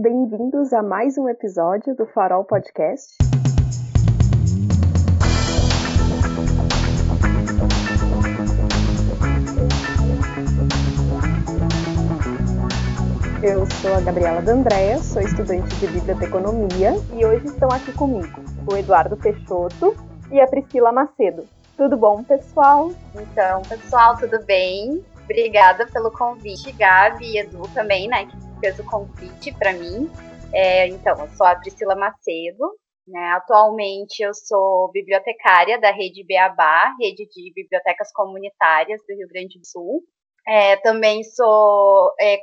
Bem-vindos 0.00 0.72
a 0.72 0.82
mais 0.82 1.18
um 1.18 1.28
episódio 1.28 1.94
do 1.94 2.06
Farol 2.06 2.42
Podcast. 2.42 3.18
Eu 13.42 13.66
sou 13.66 13.94
a 13.94 14.00
Gabriela 14.00 14.40
D'Andrea, 14.40 14.96
sou 15.00 15.20
estudante 15.20 15.68
de 15.76 15.86
Biblioteconomia 15.88 16.94
e 17.12 17.26
hoje 17.26 17.44
estão 17.44 17.68
aqui 17.68 17.92
comigo 17.92 18.40
o 18.66 18.74
Eduardo 18.74 19.18
Peixoto 19.18 19.94
e 20.30 20.40
a 20.40 20.46
Priscila 20.46 20.92
Macedo. 20.92 21.46
Tudo 21.76 21.98
bom, 21.98 22.24
pessoal? 22.24 22.90
Então, 23.14 23.60
pessoal, 23.68 24.16
tudo 24.16 24.42
bem? 24.46 25.04
Obrigada 25.24 25.86
pelo 25.92 26.10
convite, 26.10 26.72
Gabi 26.72 27.34
e 27.34 27.38
Edu 27.40 27.68
também, 27.74 28.08
né, 28.08 28.24
que 28.24 28.49
fez 28.60 28.78
o 28.78 28.84
convite 28.84 29.52
para 29.58 29.72
mim. 29.72 30.10
É, 30.52 30.86
então, 30.88 31.18
eu 31.18 31.28
sou 31.30 31.46
a 31.46 31.56
Priscila 31.56 31.96
Macedo, 31.96 32.76
né, 33.06 33.32
atualmente 33.32 34.22
eu 34.22 34.32
sou 34.32 34.90
bibliotecária 34.92 35.80
da 35.80 35.90
Rede 35.90 36.24
Beabá, 36.24 36.94
Rede 37.00 37.26
de 37.26 37.52
Bibliotecas 37.54 38.12
Comunitárias 38.12 39.00
do 39.06 39.14
Rio 39.14 39.28
Grande 39.28 39.58
do 39.58 39.66
Sul. 39.66 40.02
É, 40.46 40.76
também 40.76 41.22
sou 41.22 42.12
é, 42.18 42.38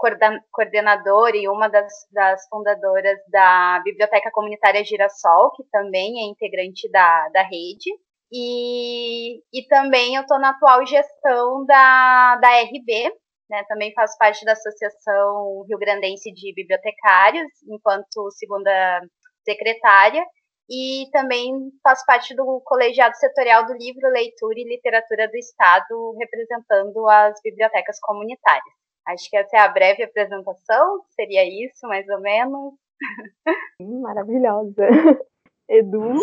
coordenadora 0.52 1.36
e 1.36 1.50
uma 1.50 1.68
das, 1.68 1.92
das, 2.12 2.48
fundadoras 2.48 3.18
da 3.30 3.82
Biblioteca 3.84 4.32
Comunitária 4.32 4.84
Girassol, 4.84 5.52
que 5.52 5.64
também 5.72 6.22
é 6.22 6.30
integrante 6.30 6.90
da, 6.92 7.30
da 7.30 7.42
rede. 7.42 7.90
E, 8.32 9.38
e 9.54 9.68
também 9.68 10.16
eu 10.16 10.22
estou 10.22 10.40
na 10.40 10.50
atual 10.50 10.86
gestão 10.86 11.66
da, 11.66 12.36
da 12.36 12.62
RB, 12.62 13.12
né, 13.50 13.64
também 13.68 13.94
faço 13.94 14.18
parte 14.18 14.44
da 14.46 14.54
Associação 14.54 15.66
Rio 15.68 15.78
Grandense 15.78 16.32
de 16.32 16.54
Bibliotecários, 16.54 17.48
enquanto 17.68 18.32
segunda 18.32 19.02
secretária, 19.46 20.24
e 20.70 21.10
também 21.12 21.72
faço 21.82 22.06
parte 22.06 22.36
do 22.36 22.62
colegiado 22.66 23.16
setorial 23.16 23.66
do 23.66 23.74
Livro, 23.74 24.10
Leitura 24.10 24.56
e 24.58 24.68
Literatura 24.68 25.28
do 25.30 25.38
Estado, 25.38 26.16
representando 26.20 27.08
as 27.08 27.40
bibliotecas 27.42 27.98
comunitárias. 28.02 28.76
Acho 29.08 29.30
que 29.30 29.38
essa 29.38 29.56
é 29.56 29.60
a 29.62 29.70
breve 29.70 30.04
apresentação, 30.04 31.02
seria 31.16 31.46
isso, 31.46 31.88
mais 31.88 32.06
ou 32.10 32.20
menos. 32.20 32.74
Maravilhosa. 33.80 34.86
Edu? 35.70 36.16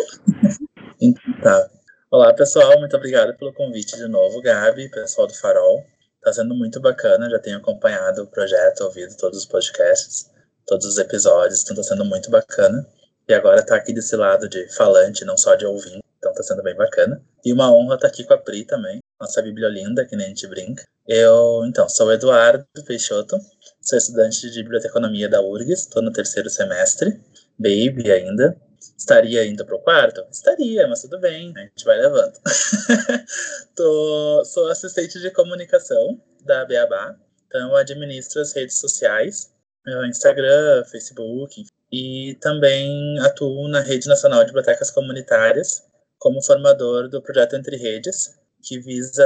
Tá. 1.41 1.69
Olá, 2.11 2.33
pessoal, 2.35 2.79
muito 2.79 2.95
obrigado 2.95 3.35
pelo 3.37 3.53
convite 3.53 3.95
de 3.95 4.07
novo, 4.07 4.41
Gabi, 4.41 4.89
pessoal 4.91 5.25
do 5.27 5.33
Farol. 5.33 5.83
Está 6.25 6.41
sendo 6.41 6.55
muito 6.55 6.79
bacana, 6.79 7.29
já 7.29 7.37
tenho 7.37 7.57
acompanhado 7.57 8.23
o 8.23 8.25
projeto, 8.27 8.81
ouvido 8.81 9.15
todos 9.15 9.37
os 9.37 9.45
podcasts, 9.45 10.31
todos 10.65 10.83
os 10.87 10.97
episódios, 10.97 11.61
então 11.61 11.79
está 11.79 11.93
sendo 11.93 12.03
muito 12.03 12.31
bacana. 12.31 12.83
E 13.29 13.33
agora 13.35 13.59
está 13.59 13.75
aqui 13.75 13.93
desse 13.93 14.15
lado 14.15 14.49
de 14.49 14.67
falante, 14.73 15.23
não 15.23 15.37
só 15.37 15.53
de 15.53 15.67
ouvinte, 15.67 16.01
então 16.17 16.31
está 16.31 16.41
sendo 16.41 16.63
bem 16.63 16.75
bacana. 16.75 17.21
E 17.45 17.53
uma 17.53 17.71
honra 17.71 17.93
estar 17.93 18.07
tá 18.07 18.11
aqui 18.11 18.23
com 18.23 18.33
a 18.33 18.39
Pri 18.39 18.65
também, 18.65 18.97
nossa 19.21 19.39
bibliolinda, 19.39 20.03
que 20.03 20.15
nem 20.15 20.25
a 20.25 20.29
gente 20.29 20.47
brinca. 20.47 20.83
Eu, 21.07 21.63
então, 21.63 21.87
sou 21.87 22.07
o 22.07 22.11
Eduardo 22.11 22.65
Peixoto, 22.87 23.37
sou 23.79 23.95
estudante 23.95 24.49
de 24.49 24.63
biblioteconomia 24.63 25.29
da 25.29 25.43
URGS, 25.43 25.81
estou 25.81 26.01
no 26.01 26.11
terceiro 26.11 26.49
semestre, 26.49 27.21
baby 27.59 28.11
ainda, 28.11 28.59
Estaria 28.97 29.45
indo 29.45 29.65
para 29.65 29.75
o 29.75 29.81
quarto? 29.81 30.25
Estaria, 30.31 30.87
mas 30.87 31.01
tudo 31.01 31.19
bem, 31.19 31.53
a 31.55 31.61
gente 31.61 31.85
vai 31.85 31.97
levando. 31.97 32.33
Tô, 33.75 34.43
sou 34.45 34.69
assistente 34.69 35.19
de 35.19 35.31
comunicação 35.31 36.21
da 36.43 36.65
Beabá, 36.65 37.15
então 37.47 37.69
eu 37.69 37.75
administro 37.75 38.41
as 38.41 38.53
redes 38.53 38.79
sociais, 38.79 39.51
Instagram, 40.07 40.83
Facebook, 40.85 41.65
e 41.91 42.37
também 42.41 43.19
atuo 43.19 43.67
na 43.67 43.79
Rede 43.81 44.07
Nacional 44.07 44.39
de 44.41 44.47
Bibliotecas 44.47 44.91
Comunitárias 44.91 45.83
como 46.17 46.41
formador 46.41 47.07
do 47.07 47.21
projeto 47.21 47.55
Entre 47.55 47.77
Redes, 47.77 48.35
que 48.63 48.79
visa 48.79 49.25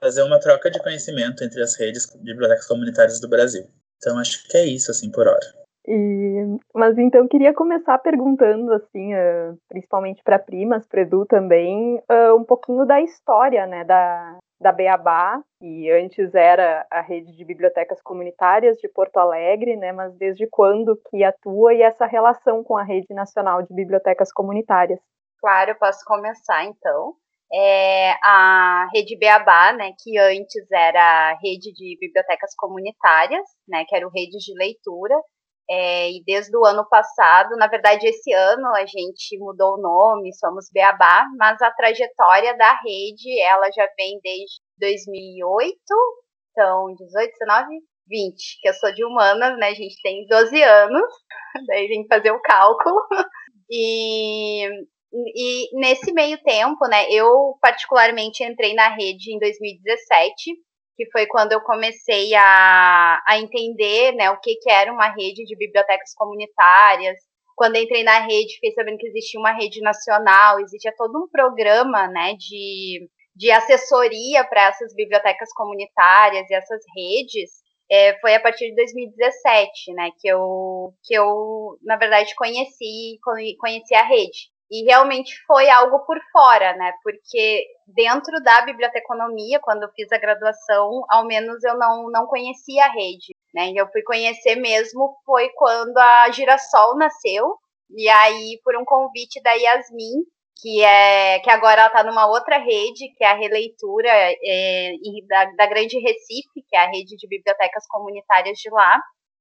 fazer 0.00 0.22
uma 0.22 0.40
troca 0.40 0.70
de 0.70 0.78
conhecimento 0.80 1.42
entre 1.42 1.62
as 1.62 1.74
redes 1.76 2.06
de 2.06 2.18
bibliotecas 2.18 2.66
comunitárias 2.66 3.20
do 3.20 3.28
Brasil. 3.28 3.68
Então 3.96 4.18
acho 4.18 4.46
que 4.48 4.56
é 4.56 4.64
isso 4.64 4.90
assim 4.90 5.10
por 5.10 5.26
hora. 5.26 5.65
E, 5.88 6.58
mas 6.74 6.98
então 6.98 7.28
queria 7.28 7.54
começar 7.54 7.96
perguntando 7.98 8.72
assim, 8.72 9.14
uh, 9.14 9.56
principalmente 9.68 10.22
para 10.22 10.38
primas, 10.38 10.86
para 10.86 11.02
Edu 11.02 11.24
também, 11.26 11.96
uh, 12.10 12.34
um 12.36 12.44
pouquinho 12.44 12.84
da 12.84 13.00
história, 13.00 13.66
né, 13.66 13.84
da 13.84 14.38
da 14.58 14.72
Beabá, 14.72 15.42
que 15.58 15.90
antes 15.90 16.34
era 16.34 16.86
a 16.90 17.00
rede 17.02 17.36
de 17.36 17.44
bibliotecas 17.44 18.00
comunitárias 18.02 18.78
de 18.78 18.88
Porto 18.88 19.18
Alegre, 19.18 19.76
né, 19.76 19.92
mas 19.92 20.16
desde 20.16 20.46
quando 20.50 20.98
que 21.10 21.22
atua 21.22 21.74
e 21.74 21.82
essa 21.82 22.06
relação 22.06 22.64
com 22.64 22.76
a 22.76 22.82
rede 22.82 23.12
nacional 23.12 23.62
de 23.62 23.74
bibliotecas 23.74 24.32
comunitárias? 24.32 24.98
Claro, 25.40 25.72
eu 25.72 25.76
posso 25.76 26.02
começar 26.06 26.64
então. 26.64 27.14
É 27.52 28.12
a 28.24 28.88
rede 28.92 29.16
Beabá, 29.18 29.72
né, 29.72 29.92
que 30.02 30.18
antes 30.18 30.70
era 30.72 31.30
a 31.30 31.38
rede 31.40 31.72
de 31.72 31.96
bibliotecas 32.00 32.54
comunitárias, 32.56 33.46
né, 33.68 33.84
que 33.86 33.94
era 33.94 34.06
o 34.06 34.10
rede 34.10 34.38
de 34.38 34.54
leitura, 34.58 35.14
é, 35.68 36.10
e 36.10 36.22
desde 36.24 36.56
o 36.56 36.64
ano 36.64 36.88
passado, 36.88 37.56
na 37.56 37.66
verdade, 37.66 38.06
esse 38.06 38.32
ano 38.32 38.68
a 38.76 38.86
gente 38.86 39.36
mudou 39.38 39.74
o 39.74 39.80
nome, 39.80 40.32
somos 40.34 40.70
Beabá, 40.72 41.24
mas 41.36 41.60
a 41.60 41.70
trajetória 41.72 42.56
da 42.56 42.72
rede, 42.80 43.40
ela 43.42 43.68
já 43.72 43.86
vem 43.96 44.20
desde 44.22 44.60
2008, 44.78 45.74
então 46.52 46.94
18, 46.94 47.32
19, 47.40 47.66
20, 48.08 48.60
que 48.60 48.68
eu 48.68 48.74
sou 48.74 48.94
de 48.94 49.04
humanas, 49.04 49.58
né? 49.58 49.68
A 49.68 49.74
gente 49.74 50.00
tem 50.02 50.24
12 50.28 50.62
anos, 50.62 51.12
daí 51.66 51.88
que 51.88 52.06
fazer 52.08 52.30
o 52.30 52.42
cálculo. 52.42 52.96
E, 53.68 54.64
e 55.12 55.80
nesse 55.80 56.12
meio 56.12 56.40
tempo, 56.44 56.86
né, 56.86 57.10
eu 57.10 57.58
particularmente 57.60 58.44
entrei 58.44 58.74
na 58.74 58.94
rede 58.94 59.34
em 59.34 59.40
2017 59.40 60.52
que 60.96 61.08
foi 61.10 61.26
quando 61.26 61.52
eu 61.52 61.60
comecei 61.60 62.34
a, 62.34 63.22
a 63.28 63.38
entender 63.38 64.12
né, 64.12 64.30
o 64.30 64.40
que, 64.40 64.56
que 64.56 64.70
era 64.70 64.92
uma 64.92 65.08
rede 65.14 65.44
de 65.44 65.56
bibliotecas 65.56 66.14
comunitárias. 66.14 67.18
Quando 67.54 67.76
entrei 67.76 68.02
na 68.02 68.20
rede, 68.20 68.54
fiquei 68.54 68.72
sabendo 68.72 68.98
que 68.98 69.06
existia 69.06 69.38
uma 69.38 69.52
rede 69.52 69.80
nacional, 69.80 70.58
existia 70.60 70.92
todo 70.96 71.18
um 71.18 71.28
programa 71.28 72.08
né, 72.08 72.34
de, 72.34 73.08
de 73.34 73.50
assessoria 73.50 74.44
para 74.44 74.68
essas 74.68 74.94
bibliotecas 74.94 75.52
comunitárias 75.52 76.48
e 76.50 76.54
essas 76.54 76.82
redes. 76.96 77.50
É, 77.90 78.18
foi 78.18 78.34
a 78.34 78.40
partir 78.40 78.70
de 78.70 78.74
2017, 78.74 79.92
né, 79.94 80.10
que 80.18 80.28
eu, 80.28 80.92
que 81.04 81.14
eu, 81.14 81.78
na 81.82 81.96
verdade, 81.96 82.34
conheci, 82.34 83.18
conheci 83.60 83.94
a 83.94 84.02
rede. 84.02 84.50
E 84.70 84.84
realmente 84.84 85.32
foi 85.46 85.70
algo 85.70 86.00
por 86.00 86.18
fora, 86.32 86.76
né? 86.76 86.92
Porque 87.02 87.64
dentro 87.86 88.42
da 88.42 88.62
biblioteconomia, 88.62 89.60
quando 89.60 89.84
eu 89.84 89.90
fiz 89.94 90.10
a 90.10 90.18
graduação, 90.18 91.04
ao 91.08 91.24
menos 91.24 91.62
eu 91.62 91.78
não, 91.78 92.10
não 92.10 92.26
conhecia 92.26 92.84
a 92.84 92.92
rede, 92.92 93.34
né? 93.54 93.68
E 93.70 93.76
eu 93.76 93.86
fui 93.92 94.02
conhecer 94.02 94.56
mesmo 94.56 95.16
foi 95.24 95.48
quando 95.50 95.96
a 95.98 96.30
Girassol 96.30 96.96
nasceu, 96.96 97.56
e 97.90 98.08
aí 98.08 98.60
por 98.64 98.76
um 98.76 98.84
convite 98.84 99.40
da 99.40 99.52
Yasmin, 99.52 100.24
que 100.60 100.82
é 100.82 101.38
que 101.40 101.50
agora 101.50 101.82
ela 101.82 101.86
está 101.88 102.02
numa 102.02 102.26
outra 102.26 102.58
rede, 102.58 103.12
que 103.16 103.22
é 103.22 103.28
a 103.28 103.36
releitura 103.36 104.08
é, 104.10 104.92
da, 105.28 105.44
da 105.52 105.66
Grande 105.66 105.98
Recife, 105.98 106.64
que 106.68 106.76
é 106.76 106.80
a 106.80 106.88
rede 106.88 107.16
de 107.16 107.28
bibliotecas 107.28 107.86
comunitárias 107.88 108.58
de 108.58 108.70
lá, 108.70 108.98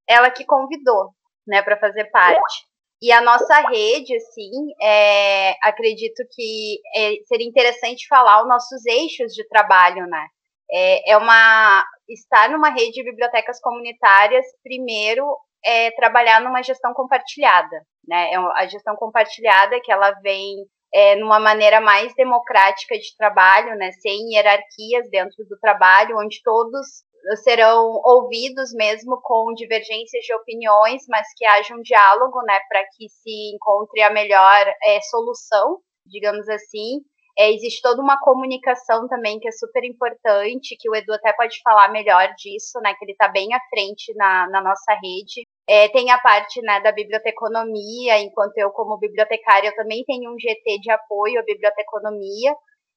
ela 0.08 0.30
que 0.30 0.46
convidou, 0.46 1.12
né, 1.48 1.62
para 1.62 1.80
fazer 1.80 2.06
parte. 2.12 2.66
E 3.02 3.12
a 3.12 3.22
nossa 3.22 3.62
rede, 3.70 4.16
assim, 4.16 4.52
é, 4.82 5.56
acredito 5.62 6.24
que 6.34 6.80
é, 6.96 7.14
seria 7.28 7.48
interessante 7.48 8.08
falar 8.08 8.42
os 8.42 8.48
nossos 8.48 8.86
eixos 8.86 9.34
de 9.34 9.48
trabalho, 9.48 10.08
né? 10.08 10.28
É, 10.72 11.12
é 11.12 11.18
uma 11.18 11.86
estar 12.08 12.50
numa 12.50 12.70
rede 12.70 12.92
de 12.92 13.04
bibliotecas 13.04 13.60
comunitárias, 13.60 14.46
primeiro, 14.64 15.26
é 15.64 15.92
trabalhar 15.92 16.42
numa 16.42 16.62
gestão 16.64 16.94
compartilhada, 16.94 17.82
né? 18.08 18.32
É 18.32 18.38
a 18.38 18.68
gestão 18.68 18.96
compartilhada 18.96 19.80
que 19.82 19.92
ela 19.92 20.12
vem 20.22 20.56
é, 20.94 21.16
numa 21.16 21.40
maneira 21.40 21.82
mais 21.82 22.14
democrática 22.16 22.98
de 22.98 23.16
trabalho, 23.18 23.76
né? 23.76 23.92
Sem 23.94 24.34
hierarquias 24.34 25.10
dentro 25.10 25.44
do 25.50 25.58
trabalho, 25.60 26.18
onde 26.18 26.42
todos 26.44 27.04
serão 27.38 28.02
ouvidos 28.04 28.74
mesmo 28.74 29.20
com 29.22 29.54
divergências 29.54 30.24
de 30.24 30.34
opiniões, 30.34 31.04
mas 31.10 31.28
que 31.36 31.46
haja 31.46 31.76
um 31.76 31.82
diálogo, 31.82 32.42
né, 32.44 32.60
para 32.70 32.84
que 32.96 33.10
se 33.10 33.56
encontre 33.56 34.02
a 34.02 34.12
melhor 34.12 34.74
é, 34.84 35.02
solução, 35.02 35.80
digamos 36.06 36.48
assim. 36.50 37.02
É, 37.38 37.52
existe 37.52 37.82
toda 37.82 38.02
uma 38.02 38.18
comunicação 38.20 39.10
também 39.10 39.40
que 39.40 39.48
é 39.48 39.52
super 39.52 39.84
importante, 39.84 40.78
que 40.80 40.90
o 40.90 40.96
Edu 40.96 41.14
até 41.14 41.34
pode 41.34 41.60
falar 41.62 41.92
melhor 41.92 42.34
disso, 42.38 42.80
né, 42.82 42.94
que 42.94 43.04
ele 43.04 43.12
está 43.12 43.28
bem 43.28 43.54
à 43.54 43.60
frente 43.70 44.14
na, 44.16 44.48
na 44.50 44.62
nossa 44.62 44.94
rede. 44.94 45.46
É, 45.68 45.90
tem 45.90 46.12
a 46.12 46.18
parte 46.20 46.62
né, 46.62 46.80
da 46.80 46.92
biblioteconomia, 46.92 48.20
enquanto 48.20 48.58
eu, 48.58 48.70
como 48.70 48.98
bibliotecária, 48.98 49.70
eu 49.70 49.76
também 49.76 50.04
tenho 50.06 50.32
um 50.32 50.40
GT 50.40 50.80
de 50.80 50.92
apoio 50.92 51.40
à 51.40 51.44
biblioteconomia, 51.44 52.56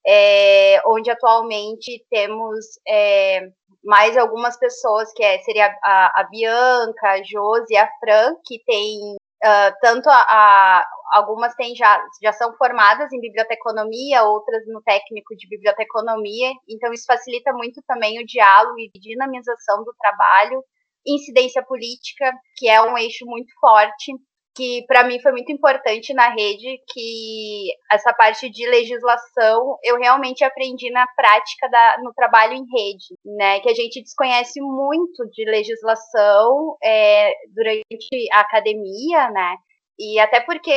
é, 0.08 0.80
onde 0.86 1.10
atualmente 1.10 2.02
temos 2.08 2.64
é, 2.88 3.50
mais 3.84 4.16
algumas 4.16 4.58
pessoas, 4.58 5.12
que 5.12 5.22
é, 5.22 5.38
seria 5.40 5.66
a, 5.84 6.20
a 6.20 6.24
Bianca, 6.24 7.10
a 7.10 7.22
Josi 7.22 7.76
a 7.76 7.86
Fran, 8.00 8.34
que 8.46 8.58
tem 8.64 9.16
uh, 9.44 9.74
tanto 9.82 10.08
a, 10.08 10.14
a, 10.14 10.86
algumas 11.12 11.54
têm 11.56 11.74
já, 11.76 12.02
já 12.22 12.32
são 12.32 12.56
formadas 12.56 13.12
em 13.12 13.20
biblioteconomia, 13.20 14.24
outras 14.24 14.66
no 14.66 14.80
técnico 14.80 15.36
de 15.36 15.46
biblioteconomia, 15.46 16.52
então 16.66 16.90
isso 16.90 17.04
facilita 17.06 17.52
muito 17.52 17.82
também 17.86 18.18
o 18.18 18.26
diálogo 18.26 18.78
e 18.78 18.90
dinamização 18.98 19.84
do 19.84 19.94
trabalho, 20.00 20.64
incidência 21.06 21.62
política, 21.62 22.32
que 22.56 22.66
é 22.66 22.80
um 22.80 22.96
eixo 22.96 23.26
muito 23.26 23.52
forte 23.60 24.12
que 24.58 24.84
para 24.88 25.04
mim 25.04 25.20
foi 25.20 25.30
muito 25.30 25.52
importante 25.52 26.12
na 26.12 26.30
rede, 26.30 26.82
que 26.92 27.68
essa 27.92 28.12
parte 28.12 28.50
de 28.50 28.68
legislação 28.68 29.78
eu 29.84 29.96
realmente 29.96 30.42
aprendi 30.42 30.90
na 30.90 31.06
prática 31.14 31.68
da, 31.70 31.98
no 32.02 32.12
trabalho 32.12 32.54
em 32.54 32.66
rede, 32.68 33.14
né? 33.24 33.60
Que 33.60 33.70
a 33.70 33.74
gente 33.74 34.02
desconhece 34.02 34.60
muito 34.60 35.24
de 35.30 35.44
legislação 35.44 36.76
é, 36.82 37.30
durante 37.54 38.32
a 38.32 38.40
academia, 38.40 39.30
né? 39.30 39.54
E 39.96 40.18
até 40.18 40.40
porque 40.40 40.72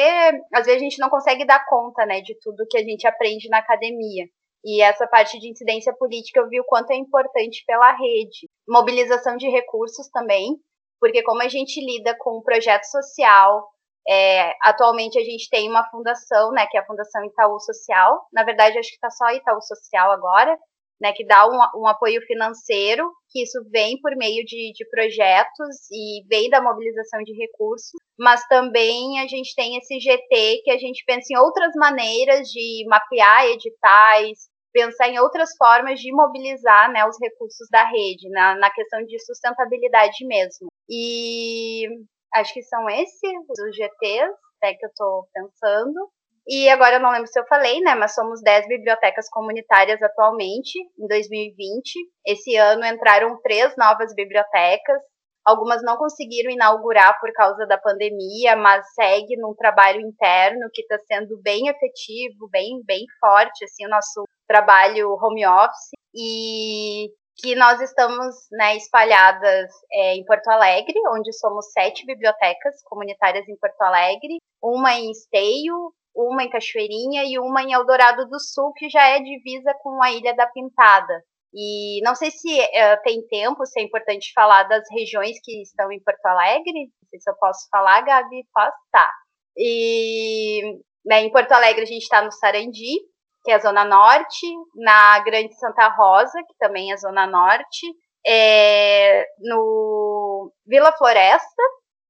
às 0.54 0.68
vezes 0.68 0.80
a 0.80 0.84
gente 0.84 1.00
não 1.00 1.10
consegue 1.10 1.44
dar 1.44 1.66
conta, 1.66 2.06
né, 2.06 2.22
de 2.22 2.38
tudo 2.40 2.68
que 2.70 2.78
a 2.78 2.84
gente 2.84 3.08
aprende 3.08 3.50
na 3.50 3.58
academia. 3.58 4.26
E 4.64 4.80
essa 4.84 5.08
parte 5.08 5.40
de 5.40 5.50
incidência 5.50 5.92
política 5.94 6.40
eu 6.40 6.48
vi 6.48 6.60
o 6.60 6.66
quanto 6.66 6.92
é 6.92 6.96
importante 6.96 7.64
pela 7.66 7.98
rede. 7.98 8.48
Mobilização 8.70 9.38
de 9.38 9.50
recursos 9.50 10.08
também, 10.10 10.56
porque 11.02 11.24
como 11.24 11.42
a 11.42 11.50
gente 11.50 11.84
lida 11.84 12.16
com 12.20 12.38
um 12.38 12.44
projeto 12.44 12.84
social, 12.84 13.68
é, 14.08 14.54
atualmente 14.62 15.18
a 15.18 15.24
gente 15.24 15.50
tem 15.50 15.68
uma 15.68 15.84
fundação, 15.90 16.52
né, 16.52 16.68
que 16.70 16.78
é 16.78 16.80
a 16.80 16.86
Fundação 16.86 17.26
Itaú 17.26 17.60
Social, 17.60 18.22
na 18.32 18.44
verdade 18.44 18.78
acho 18.78 18.90
que 18.90 18.96
está 18.96 19.10
só 19.10 19.30
Itaú 19.32 19.62
Social 19.62 20.12
agora, 20.12 20.56
né, 21.02 21.12
que 21.14 21.26
dá 21.26 21.48
um, 21.48 21.82
um, 21.82 21.88
apoio 21.88 22.22
financeiro, 22.28 23.12
que 23.32 23.42
isso 23.42 23.60
vem 23.72 24.00
por 24.00 24.16
meio 24.16 24.46
de, 24.46 24.72
de 24.74 24.88
projetos 24.90 25.90
e 25.92 26.24
vem 26.30 26.48
da 26.50 26.62
mobilização 26.62 27.24
de 27.24 27.34
recursos, 27.34 28.00
mas 28.20 28.46
também 28.48 29.20
a 29.20 29.28
gente 29.28 29.56
tem 29.56 29.78
esse 29.78 30.00
GT 30.00 30.62
que 30.64 30.70
a 30.70 30.78
gente 30.78 31.04
pensa 31.06 31.34
em 31.34 31.38
outras 31.38 31.72
maneiras 31.76 32.48
de 32.50 32.86
mapear 32.88 33.46
editais, 33.48 34.52
pensar 34.72 35.10
em 35.10 35.20
outras 35.20 35.50
formas 35.58 36.00
de 36.00 36.12
mobilizar 36.14 36.92
né, 36.92 37.06
os 37.06 37.18
recursos 37.20 37.68
da 37.72 37.84
rede, 37.84 38.30
na, 38.30 38.56
na 38.56 38.70
questão 38.70 39.04
de 39.04 39.20
sustentabilidade 39.26 40.26
mesmo. 40.26 40.68
E 40.92 41.88
acho 42.34 42.54
que 42.54 42.64
são 42.64 42.90
esses 42.90 43.32
os 43.50 43.76
GTs 43.76 44.32
né, 44.62 44.74
que 44.74 44.86
eu 44.86 44.90
estou 44.90 45.28
pensando. 45.34 46.12
E 46.48 46.68
agora 46.70 46.96
eu 46.96 47.00
não 47.00 47.12
lembro 47.12 47.28
se 47.28 47.40
eu 47.40 47.46
falei, 47.48 47.80
né? 47.80 47.96
Mas 47.96 48.14
somos 48.14 48.42
10 48.42 48.68
bibliotecas 48.68 49.30
comunitárias 49.30 50.02
atualmente, 50.02 50.78
em 51.00 51.08
2020. 51.08 51.94
Esse 52.26 52.56
ano 52.58 52.84
entraram 52.86 53.40
três 53.42 53.74
novas 53.78 54.14
bibliotecas. 54.14 55.02
Algumas 55.46 55.82
não 55.82 55.98
conseguiram 55.98 56.52
inaugurar 56.52 57.20
por 57.20 57.32
causa 57.34 57.66
da 57.66 57.78
pandemia, 57.78 58.56
mas 58.56 58.86
segue 58.94 59.38
num 59.38 59.56
trabalho 59.56 60.02
interno 60.02 60.70
que 60.74 60.82
está 60.82 61.00
sendo 61.00 61.40
bem 61.42 61.68
efetivo, 61.68 62.48
bem, 62.52 62.82
bem 62.86 63.06
forte, 63.20 63.64
assim, 63.64 63.86
o 63.86 63.90
nosso 63.90 64.24
trabalho 64.48 65.16
home 65.22 65.46
office. 65.46 65.92
E 66.14 67.10
que 67.42 67.56
nós 67.56 67.82
estamos 67.82 68.36
né, 68.52 68.76
espalhadas 68.78 69.72
é, 69.92 70.16
em 70.16 70.26
Porto 70.26 70.48
Alegre, 70.50 70.96
onde 71.10 71.34
somos 71.34 71.72
sete 71.72 72.06
bibliotecas 72.06 72.82
comunitárias 72.84 73.48
em 73.50 73.58
Porto 73.58 73.82
Alegre, 73.82 74.38
uma 74.62 74.94
em 74.94 75.12
Esteio, 75.12 75.94
uma 76.16 76.44
em 76.44 76.50
Cachoeirinha 76.50 77.24
e 77.26 77.40
uma 77.40 77.64
em 77.64 77.74
Eldorado 77.74 78.28
do 78.28 78.40
Sul, 78.40 78.72
que 78.74 78.90
já 78.90 79.08
é 79.08 79.20
divisa 79.20 79.74
com 79.82 80.02
a 80.04 80.12
Ilha 80.12 80.36
da 80.36 80.48
Pintada. 80.48 81.24
E 81.54 82.02
não 82.04 82.16
sei 82.16 82.32
se 82.32 82.48
uh, 82.48 83.02
tem 83.04 83.26
tempo, 83.28 83.66
se 83.66 83.80
é 83.80 83.84
importante 83.84 84.32
falar 84.34 84.64
das 84.64 84.84
regiões 84.92 85.38
que 85.44 85.62
estão 85.62 85.92
em 85.92 86.02
Porto 86.02 86.26
Alegre. 86.26 86.90
Não 87.02 87.10
sei 87.10 87.20
se 87.20 87.30
eu 87.30 87.36
posso 87.36 87.68
falar, 87.70 88.02
Gabi. 88.02 88.46
Posso? 88.54 88.78
Tá. 88.90 89.12
E 89.58 90.80
né, 91.06 91.22
em 91.22 91.32
Porto 91.32 91.52
Alegre 91.52 91.82
a 91.82 91.86
gente 91.86 92.04
está 92.04 92.22
no 92.22 92.32
Sarandi, 92.32 92.96
que 93.44 93.52
é 93.52 93.56
a 93.56 93.60
Zona 93.60 93.84
Norte, 93.84 94.48
na 94.76 95.20
Grande 95.20 95.54
Santa 95.56 95.88
Rosa, 95.90 96.40
que 96.48 96.56
também 96.60 96.92
é 96.92 96.98
Zona 96.98 97.26
Norte, 97.26 97.88
é, 98.26 99.26
no 99.40 100.52
Vila 100.66 100.92
Floresta, 100.94 101.64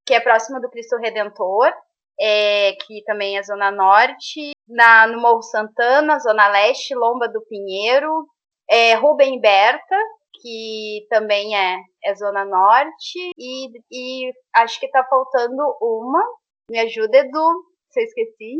que 0.05 0.13
é 0.13 0.19
próximo 0.19 0.59
do 0.59 0.69
Cristo 0.69 0.97
Redentor, 0.97 1.71
é, 2.19 2.73
que 2.85 3.03
também 3.05 3.37
é 3.37 3.43
Zona 3.43 3.71
Norte, 3.71 4.51
na, 4.67 5.07
no 5.07 5.21
Morro 5.21 5.41
Santana, 5.41 6.19
Zona 6.19 6.47
Leste, 6.49 6.93
Lomba 6.93 7.27
do 7.27 7.41
Pinheiro, 7.47 8.27
é, 8.69 8.93
Rubem 8.95 9.39
Berta, 9.39 9.95
que 10.41 11.05
também 11.09 11.55
é, 11.55 11.77
é 12.03 12.15
Zona 12.15 12.45
Norte, 12.45 13.31
e, 13.37 13.69
e 13.91 14.31
acho 14.55 14.79
que 14.79 14.85
está 14.85 15.03
faltando 15.03 15.63
uma, 15.81 16.23
me 16.69 16.79
ajuda, 16.79 17.17
Edu, 17.17 17.63
se 17.89 18.01
eu 18.01 18.05
esqueci, 18.05 18.55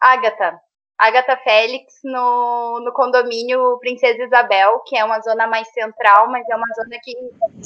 Ágata, 0.00 0.58
Agatha 0.98 1.36
Félix 1.38 1.92
no, 2.04 2.80
no 2.84 2.92
condomínio 2.92 3.78
Princesa 3.80 4.22
Isabel, 4.22 4.80
que 4.86 4.96
é 4.96 5.04
uma 5.04 5.20
zona 5.20 5.46
mais 5.46 5.68
central, 5.72 6.30
mas 6.30 6.48
é 6.48 6.56
uma 6.56 6.66
zona 6.74 6.98
que 7.02 7.12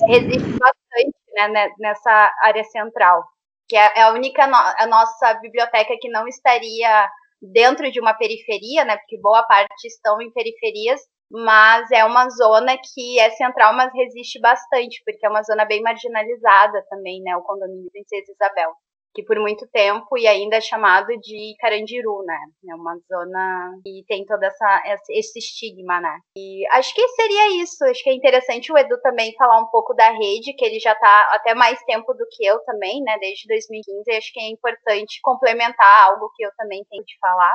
resiste 0.06 0.58
bastante 0.58 1.16
né, 1.34 1.68
nessa 1.78 2.32
área 2.42 2.64
central. 2.64 3.22
Que 3.68 3.76
é, 3.76 3.98
é 3.98 4.02
a 4.02 4.12
única 4.12 4.46
no, 4.46 4.56
a 4.56 4.86
nossa 4.86 5.34
biblioteca 5.34 5.94
que 6.00 6.08
não 6.08 6.26
estaria 6.26 7.08
dentro 7.40 7.90
de 7.90 8.00
uma 8.00 8.14
periferia, 8.14 8.84
né? 8.84 8.96
Porque 8.96 9.20
boa 9.20 9.42
parte 9.42 9.86
estão 9.86 10.20
em 10.22 10.32
periferias, 10.32 11.00
mas 11.30 11.90
é 11.90 12.04
uma 12.04 12.28
zona 12.30 12.76
que 12.78 13.20
é 13.20 13.30
central, 13.30 13.74
mas 13.74 13.92
resiste 13.92 14.40
bastante, 14.40 15.02
porque 15.04 15.24
é 15.26 15.28
uma 15.28 15.42
zona 15.42 15.66
bem 15.66 15.82
marginalizada 15.82 16.82
também, 16.88 17.22
né? 17.22 17.36
O 17.36 17.42
condomínio 17.42 17.90
Princesa 17.90 18.32
Isabel 18.32 18.72
que 19.14 19.22
por 19.22 19.38
muito 19.40 19.66
tempo 19.68 20.16
e 20.16 20.26
ainda 20.26 20.56
é 20.56 20.60
chamado 20.60 21.08
de 21.20 21.54
Carandiru, 21.58 22.22
né? 22.24 22.38
É 22.70 22.74
uma 22.74 22.96
zona 23.10 23.78
que 23.82 24.04
tem 24.06 24.24
todo 24.24 24.42
essa, 24.42 24.82
esse 25.10 25.38
estigma, 25.38 26.00
né? 26.00 26.18
E 26.36 26.66
acho 26.72 26.94
que 26.94 27.06
seria 27.08 27.62
isso. 27.62 27.84
Acho 27.84 28.02
que 28.02 28.10
é 28.10 28.14
interessante 28.14 28.72
o 28.72 28.78
Edu 28.78 29.00
também 29.02 29.34
falar 29.36 29.60
um 29.60 29.66
pouco 29.66 29.94
da 29.94 30.10
rede, 30.10 30.54
que 30.54 30.64
ele 30.64 30.78
já 30.78 30.92
está 30.92 31.28
até 31.32 31.54
mais 31.54 31.82
tempo 31.84 32.12
do 32.14 32.26
que 32.30 32.44
eu 32.44 32.58
também, 32.60 33.02
né? 33.02 33.16
Desde 33.20 33.48
2015. 33.48 34.04
E 34.06 34.16
acho 34.16 34.32
que 34.32 34.40
é 34.40 34.50
importante 34.50 35.20
complementar 35.22 36.08
algo 36.08 36.30
que 36.36 36.44
eu 36.44 36.50
também 36.56 36.84
tenho 36.90 37.04
de 37.04 37.18
falar. 37.20 37.54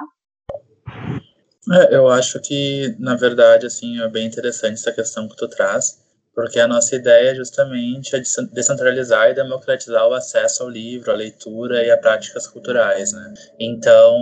É, 1.71 1.95
eu 1.95 2.09
acho 2.09 2.41
que, 2.41 2.93
na 2.99 3.15
verdade, 3.15 3.65
assim, 3.65 4.01
é 4.01 4.07
bem 4.09 4.27
interessante 4.27 4.73
essa 4.73 4.91
questão 4.91 5.29
que 5.29 5.37
tu 5.37 5.47
traz 5.47 6.02
porque 6.33 6.59
a 6.59 6.67
nossa 6.67 6.95
ideia 6.95 7.35
justamente 7.35 8.15
é 8.15 8.21
descentralizar 8.51 9.29
e 9.29 9.35
democratizar 9.35 10.07
o 10.07 10.13
acesso 10.13 10.63
ao 10.63 10.69
livro, 10.69 11.11
à 11.11 11.15
leitura 11.15 11.83
e 11.83 11.91
a 11.91 11.97
práticas 11.97 12.47
culturais, 12.47 13.11
né? 13.13 13.33
Então, 13.59 14.17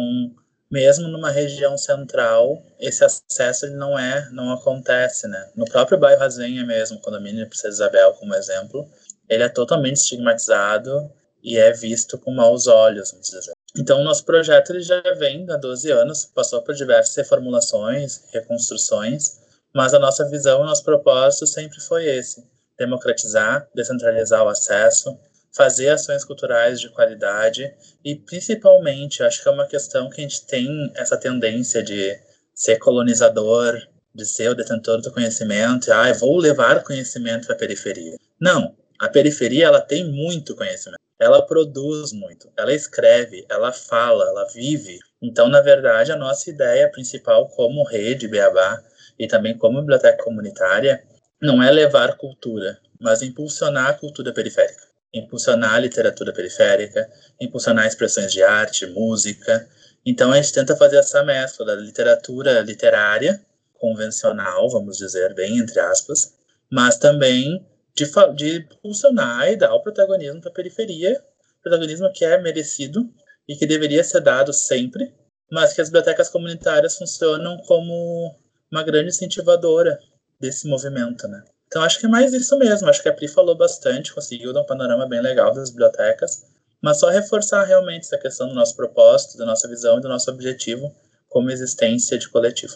mesmo 0.69 1.07
numa 1.07 1.31
região 1.31 1.77
central, 1.77 2.61
esse 2.79 3.03
acesso 3.03 3.69
não 3.71 3.97
é, 3.97 4.29
não 4.31 4.51
acontece, 4.51 5.27
né? 5.27 5.51
No 5.55 5.65
próprio 5.65 5.97
bairro 5.97 6.19
Rasenha 6.19 6.65
mesmo, 6.65 6.99
condomínio 6.99 7.47
Princesa 7.47 7.85
Isabel, 7.85 8.13
como 8.13 8.35
exemplo, 8.35 8.89
ele 9.29 9.43
é 9.43 9.49
totalmente 9.49 9.97
estigmatizado 9.97 11.11
e 11.41 11.57
é 11.57 11.71
visto 11.71 12.17
com 12.17 12.31
maus 12.31 12.67
olhos, 12.67 13.11
vamos 13.11 13.27
dizer. 13.27 13.53
Então, 13.77 14.01
o 14.01 14.03
nosso 14.03 14.25
projeto 14.25 14.71
ele 14.71 14.81
já 14.81 15.01
vem 15.17 15.45
há 15.49 15.55
12 15.55 15.89
anos, 15.91 16.25
passou 16.25 16.61
por 16.61 16.75
diversas 16.75 17.15
reformulações, 17.15 18.23
reconstruções, 18.33 19.39
mas 19.73 19.93
a 19.93 19.99
nossa 19.99 20.27
visão, 20.27 20.61
o 20.61 20.65
nosso 20.65 20.83
propósito 20.83 21.47
sempre 21.47 21.79
foi 21.79 22.05
esse: 22.05 22.43
democratizar, 22.77 23.67
descentralizar 23.73 24.43
o 24.43 24.49
acesso, 24.49 25.17
fazer 25.51 25.89
ações 25.89 26.23
culturais 26.23 26.79
de 26.79 26.89
qualidade 26.89 27.73
e, 28.03 28.15
principalmente, 28.15 29.23
acho 29.23 29.41
que 29.41 29.49
é 29.49 29.51
uma 29.51 29.67
questão 29.67 30.09
que 30.09 30.21
a 30.21 30.23
gente 30.23 30.45
tem 30.45 30.91
essa 30.95 31.17
tendência 31.17 31.83
de 31.83 32.17
ser 32.53 32.77
colonizador, 32.77 33.81
de 34.13 34.25
ser 34.25 34.49
o 34.49 34.55
detentor 34.55 35.01
do 35.01 35.11
conhecimento, 35.11 35.91
ah, 35.91 36.11
vou 36.13 36.37
levar 36.37 36.83
conhecimento 36.83 37.47
para 37.47 37.55
a 37.55 37.59
periferia. 37.59 38.17
Não, 38.39 38.75
a 38.99 39.07
periferia 39.07 39.65
ela 39.65 39.81
tem 39.81 40.05
muito 40.05 40.55
conhecimento. 40.55 40.99
Ela 41.19 41.45
produz 41.45 42.11
muito, 42.11 42.49
ela 42.57 42.73
escreve, 42.73 43.45
ela 43.47 43.71
fala, 43.71 44.25
ela 44.25 44.47
vive. 44.53 44.99
Então, 45.21 45.47
na 45.47 45.61
verdade, 45.61 46.11
a 46.11 46.15
nossa 46.15 46.49
ideia 46.49 46.89
principal 46.91 47.47
como 47.49 47.83
rede 47.83 48.27
Beabá 48.27 48.81
e 49.21 49.27
também 49.27 49.55
como 49.55 49.79
biblioteca 49.79 50.23
comunitária, 50.23 51.03
não 51.39 51.61
é 51.61 51.69
levar 51.69 52.17
cultura, 52.17 52.79
mas 52.99 53.21
impulsionar 53.21 53.89
a 53.89 53.93
cultura 53.93 54.33
periférica, 54.33 54.81
impulsionar 55.13 55.75
a 55.75 55.79
literatura 55.79 56.33
periférica, 56.33 57.07
impulsionar 57.39 57.85
expressões 57.85 58.33
de 58.33 58.41
arte, 58.41 58.87
música. 58.87 59.69
Então 60.03 60.31
a 60.31 60.37
gente 60.37 60.51
tenta 60.51 60.75
fazer 60.75 60.97
essa 60.97 61.23
mescla 61.23 61.67
da 61.67 61.75
literatura 61.75 62.61
literária 62.61 63.39
convencional, 63.75 64.67
vamos 64.71 64.97
dizer, 64.97 65.35
bem 65.35 65.59
entre 65.59 65.79
aspas, 65.79 66.33
mas 66.67 66.97
também 66.97 67.63
de, 67.93 68.09
de 68.35 68.57
impulsionar 68.73 69.51
e 69.51 69.55
dar 69.55 69.71
o 69.75 69.83
protagonismo 69.83 70.41
para 70.41 70.49
a 70.49 70.53
periferia, 70.53 71.23
protagonismo 71.61 72.11
que 72.11 72.25
é 72.25 72.41
merecido 72.41 73.07
e 73.47 73.55
que 73.55 73.67
deveria 73.67 74.03
ser 74.03 74.21
dado 74.21 74.51
sempre, 74.51 75.13
mas 75.51 75.73
que 75.73 75.81
as 75.81 75.89
bibliotecas 75.89 76.27
comunitárias 76.27 76.97
funcionam 76.97 77.57
como 77.67 78.40
uma 78.71 78.83
grande 78.83 79.09
incentivadora 79.09 79.99
desse 80.39 80.67
movimento, 80.67 81.27
né? 81.27 81.43
Então 81.67 81.83
acho 81.83 81.99
que 81.99 82.05
é 82.05 82.09
mais 82.09 82.33
isso 82.33 82.57
mesmo. 82.57 82.89
Acho 82.89 83.01
que 83.01 83.09
a 83.09 83.13
Pri 83.13 83.27
falou 83.27 83.55
bastante, 83.55 84.13
conseguiu 84.13 84.53
dar 84.53 84.61
um 84.61 84.65
panorama 84.65 85.07
bem 85.07 85.21
legal 85.21 85.53
das 85.53 85.69
bibliotecas, 85.69 86.45
mas 86.81 86.99
só 86.99 87.09
reforçar 87.09 87.63
realmente 87.63 88.01
essa 88.01 88.17
questão 88.17 88.47
do 88.47 88.55
nosso 88.55 88.75
propósito, 88.75 89.37
da 89.37 89.45
nossa 89.45 89.67
visão 89.67 89.97
e 89.97 90.01
do 90.01 90.09
nosso 90.09 90.29
objetivo 90.31 90.91
como 91.29 91.49
existência 91.49 92.17
de 92.17 92.29
coletivo. 92.29 92.73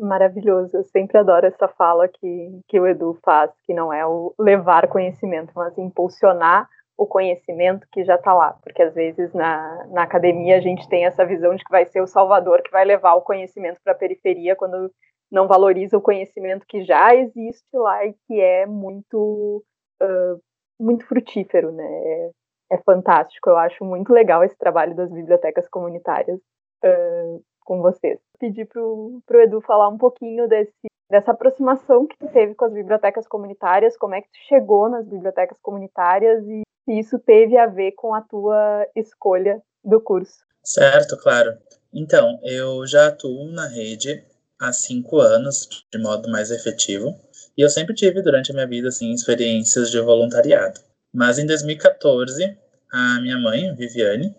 Maravilhoso, 0.00 0.76
eu 0.76 0.84
sempre 0.84 1.18
adoro 1.18 1.46
essa 1.46 1.68
fala 1.68 2.08
que, 2.08 2.60
que 2.68 2.78
o 2.78 2.86
Edu 2.86 3.18
faz, 3.24 3.50
que 3.64 3.72
não 3.72 3.92
é 3.92 4.04
o 4.06 4.34
levar 4.38 4.88
conhecimento, 4.88 5.52
mas 5.54 5.76
impulsionar 5.78 6.68
o 6.96 7.06
conhecimento 7.06 7.86
que 7.90 8.04
já 8.04 8.14
está 8.14 8.32
lá, 8.32 8.56
porque 8.62 8.82
às 8.82 8.94
vezes 8.94 9.32
na, 9.32 9.86
na 9.88 10.02
academia 10.02 10.56
a 10.56 10.60
gente 10.60 10.88
tem 10.88 11.04
essa 11.04 11.24
visão 11.24 11.54
de 11.54 11.64
que 11.64 11.70
vai 11.70 11.84
ser 11.86 12.00
o 12.00 12.06
salvador 12.06 12.62
que 12.62 12.70
vai 12.70 12.84
levar 12.84 13.14
o 13.14 13.22
conhecimento 13.22 13.80
para 13.82 13.92
a 13.92 13.96
periferia 13.96 14.54
quando 14.54 14.90
não 15.30 15.48
valoriza 15.48 15.98
o 15.98 16.02
conhecimento 16.02 16.66
que 16.66 16.84
já 16.84 17.14
existe 17.14 17.66
lá 17.72 18.04
e 18.04 18.14
que 18.26 18.40
é 18.40 18.66
muito 18.66 19.64
uh, 20.02 20.40
muito 20.78 21.06
frutífero, 21.06 21.72
né? 21.72 21.84
É, 21.84 22.30
é, 22.72 22.78
fantástico. 22.78 23.50
Eu 23.50 23.56
acho 23.56 23.84
muito 23.84 24.12
legal 24.12 24.44
esse 24.44 24.56
trabalho 24.56 24.94
das 24.94 25.10
bibliotecas 25.10 25.68
comunitárias 25.68 26.38
uh, 26.84 27.42
com 27.64 27.80
vocês. 27.80 28.20
Pedi 28.38 28.64
para 28.64 28.82
o 28.82 29.22
Edu 29.34 29.60
falar 29.62 29.88
um 29.88 29.98
pouquinho 29.98 30.48
desse, 30.48 30.72
dessa 31.10 31.32
aproximação 31.32 32.06
que 32.06 32.16
tu 32.18 32.28
teve 32.28 32.54
com 32.54 32.64
as 32.64 32.72
bibliotecas 32.72 33.26
comunitárias, 33.26 33.96
como 33.96 34.14
é 34.14 34.20
que 34.20 34.28
tu 34.28 34.38
chegou 34.48 34.88
nas 34.88 35.06
bibliotecas 35.08 35.58
comunitárias 35.60 36.46
e 36.46 36.62
se 36.84 36.98
isso 36.98 37.18
teve 37.18 37.56
a 37.56 37.66
ver 37.66 37.92
com 37.92 38.14
a 38.14 38.20
tua 38.20 38.86
escolha 38.94 39.62
do 39.84 40.00
curso. 40.00 40.44
Certo, 40.62 41.16
claro. 41.16 41.56
Então, 41.92 42.38
eu 42.42 42.86
já 42.86 43.08
atuo 43.08 43.48
na 43.52 43.66
rede 43.66 44.24
há 44.58 44.72
cinco 44.72 45.18
anos, 45.18 45.68
de 45.92 45.98
modo 45.98 46.30
mais 46.30 46.50
efetivo, 46.50 47.14
e 47.56 47.62
eu 47.62 47.68
sempre 47.68 47.94
tive 47.94 48.22
durante 48.22 48.50
a 48.50 48.54
minha 48.54 48.66
vida 48.66 48.88
assim, 48.88 49.12
experiências 49.12 49.90
de 49.90 50.00
voluntariado. 50.00 50.80
Mas 51.12 51.38
em 51.38 51.46
2014, 51.46 52.56
a 52.90 53.20
minha 53.20 53.38
mãe, 53.38 53.74
Viviane, 53.74 54.34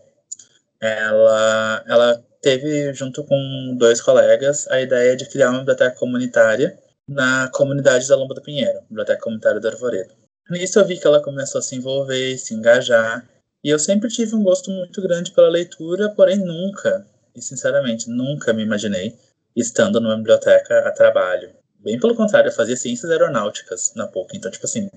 ela, 0.82 1.84
ela 1.88 2.26
teve, 2.42 2.94
junto 2.94 3.24
com 3.24 3.76
dois 3.78 4.02
colegas, 4.02 4.68
a 4.70 4.82
ideia 4.82 5.16
de 5.16 5.30
criar 5.30 5.52
uma 5.52 5.60
biblioteca 5.60 5.98
comunitária 5.98 6.78
na 7.08 7.50
comunidade 7.54 8.08
da 8.08 8.16
Lomba 8.16 8.34
do 8.34 8.42
Pinheiro, 8.42 8.82
Biblioteca 8.90 9.22
Comunitária 9.22 9.60
do 9.60 9.68
Arvoredo. 9.68 10.25
Nisso 10.50 10.80
eu 10.80 10.86
vi 10.86 11.00
que 11.00 11.08
ela 11.08 11.22
começou 11.22 11.60
a 11.60 11.62
se 11.62 11.76
envolver, 11.76 12.38
se 12.38 12.54
engajar, 12.54 13.28
e 13.64 13.70
eu 13.70 13.80
sempre 13.80 14.10
tive 14.10 14.36
um 14.36 14.44
gosto 14.44 14.70
muito 14.70 15.02
grande 15.02 15.32
pela 15.32 15.50
leitura, 15.50 16.10
porém 16.10 16.38
nunca, 16.38 17.06
e 17.36 17.42
sinceramente 17.42 18.10
nunca 18.10 18.54
me 18.54 18.62
imaginei 18.62 19.18
estando 19.56 20.00
numa 20.00 20.18
biblioteca 20.18 20.88
a 20.88 20.92
trabalho. 20.92 21.50
Bem 21.80 22.00
pelo 22.00 22.16
contrário, 22.16 22.50
eu 22.50 22.54
fazia 22.54 22.76
ciências 22.76 23.12
aeronáuticas 23.12 23.94
na 23.96 24.08
PUC, 24.08 24.38
então, 24.38 24.52
tipo 24.52 24.66
assim, 24.66 24.90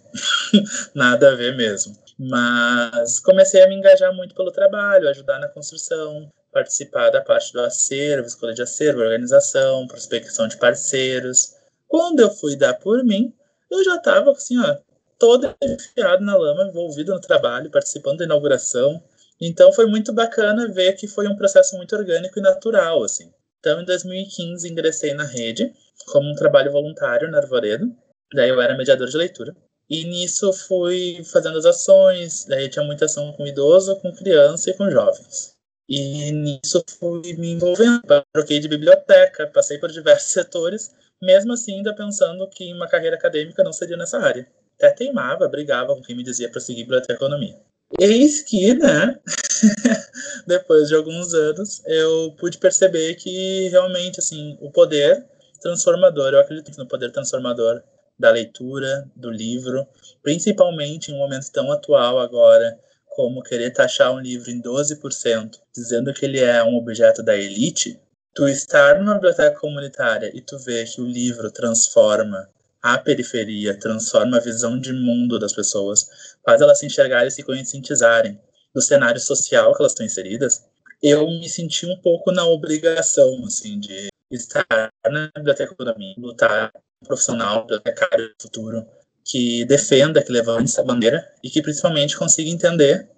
nada 0.94 1.32
a 1.32 1.34
ver 1.34 1.56
mesmo. 1.56 1.96
Mas 2.18 3.18
comecei 3.20 3.62
a 3.62 3.68
me 3.68 3.74
engajar 3.74 4.14
muito 4.14 4.34
pelo 4.34 4.50
trabalho, 4.50 5.08
ajudar 5.08 5.38
na 5.38 5.48
construção, 5.48 6.30
participar 6.52 7.10
da 7.10 7.20
parte 7.20 7.52
do 7.52 7.60
acervo, 7.60 8.26
escolha 8.26 8.54
de 8.54 8.62
acervo, 8.62 9.00
organização, 9.00 9.86
prospecção 9.86 10.48
de 10.48 10.56
parceiros. 10.58 11.54
Quando 11.86 12.20
eu 12.20 12.30
fui 12.30 12.56
dar 12.56 12.74
por 12.74 13.04
mim, 13.04 13.34
eu 13.70 13.84
já 13.84 13.96
estava 13.96 14.30
assim, 14.30 14.58
ó, 14.58 14.76
todo 15.18 15.54
enfiado 15.62 16.24
na 16.24 16.36
lama, 16.36 16.68
envolvido 16.68 17.12
no 17.12 17.20
trabalho, 17.20 17.70
participando 17.70 18.18
da 18.18 18.24
inauguração. 18.24 19.02
Então 19.40 19.72
foi 19.72 19.86
muito 19.86 20.12
bacana 20.12 20.68
ver 20.68 20.94
que 20.94 21.06
foi 21.06 21.28
um 21.28 21.36
processo 21.36 21.76
muito 21.76 21.94
orgânico 21.94 22.38
e 22.38 22.42
natural, 22.42 23.02
assim. 23.02 23.32
Então, 23.60 23.80
em 23.80 23.84
2015, 23.84 24.68
ingressei 24.68 25.14
na 25.14 25.24
rede 25.24 25.72
como 26.06 26.30
um 26.30 26.34
trabalho 26.34 26.70
voluntário 26.70 27.30
na 27.30 27.38
Arvoredo. 27.38 27.92
Daí 28.32 28.48
eu 28.48 28.60
era 28.60 28.76
mediador 28.76 29.08
de 29.08 29.16
leitura. 29.16 29.54
E 29.90 30.04
nisso 30.04 30.52
fui 30.52 31.22
fazendo 31.24 31.58
as 31.58 31.64
ações, 31.64 32.44
daí 32.44 32.68
tinha 32.68 32.84
muita 32.84 33.06
ação 33.06 33.32
com 33.32 33.46
idoso, 33.46 33.96
com 34.00 34.12
criança 34.12 34.70
e 34.70 34.74
com 34.74 34.90
jovens. 34.90 35.54
E 35.88 36.30
nisso 36.30 36.84
fui 36.98 37.32
me 37.38 37.52
envolvendo, 37.52 38.02
troquei 38.32 38.60
de 38.60 38.68
biblioteca, 38.68 39.46
passei 39.46 39.78
por 39.78 39.90
diversos 39.90 40.30
setores, 40.32 40.94
mesmo 41.22 41.54
assim 41.54 41.76
ainda 41.76 41.94
pensando 41.94 42.46
que 42.50 42.70
uma 42.72 42.86
carreira 42.86 43.16
acadêmica 43.16 43.64
não 43.64 43.72
seria 43.72 43.96
nessa 43.96 44.18
área. 44.18 44.46
Até 44.78 44.90
teimava, 44.90 45.48
brigava 45.48 45.94
com 45.94 46.02
quem 46.02 46.16
me 46.16 46.22
dizia 46.22 46.48
para 46.48 46.60
seguir 46.60 46.84
biblioteconomia. 46.84 47.58
Eis 47.98 48.42
que, 48.42 48.74
né, 48.74 49.18
depois 50.46 50.88
de 50.88 50.94
alguns 50.94 51.34
anos, 51.34 51.82
eu 51.84 52.32
pude 52.38 52.58
perceber 52.58 53.16
que 53.16 53.68
realmente, 53.70 54.20
assim, 54.20 54.56
o 54.60 54.70
poder 54.70 55.26
transformador, 55.60 56.32
eu 56.32 56.38
acredito 56.38 56.76
no 56.78 56.86
poder 56.86 57.10
transformador 57.10 57.82
da 58.16 58.30
leitura, 58.30 59.10
do 59.16 59.30
livro, 59.30 59.84
principalmente 60.22 61.10
em 61.10 61.14
um 61.14 61.18
momento 61.18 61.50
tão 61.50 61.72
atual 61.72 62.20
agora, 62.20 62.78
como 63.08 63.42
querer 63.42 63.72
taxar 63.72 64.12
um 64.12 64.20
livro 64.20 64.48
em 64.48 64.62
12%, 64.62 65.58
dizendo 65.74 66.14
que 66.14 66.24
ele 66.24 66.38
é 66.38 66.62
um 66.62 66.76
objeto 66.76 67.20
da 67.20 67.36
elite, 67.36 68.00
tu 68.32 68.46
estar 68.46 69.00
numa 69.00 69.14
biblioteca 69.14 69.58
comunitária 69.58 70.30
e 70.32 70.40
tu 70.40 70.56
ver 70.58 70.88
que 70.88 71.00
o 71.00 71.06
livro 71.06 71.50
transforma 71.50 72.48
a 72.82 72.98
periferia, 72.98 73.78
transforma 73.78 74.36
a 74.36 74.40
visão 74.40 74.78
de 74.78 74.92
mundo 74.92 75.38
das 75.38 75.52
pessoas, 75.52 76.08
faz 76.44 76.60
elas 76.60 76.78
se 76.78 76.86
enxergarem 76.86 77.28
e 77.28 77.30
se 77.30 77.42
conscientizarem. 77.42 78.40
Do 78.74 78.80
cenário 78.80 79.20
social 79.20 79.74
que 79.74 79.82
elas 79.82 79.92
estão 79.92 80.06
inseridas, 80.06 80.64
eu 81.02 81.26
me 81.26 81.48
senti 81.48 81.86
um 81.86 81.96
pouco 82.00 82.30
na 82.30 82.46
obrigação, 82.46 83.44
assim, 83.44 83.78
de 83.80 84.08
estar 84.30 84.66
na 85.06 85.30
biblioteca 85.36 85.74
mim, 85.96 86.14
lutar 86.18 86.72
um 87.02 87.06
profissional, 87.06 87.62
bibliotecário 87.62 88.28
do 88.28 88.42
futuro, 88.42 88.86
que 89.24 89.64
defenda, 89.64 90.22
que 90.22 90.32
levante 90.32 90.70
essa 90.70 90.82
bandeira 90.82 91.26
e 91.42 91.50
que 91.50 91.62
principalmente 91.62 92.16
consiga 92.16 92.50
entender 92.50 93.08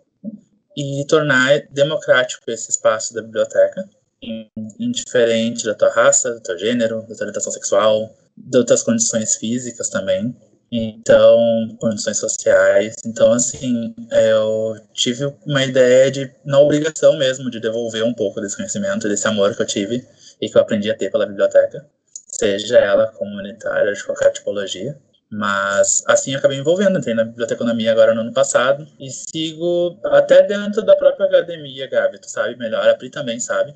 e 0.77 1.05
tornar 1.07 1.61
democrático 1.71 2.51
esse 2.51 2.71
espaço 2.71 3.15
da 3.15 3.23
biblioteca, 3.23 3.89
indiferente 4.79 5.65
da 5.65 5.75
tua 5.75 5.91
raça, 5.91 6.35
do 6.35 6.41
teu 6.41 6.59
gênero, 6.59 7.01
da 7.03 7.15
tua 7.15 7.21
orientação 7.21 7.53
sexual, 7.53 8.15
de 8.45 8.59
outras 8.59 8.83
condições 8.83 9.37
físicas 9.37 9.89
também, 9.89 10.35
então, 10.73 11.77
condições 11.81 12.19
sociais. 12.19 12.95
Então, 13.05 13.33
assim, 13.33 13.93
eu 14.13 14.77
tive 14.93 15.35
uma 15.45 15.65
ideia 15.65 16.11
de, 16.11 16.33
na 16.45 16.61
obrigação 16.61 17.17
mesmo, 17.19 17.51
de 17.51 17.59
devolver 17.59 18.05
um 18.05 18.15
pouco 18.15 18.41
desse 18.41 18.57
conhecimento, 18.57 19.09
desse 19.09 19.27
amor 19.27 19.55
que 19.55 19.63
eu 19.63 19.67
tive 19.67 20.07
e 20.41 20.49
que 20.49 20.57
eu 20.57 20.63
aprendi 20.63 20.91
a 20.91 20.97
ter 20.97 21.11
pela 21.11 21.27
biblioteca, 21.27 21.85
seja 22.39 22.79
ela 22.79 23.09
comunitária 23.09 23.93
de 23.93 24.05
qualquer 24.05 24.33
tipologia. 24.33 24.97
Mas 25.33 26.03
assim 26.07 26.33
eu 26.33 26.39
acabei 26.39 26.59
envolvendo, 26.59 26.99
entrei 26.99 27.15
na 27.15 27.25
biblioteconomia 27.25 27.93
agora 27.93 28.15
no 28.15 28.23
ano 28.23 28.33
passado 28.33 28.87
e 28.99 29.11
sigo 29.11 29.97
até 30.05 30.43
dentro 30.43 30.83
da 30.83 30.97
própria 30.97 31.27
academia, 31.27 31.89
Gabi, 31.89 32.19
tu 32.21 32.29
sabe 32.29 32.57
melhor, 32.57 32.89
a 32.89 32.95
Pri 32.97 33.11
também 33.11 33.39
sabe. 33.39 33.75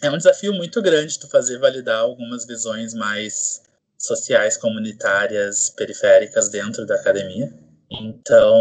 É 0.00 0.08
um 0.10 0.16
desafio 0.16 0.52
muito 0.52 0.80
grande 0.80 1.18
tu 1.18 1.28
fazer 1.28 1.58
validar 1.58 2.00
algumas 2.00 2.46
visões 2.46 2.94
mais 2.94 3.62
sociais, 4.02 4.56
comunitárias, 4.56 5.70
periféricas 5.70 6.50
dentro 6.50 6.84
da 6.84 6.96
academia. 6.96 7.52
Então, 7.90 8.58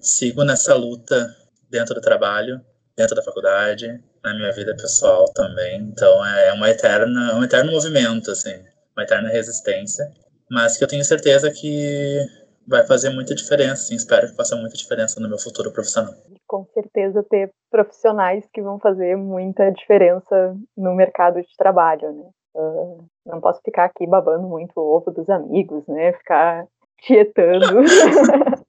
sigo 0.00 0.44
nessa 0.44 0.74
luta 0.74 1.34
dentro 1.70 1.94
do 1.94 2.00
trabalho, 2.00 2.60
dentro 2.96 3.14
da 3.14 3.22
faculdade, 3.22 4.02
na 4.22 4.34
minha 4.34 4.52
vida 4.52 4.74
pessoal 4.76 5.24
também. 5.32 5.80
Então, 5.82 6.24
é 6.24 6.52
uma 6.52 6.68
eterna, 6.68 7.34
um 7.36 7.44
eterno 7.44 7.72
movimento, 7.72 8.30
assim, 8.30 8.54
uma 8.96 9.04
eterna 9.04 9.28
resistência, 9.28 10.10
mas 10.50 10.76
que 10.76 10.84
eu 10.84 10.88
tenho 10.88 11.04
certeza 11.04 11.50
que 11.50 12.26
vai 12.66 12.84
fazer 12.84 13.10
muita 13.10 13.34
diferença, 13.34 13.84
assim, 13.84 13.94
espero 13.94 14.28
que 14.28 14.36
faça 14.36 14.56
muita 14.56 14.76
diferença 14.76 15.20
no 15.20 15.28
meu 15.28 15.38
futuro 15.38 15.70
profissional. 15.70 16.14
Com 16.46 16.66
certeza 16.74 17.22
ter 17.22 17.52
profissionais 17.70 18.44
que 18.52 18.62
vão 18.62 18.78
fazer 18.78 19.16
muita 19.16 19.70
diferença 19.70 20.56
no 20.76 20.94
mercado 20.94 21.40
de 21.40 21.56
trabalho, 21.56 22.12
né? 22.12 22.30
Uh, 22.56 23.04
não 23.26 23.38
posso 23.38 23.60
ficar 23.62 23.84
aqui 23.84 24.06
babando 24.06 24.48
muito 24.48 24.72
o 24.76 24.96
ovo 24.96 25.10
dos 25.10 25.28
amigos, 25.28 25.86
né? 25.86 26.14
Ficar 26.14 26.66
tietando. 27.02 27.82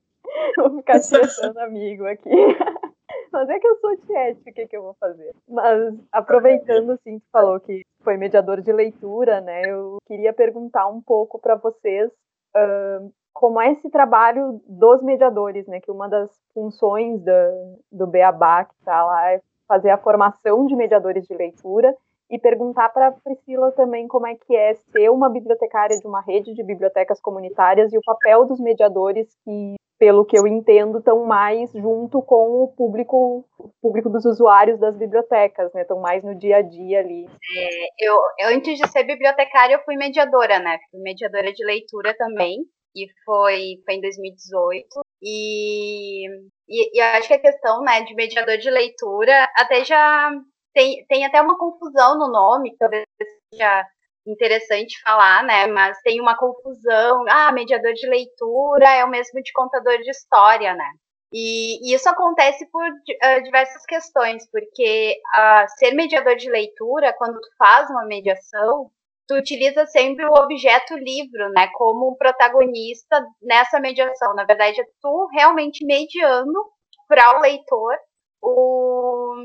vou 0.58 0.76
ficar 0.78 1.00
tietando 1.00 1.60
amigo 1.62 2.06
aqui. 2.06 2.30
Mas 3.32 3.50
é 3.50 3.60
que 3.60 3.68
eu 3.68 3.78
sou 3.78 3.96
tiete, 3.98 4.50
o 4.50 4.54
que, 4.54 4.68
que 4.68 4.76
eu 4.76 4.82
vou 4.82 4.96
fazer? 5.00 5.34
Mas 5.48 5.94
aproveitando, 6.12 6.92
assim, 6.92 7.20
tu 7.20 7.26
falou 7.32 7.60
que 7.60 7.82
foi 8.04 8.18
mediador 8.18 8.62
de 8.62 8.72
leitura, 8.74 9.40
né? 9.42 9.62
Eu 9.70 9.98
queria 10.06 10.34
perguntar 10.34 10.88
um 10.88 11.02
pouco 11.02 11.40
para 11.40 11.56
vocês 11.56 12.10
uh, 12.10 13.14
como 13.34 13.62
é 13.62 13.72
esse 13.72 13.90
trabalho 13.90 14.62
dos 14.68 15.02
mediadores, 15.02 15.66
né? 15.68 15.80
Que 15.80 15.92
uma 15.92 16.10
das 16.10 16.30
funções 16.54 17.22
da, 17.24 17.52
do 17.92 18.08
Beabá 18.08 18.66
que 18.66 18.74
está 18.80 19.06
lá 19.06 19.32
é 19.32 19.42
fazer 19.68 19.92
a 19.92 19.98
formação 19.98 20.66
de 20.66 20.76
mediadores 20.76 21.26
de 21.26 21.36
leitura 21.36 21.96
e 22.30 22.40
perguntar 22.40 22.90
para 22.90 23.12
Priscila 23.12 23.72
também 23.72 24.08
como 24.08 24.28
é 24.28 24.36
que 24.36 24.56
é 24.56 24.76
ser 24.76 25.10
uma 25.10 25.30
bibliotecária 25.30 25.98
de 25.98 26.08
uma 26.08 26.22
rede 26.22 26.54
de 26.54 26.64
bibliotecas 26.64 27.22
comunitárias 27.22 27.94
e 27.94 27.98
o 27.98 28.02
papel 28.06 28.46
dos 28.46 28.60
mediadores 28.60 29.28
que 29.44 29.76
pelo 30.00 30.26
que 30.26 30.38
eu 30.38 30.46
entendo, 30.46 31.00
estão 31.00 31.26
mais 31.26 31.72
junto 31.72 32.22
com 32.22 32.64
o 32.64 32.68
público, 32.68 33.44
o 33.58 33.72
público 33.82 34.10
dos 34.10 34.26
usuários 34.26 34.80
das 34.80 34.96
bibliotecas, 34.96 35.74
né? 35.74 35.82
Estão 35.82 36.00
mais 36.00 36.24
no 36.24 36.38
dia 36.38 36.58
a 36.58 36.62
dia 36.62 37.00
ali. 37.00 37.26
É, 37.26 38.08
eu, 38.08 38.16
eu, 38.40 38.56
antes 38.56 38.78
de 38.78 38.88
ser 38.90 39.06
bibliotecária, 39.06 39.74
eu 39.74 39.84
fui 39.84 39.96
mediadora, 39.96 40.60
né? 40.60 40.78
Fui 40.92 41.00
mediadora 41.02 41.52
de 41.52 41.66
leitura 41.66 42.16
também, 42.16 42.60
e 42.96 43.08
foi, 43.26 43.82
foi 43.86 43.96
em 43.96 44.02
2018. 44.02 44.88
E, 45.22 46.28
e, 46.70 46.98
e 46.98 47.02
acho 47.02 47.28
que 47.28 47.34
a 47.34 47.42
questão 47.42 47.82
né, 47.82 48.02
de 48.04 48.14
mediador 48.16 48.58
de 48.58 48.70
leitura 48.70 49.48
até 49.56 49.84
já 49.84 50.32
tem, 50.78 51.04
tem 51.08 51.26
até 51.26 51.42
uma 51.42 51.58
confusão 51.58 52.20
no 52.20 52.32
nome, 52.32 52.70
que 52.70 52.78
talvez 52.78 53.04
seja 53.52 53.84
interessante 54.28 55.02
falar, 55.02 55.44
né? 55.44 55.66
Mas 55.66 56.00
tem 56.04 56.22
uma 56.22 56.38
confusão. 56.38 57.26
Ah, 57.28 57.52
mediador 57.52 57.94
de 57.94 58.08
leitura 58.08 58.88
é 58.88 59.04
o 59.04 59.10
mesmo 59.10 59.42
de 59.42 59.52
contador 59.54 59.98
de 59.98 60.12
história, 60.12 60.76
né? 60.76 60.92
E, 61.34 61.90
e 61.90 61.96
isso 61.96 62.08
acontece 62.08 62.70
por 62.72 62.84
uh, 62.86 63.44
diversas 63.44 63.84
questões, 63.86 64.48
porque 64.52 65.16
uh, 65.36 65.68
ser 65.80 65.94
mediador 65.94 66.36
de 66.36 66.50
leitura, 66.50 67.14
quando 67.18 67.42
tu 67.42 67.50
faz 67.58 67.90
uma 67.90 68.06
mediação, 68.06 68.92
tu 69.28 69.36
utiliza 69.36 69.86
sempre 69.88 70.26
o 70.26 70.34
objeto 70.34 70.96
livro, 70.96 71.50
né, 71.50 71.68
como 71.74 72.12
um 72.12 72.16
protagonista 72.16 73.26
nessa 73.42 73.80
mediação. 73.80 74.34
Na 74.36 74.46
verdade, 74.46 74.80
é 74.80 74.86
tu 75.02 75.28
realmente 75.34 75.86
mediando 75.86 76.64
para 77.10 77.38
o 77.38 77.42
leitor 77.42 77.98
o, 78.42 79.36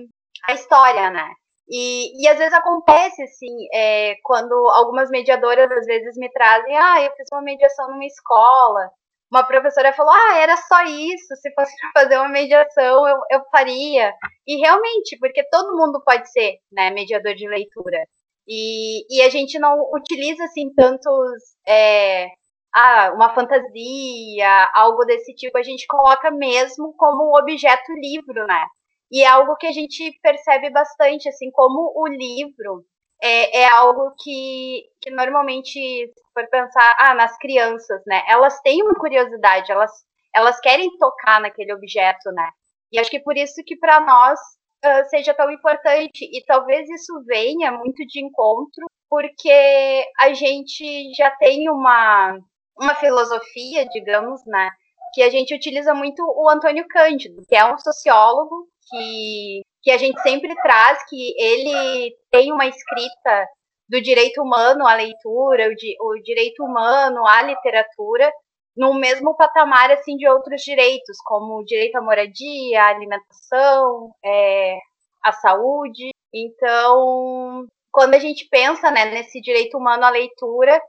a 0.44 0.52
história, 0.54 1.10
né? 1.10 1.32
E, 1.68 2.22
e 2.22 2.28
às 2.28 2.38
vezes 2.38 2.52
acontece, 2.52 3.22
assim, 3.22 3.66
é, 3.72 4.16
quando 4.24 4.52
algumas 4.70 5.08
mediadoras 5.10 5.70
às 5.70 5.86
vezes 5.86 6.16
me 6.16 6.30
trazem, 6.30 6.76
ah, 6.76 7.00
eu 7.02 7.12
fiz 7.16 7.28
uma 7.32 7.42
mediação 7.42 7.88
numa 7.88 8.04
escola, 8.04 8.90
uma 9.32 9.44
professora 9.44 9.92
falou, 9.94 10.12
ah, 10.12 10.38
era 10.38 10.56
só 10.56 10.82
isso, 10.84 11.34
se 11.36 11.50
fosse 11.54 11.72
fazer 11.94 12.18
uma 12.18 12.28
mediação 12.28 13.08
eu, 13.08 13.16
eu 13.30 13.42
faria. 13.50 14.12
E 14.46 14.56
realmente, 14.56 15.16
porque 15.18 15.42
todo 15.50 15.76
mundo 15.76 16.02
pode 16.04 16.30
ser, 16.30 16.58
né, 16.70 16.90
mediador 16.90 17.34
de 17.34 17.48
leitura. 17.48 18.06
E, 18.46 19.06
e 19.08 19.22
a 19.22 19.30
gente 19.30 19.58
não 19.58 19.78
utiliza, 19.94 20.44
assim, 20.44 20.72
tantos, 20.74 21.42
é, 21.66 22.26
ah, 22.74 23.12
uma 23.14 23.34
fantasia, 23.34 24.70
algo 24.74 25.04
desse 25.06 25.34
tipo, 25.34 25.56
a 25.56 25.62
gente 25.62 25.86
coloca 25.86 26.30
mesmo 26.30 26.94
como 26.98 27.38
objeto 27.38 27.92
livro, 27.94 28.46
né? 28.46 28.66
E 29.12 29.22
é 29.22 29.26
algo 29.26 29.56
que 29.56 29.66
a 29.66 29.72
gente 29.72 30.18
percebe 30.22 30.70
bastante, 30.70 31.28
assim, 31.28 31.50
como 31.50 31.92
o 31.94 32.06
livro 32.08 32.82
é, 33.22 33.60
é 33.60 33.68
algo 33.68 34.14
que, 34.18 34.84
que 35.02 35.10
normalmente, 35.10 35.70
se 35.70 36.12
for 36.32 36.48
pensar, 36.48 36.96
ah, 36.98 37.14
nas 37.14 37.36
crianças, 37.36 38.02
né? 38.06 38.22
Elas 38.26 38.58
têm 38.62 38.82
uma 38.82 38.94
curiosidade, 38.94 39.70
elas, 39.70 39.92
elas 40.34 40.58
querem 40.60 40.96
tocar 40.96 41.40
naquele 41.42 41.74
objeto, 41.74 42.32
né? 42.32 42.48
E 42.90 42.98
acho 42.98 43.10
que 43.10 43.20
por 43.20 43.36
isso 43.36 43.62
que 43.66 43.76
para 43.76 44.00
nós 44.00 44.40
uh, 44.84 45.08
seja 45.10 45.34
tão 45.34 45.50
importante. 45.50 46.24
E 46.24 46.44
talvez 46.46 46.88
isso 46.88 47.22
venha 47.26 47.70
muito 47.70 48.04
de 48.06 48.24
encontro, 48.24 48.86
porque 49.10 50.04
a 50.20 50.32
gente 50.34 51.12
já 51.14 51.30
tem 51.32 51.68
uma, 51.68 52.38
uma 52.78 52.94
filosofia, 52.96 53.86
digamos, 53.88 54.40
né? 54.46 54.70
Que 55.14 55.22
a 55.22 55.30
gente 55.30 55.54
utiliza 55.54 55.94
muito 55.94 56.22
o 56.22 56.48
Antônio 56.48 56.86
Cândido, 56.88 57.42
que 57.48 57.54
é 57.54 57.64
um 57.64 57.78
sociólogo 57.78 58.66
que, 58.88 59.62
que 59.82 59.90
a 59.90 59.98
gente 59.98 60.20
sempre 60.22 60.54
traz, 60.62 60.98
que 61.08 61.34
ele 61.38 62.16
tem 62.30 62.52
uma 62.52 62.66
escrita 62.66 63.46
do 63.88 64.00
direito 64.00 64.40
humano 64.42 64.86
à 64.86 64.94
leitura, 64.94 65.68
o, 65.68 65.74
di, 65.74 65.96
o 66.00 66.14
direito 66.22 66.64
humano 66.64 67.26
à 67.26 67.42
literatura, 67.42 68.32
no 68.76 68.94
mesmo 68.94 69.36
patamar 69.36 69.90
assim 69.90 70.16
de 70.16 70.26
outros 70.26 70.62
direitos, 70.62 71.18
como 71.24 71.58
o 71.58 71.64
direito 71.64 71.96
à 71.96 72.00
moradia, 72.00 72.82
à 72.82 72.88
alimentação, 72.88 74.14
é, 74.24 74.78
à 75.22 75.32
saúde. 75.32 76.10
Então, 76.32 77.66
quando 77.90 78.14
a 78.14 78.18
gente 78.18 78.48
pensa 78.50 78.90
né, 78.90 79.04
nesse 79.06 79.40
direito 79.42 79.76
humano 79.76 80.04
à 80.04 80.10
leitura, 80.10 80.80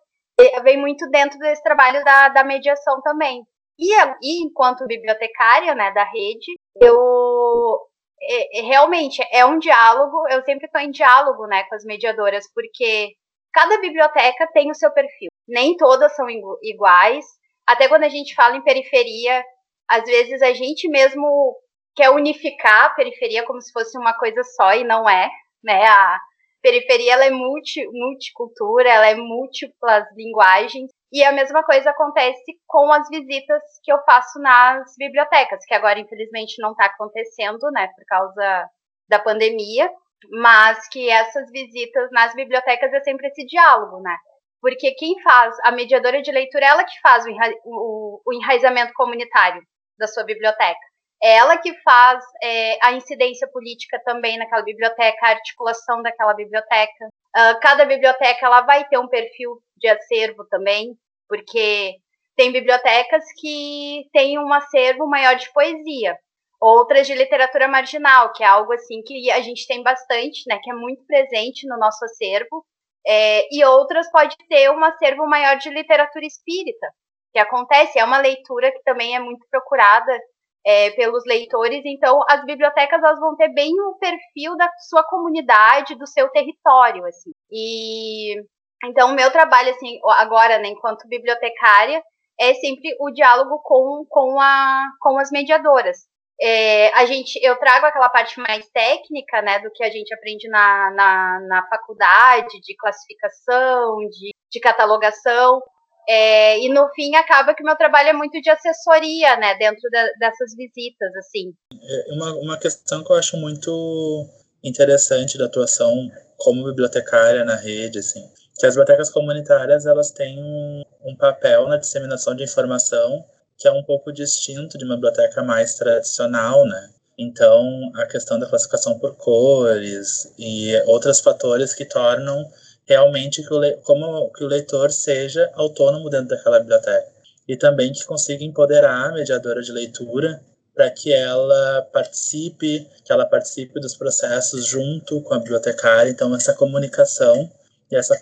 vem 0.63 0.77
muito 0.77 1.09
dentro 1.09 1.37
desse 1.39 1.61
trabalho 1.61 2.03
da, 2.03 2.29
da 2.29 2.43
mediação 2.43 3.01
também. 3.01 3.45
E, 3.79 3.91
e 4.21 4.43
enquanto 4.43 4.87
bibliotecária 4.87 5.73
né, 5.73 5.91
da 5.91 6.03
rede, 6.03 6.59
eu 6.81 7.79
é, 8.21 8.59
é, 8.59 8.61
realmente 8.61 9.21
é 9.31 9.45
um 9.45 9.59
diálogo, 9.59 10.27
eu 10.29 10.43
sempre 10.43 10.65
estou 10.65 10.81
em 10.81 10.91
diálogo 10.91 11.45
né, 11.47 11.63
com 11.63 11.75
as 11.75 11.83
mediadoras, 11.83 12.49
porque 12.53 13.15
cada 13.51 13.79
biblioteca 13.79 14.47
tem 14.53 14.71
o 14.71 14.75
seu 14.75 14.91
perfil. 14.91 15.29
Nem 15.47 15.75
todas 15.75 16.15
são 16.15 16.27
iguais. 16.61 17.25
Até 17.67 17.87
quando 17.87 18.03
a 18.03 18.09
gente 18.09 18.33
fala 18.35 18.55
em 18.55 18.63
periferia, 18.63 19.43
às 19.87 20.03
vezes 20.03 20.41
a 20.41 20.53
gente 20.53 20.87
mesmo 20.89 21.55
quer 21.95 22.09
unificar 22.09 22.85
a 22.85 22.89
periferia 22.91 23.43
como 23.43 23.61
se 23.61 23.71
fosse 23.71 23.97
uma 23.97 24.13
coisa 24.13 24.43
só 24.43 24.73
e 24.73 24.83
não 24.83 25.07
é, 25.09 25.29
né? 25.63 25.85
A 25.85 26.19
periferia 26.61 27.13
ela 27.13 27.25
é 27.25 27.29
multi, 27.29 27.85
multicultura, 27.91 28.89
ela 28.89 29.07
é 29.07 29.15
múltiplas 29.15 30.05
linguagens 30.15 30.89
e 31.13 31.23
a 31.23 31.31
mesma 31.31 31.63
coisa 31.63 31.91
acontece 31.91 32.59
com 32.67 32.91
as 32.91 33.07
visitas 33.07 33.61
que 33.83 33.93
eu 33.93 34.03
faço 34.03 34.39
nas 34.39 34.95
bibliotecas, 34.97 35.63
que 35.63 35.75
agora 35.75 35.99
infelizmente 35.99 36.59
não 36.59 36.71
está 36.71 36.85
acontecendo, 36.85 37.69
né, 37.71 37.87
por 37.95 38.03
causa 38.07 38.67
da 39.07 39.19
pandemia, 39.19 39.87
mas 40.31 40.89
que 40.89 41.07
essas 41.11 41.51
visitas 41.51 42.09
nas 42.11 42.33
bibliotecas 42.33 42.91
é 42.91 42.99
sempre 43.01 43.27
esse 43.27 43.45
diálogo, 43.45 44.01
né? 44.01 44.17
Porque 44.59 44.91
quem 44.95 45.21
faz, 45.21 45.55
a 45.63 45.71
mediadora 45.71 46.19
de 46.19 46.31
leitura, 46.31 46.65
é 46.65 46.69
ela 46.69 46.83
que 46.83 46.99
faz 47.01 47.25
o, 47.25 47.29
enra, 47.29 47.53
o, 47.63 48.21
o 48.25 48.33
enraizamento 48.33 48.93
comunitário 48.95 49.61
da 49.99 50.07
sua 50.07 50.23
biblioteca. 50.23 50.79
É 51.21 51.35
ela 51.35 51.57
que 51.57 51.73
faz 51.81 52.23
é, 52.41 52.77
a 52.81 52.93
incidência 52.93 53.47
política 53.51 54.01
também 54.03 54.37
naquela 54.39 54.63
biblioteca, 54.63 55.27
a 55.27 55.29
articulação 55.29 56.01
daquela 56.01 56.33
biblioteca. 56.33 57.05
Uh, 57.37 57.59
cada 57.61 57.85
biblioteca 57.85 58.45
ela 58.45 58.61
vai 58.61 58.87
ter 58.87 58.97
um 58.97 59.07
perfil 59.07 59.59
de 59.77 59.87
acervo 59.89 60.45
também 60.49 60.97
porque 61.27 61.95
tem 62.35 62.51
bibliotecas 62.51 63.23
que 63.39 64.03
têm 64.11 64.39
um 64.39 64.51
acervo 64.53 65.07
maior 65.07 65.35
de 65.35 65.51
poesia, 65.53 66.17
outras 66.59 67.05
de 67.05 67.13
literatura 67.13 67.67
marginal, 67.67 68.31
que 68.33 68.43
é 68.43 68.47
algo 68.47 68.73
assim 68.73 69.01
que 69.03 69.29
a 69.31 69.41
gente 69.41 69.67
tem 69.67 69.83
bastante, 69.83 70.43
né, 70.47 70.59
que 70.61 70.71
é 70.71 70.73
muito 70.73 71.05
presente 71.05 71.67
no 71.67 71.77
nosso 71.77 72.03
acervo, 72.05 72.65
é, 73.05 73.47
e 73.53 73.63
outras 73.65 74.09
pode 74.11 74.35
ter 74.47 74.71
um 74.71 74.83
acervo 74.83 75.27
maior 75.27 75.57
de 75.57 75.69
literatura 75.69 76.25
espírita, 76.25 76.87
que 77.33 77.39
acontece, 77.39 77.99
é 77.99 78.05
uma 78.05 78.19
leitura 78.19 78.71
que 78.71 78.81
também 78.83 79.15
é 79.15 79.19
muito 79.19 79.45
procurada 79.51 80.17
é, 80.65 80.91
pelos 80.91 81.23
leitores, 81.25 81.81
então 81.85 82.23
as 82.29 82.45
bibliotecas 82.45 83.03
elas 83.03 83.19
vão 83.19 83.35
ter 83.35 83.49
bem 83.49 83.71
o 83.81 83.97
perfil 83.97 84.55
da 84.55 84.69
sua 84.87 85.03
comunidade, 85.03 85.95
do 85.95 86.07
seu 86.07 86.29
território, 86.29 87.05
assim. 87.05 87.31
E 87.51 88.35
então, 88.85 89.11
o 89.11 89.15
meu 89.15 89.31
trabalho, 89.31 89.71
assim, 89.71 89.99
agora, 90.17 90.57
né, 90.59 90.69
enquanto 90.69 91.07
bibliotecária, 91.07 92.01
é 92.39 92.53
sempre 92.55 92.95
o 92.99 93.11
diálogo 93.11 93.59
com, 93.63 94.05
com, 94.09 94.39
a, 94.39 94.79
com 94.99 95.17
as 95.19 95.29
mediadoras. 95.31 95.97
É, 96.41 96.91
a 96.93 97.05
gente, 97.05 97.39
eu 97.43 97.55
trago 97.57 97.85
aquela 97.85 98.09
parte 98.09 98.39
mais 98.39 98.67
técnica, 98.69 99.41
né, 99.41 99.59
do 99.59 99.71
que 99.71 99.83
a 99.83 99.89
gente 99.89 100.13
aprende 100.13 100.47
na, 100.49 100.91
na, 100.91 101.39
na 101.47 101.67
faculdade, 101.67 102.59
de 102.61 102.75
classificação, 102.75 103.97
de, 104.09 104.31
de 104.51 104.59
catalogação, 104.59 105.61
é, 106.07 106.59
e 106.59 106.67
no 106.67 106.89
fim 106.89 107.15
acaba 107.15 107.53
que 107.53 107.63
o 107.63 107.65
meu 107.65 107.77
trabalho 107.77 108.09
é 108.09 108.13
muito 108.13 108.41
de 108.41 108.49
assessoria, 108.49 109.37
né, 109.37 109.55
dentro 109.55 109.89
dessas 110.19 110.55
visitas, 110.55 111.15
assim. 111.17 111.53
É 111.71 112.13
uma, 112.13 112.33
uma 112.33 112.59
questão 112.59 113.03
que 113.03 113.11
eu 113.11 113.15
acho 113.15 113.37
muito 113.37 114.27
interessante 114.63 115.37
da 115.37 115.45
atuação 115.45 115.93
como 116.37 116.65
bibliotecária 116.65 117.45
na 117.45 117.55
rede, 117.55 117.99
assim, 117.99 118.21
que 118.57 118.65
as 118.65 118.75
bibliotecas 118.75 119.09
comunitárias 119.09 119.85
elas 119.85 120.11
têm 120.11 120.41
um, 120.41 120.83
um 121.03 121.15
papel 121.15 121.67
na 121.67 121.77
disseminação 121.77 122.35
de 122.35 122.43
informação 122.43 123.25
que 123.57 123.67
é 123.67 123.71
um 123.71 123.83
pouco 123.83 124.11
distinto 124.11 124.77
de 124.77 124.85
uma 124.85 124.95
biblioteca 124.95 125.43
mais 125.43 125.75
tradicional, 125.75 126.65
né? 126.65 126.89
Então, 127.17 127.91
a 127.95 128.05
questão 128.05 128.39
da 128.39 128.47
classificação 128.47 128.97
por 128.97 129.15
cores 129.15 130.33
e 130.37 130.75
outros 130.87 131.19
fatores 131.19 131.73
que 131.73 131.85
tornam 131.85 132.43
realmente 132.85 133.43
que 133.43 133.53
o, 133.53 133.77
como 133.83 134.29
que 134.31 134.43
o 134.43 134.47
leitor 134.47 134.91
seja 134.91 135.49
autônomo 135.53 136.09
dentro 136.09 136.29
daquela 136.29 136.59
biblioteca. 136.59 137.07
E 137.47 137.55
também 137.55 137.91
que 137.93 138.03
consiga 138.05 138.43
empoderar 138.43 139.09
a 139.09 139.13
mediadora 139.13 139.61
de 139.61 139.71
leitura 139.71 140.41
para 140.73 140.89
que 140.89 141.13
ela 141.13 141.83
participe, 141.93 142.87
que 143.05 143.13
ela 143.13 143.25
participe 143.25 143.79
dos 143.79 143.95
processos 143.95 144.65
junto 144.65 145.21
com 145.21 145.35
a 145.35 145.39
bibliotecária. 145.39 146.09
Então, 146.09 146.35
essa 146.35 146.53
comunicação 146.53 147.49
e 147.93 147.95
essa 147.95 148.19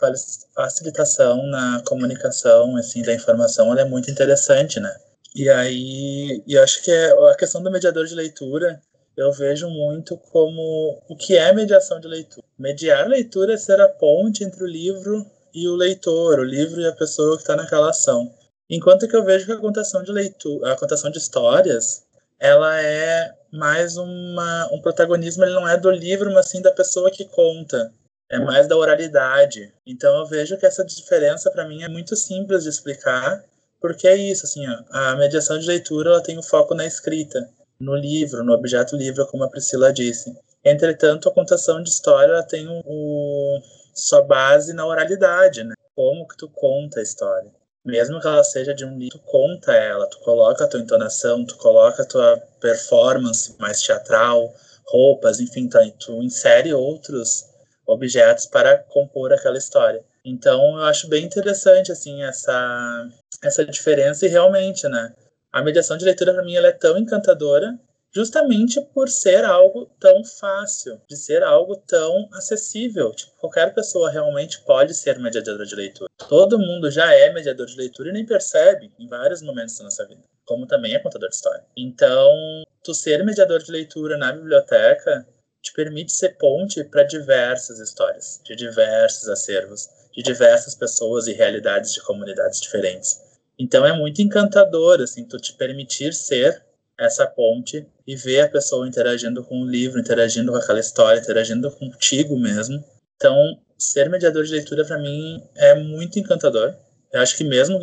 facilitação 0.53 1.47
na 1.47 1.81
comunicação, 1.85 2.75
assim, 2.75 3.01
da 3.01 3.13
informação, 3.13 3.71
ela 3.71 3.81
é 3.81 3.85
muito 3.85 4.11
interessante, 4.11 4.79
né? 4.79 4.93
E 5.33 5.49
aí, 5.49 6.43
eu 6.45 6.61
acho 6.61 6.83
que 6.83 6.91
é, 6.91 7.11
a 7.29 7.35
questão 7.35 7.63
do 7.63 7.71
mediador 7.71 8.05
de 8.05 8.13
leitura, 8.13 8.81
eu 9.15 9.31
vejo 9.31 9.69
muito 9.69 10.17
como 10.17 11.01
o 11.07 11.15
que 11.15 11.37
é 11.37 11.53
mediação 11.53 12.01
de 12.01 12.07
leitura. 12.07 12.45
Mediar 12.59 13.07
leitura 13.07 13.53
é 13.53 13.57
ser 13.57 13.79
a 13.79 13.87
ponte 13.87 14.43
entre 14.43 14.61
o 14.63 14.67
livro 14.67 15.25
e 15.53 15.67
o 15.69 15.75
leitor, 15.75 16.39
o 16.39 16.43
livro 16.43 16.81
e 16.81 16.87
a 16.87 16.91
pessoa 16.91 17.37
que 17.37 17.43
está 17.43 17.55
naquela 17.55 17.89
ação. 17.89 18.33
Enquanto 18.69 19.07
que 19.07 19.15
eu 19.15 19.23
vejo 19.23 19.45
que 19.45 19.51
a 19.53 19.57
contação 19.57 20.03
de 20.03 20.11
leitura, 20.11 20.73
a 20.73 20.77
contação 20.77 21.09
de 21.09 21.17
histórias, 21.17 22.03
ela 22.39 22.81
é 22.81 23.33
mais 23.51 23.95
uma, 23.95 24.69
um 24.73 24.81
protagonismo, 24.81 25.43
ele 25.43 25.53
não 25.53 25.67
é 25.67 25.77
do 25.77 25.91
livro, 25.91 26.33
mas 26.33 26.47
sim 26.47 26.61
da 26.61 26.71
pessoa 26.71 27.11
que 27.11 27.25
conta. 27.25 27.93
É 28.31 28.39
mais 28.39 28.65
da 28.65 28.77
oralidade. 28.77 29.73
Então 29.85 30.19
eu 30.19 30.25
vejo 30.25 30.57
que 30.57 30.65
essa 30.65 30.85
diferença 30.85 31.51
para 31.51 31.67
mim 31.67 31.83
é 31.83 31.89
muito 31.89 32.15
simples 32.15 32.63
de 32.63 32.69
explicar, 32.69 33.43
porque 33.81 34.07
é 34.07 34.15
isso, 34.15 34.45
assim, 34.45 34.65
ó, 34.67 34.83
a 34.89 35.15
mediação 35.17 35.59
de 35.59 35.67
leitura 35.67 36.11
ela 36.11 36.23
tem 36.23 36.37
o 36.37 36.43
foco 36.43 36.73
na 36.73 36.85
escrita, 36.85 37.45
no 37.77 37.93
livro, 37.93 38.41
no 38.41 38.53
objeto 38.53 38.95
livro, 38.95 39.27
como 39.27 39.43
a 39.43 39.49
Priscila 39.49 39.91
disse. 39.91 40.33
Entretanto, 40.63 41.27
a 41.27 41.33
contação 41.33 41.83
de 41.83 41.89
história 41.89 42.31
ela 42.31 42.43
tem 42.43 42.67
o, 42.69 42.81
o 42.85 43.61
sua 43.93 44.21
base 44.21 44.71
na 44.71 44.85
oralidade, 44.85 45.63
né? 45.65 45.73
Como 45.93 46.25
que 46.25 46.37
tu 46.37 46.47
conta 46.47 47.01
a 47.01 47.03
história. 47.03 47.51
Mesmo 47.83 48.21
que 48.21 48.27
ela 48.27 48.43
seja 48.43 48.73
de 48.73 48.85
um 48.85 48.97
livro, 48.97 49.17
tu 49.17 49.25
conta 49.25 49.73
ela, 49.73 50.07
tu 50.07 50.19
coloca 50.19 50.63
a 50.63 50.67
tua 50.67 50.79
entonação, 50.79 51.43
tu 51.43 51.57
coloca 51.57 52.03
a 52.03 52.05
tua 52.05 52.37
performance 52.61 53.55
mais 53.59 53.81
teatral, 53.81 54.53
roupas, 54.85 55.39
enfim, 55.39 55.67
tu, 55.67 55.79
tu 55.99 56.23
insere 56.23 56.73
outros 56.73 57.50
objetos 57.85 58.45
para 58.45 58.77
compor 58.77 59.33
aquela 59.33 59.57
história. 59.57 60.03
Então, 60.23 60.77
eu 60.77 60.83
acho 60.83 61.07
bem 61.07 61.25
interessante, 61.25 61.91
assim, 61.91 62.23
essa, 62.23 63.09
essa 63.43 63.65
diferença 63.65 64.25
e 64.25 64.29
realmente, 64.29 64.87
né? 64.87 65.13
A 65.51 65.61
mediação 65.61 65.97
de 65.97 66.05
leitura, 66.05 66.33
para 66.33 66.43
mim, 66.43 66.55
ela 66.55 66.67
é 66.67 66.71
tão 66.71 66.97
encantadora 66.97 67.77
justamente 68.13 68.79
por 68.93 69.09
ser 69.09 69.43
algo 69.45 69.89
tão 69.99 70.23
fácil, 70.23 71.01
de 71.09 71.15
ser 71.15 71.43
algo 71.43 71.75
tão 71.75 72.29
acessível. 72.33 73.11
Tipo, 73.11 73.31
qualquer 73.39 73.73
pessoa 73.73 74.09
realmente 74.09 74.61
pode 74.65 74.93
ser 74.93 75.17
mediadora 75.17 75.65
de 75.65 75.75
leitura. 75.75 76.09
Todo 76.29 76.59
mundo 76.59 76.91
já 76.91 77.13
é 77.13 77.31
mediador 77.31 77.65
de 77.65 77.77
leitura 77.77 78.09
e 78.09 78.13
nem 78.13 78.25
percebe 78.25 78.91
em 78.99 79.07
vários 79.07 79.41
momentos 79.41 79.77
da 79.77 79.85
nossa 79.85 80.05
vida, 80.05 80.21
como 80.45 80.67
também 80.67 80.93
é 80.93 80.99
contador 80.99 81.29
de 81.29 81.35
história. 81.35 81.65
Então, 81.75 82.63
tu 82.83 82.93
ser 82.93 83.23
mediador 83.23 83.59
de 83.59 83.71
leitura 83.71 84.17
na 84.17 84.31
biblioteca 84.31 85.25
te 85.61 85.73
permite 85.73 86.11
ser 86.11 86.37
ponte 86.37 86.83
para 86.83 87.03
diversas 87.03 87.79
histórias, 87.79 88.41
de 88.43 88.55
diversos 88.55 89.27
acervos, 89.29 89.87
de 90.11 90.23
diversas 90.23 90.75
pessoas 90.75 91.27
e 91.27 91.33
realidades 91.33 91.93
de 91.93 92.01
comunidades 92.01 92.59
diferentes. 92.59 93.21
Então 93.57 93.85
é 93.85 93.97
muito 93.97 94.21
encantador 94.21 95.01
assim 95.01 95.23
tu 95.23 95.37
te 95.37 95.53
permitir 95.53 96.13
ser 96.13 96.63
essa 96.99 97.25
ponte 97.25 97.87
e 98.05 98.15
ver 98.15 98.41
a 98.41 98.49
pessoa 98.49 98.87
interagindo 98.87 99.43
com 99.43 99.61
o 99.61 99.67
livro, 99.67 99.99
interagindo 99.99 100.51
com 100.51 100.57
aquela 100.57 100.79
história, 100.79 101.19
interagindo 101.19 101.71
contigo 101.71 102.37
mesmo. 102.37 102.83
Então, 103.15 103.35
ser 103.77 104.09
mediador 104.09 104.43
de 104.43 104.51
leitura 104.51 104.85
para 104.85 104.99
mim 104.99 105.41
é 105.55 105.73
muito 105.75 106.19
encantador. 106.19 106.75
Eu 107.11 107.21
acho 107.21 107.35
que 107.35 107.43
mesmo 107.43 107.79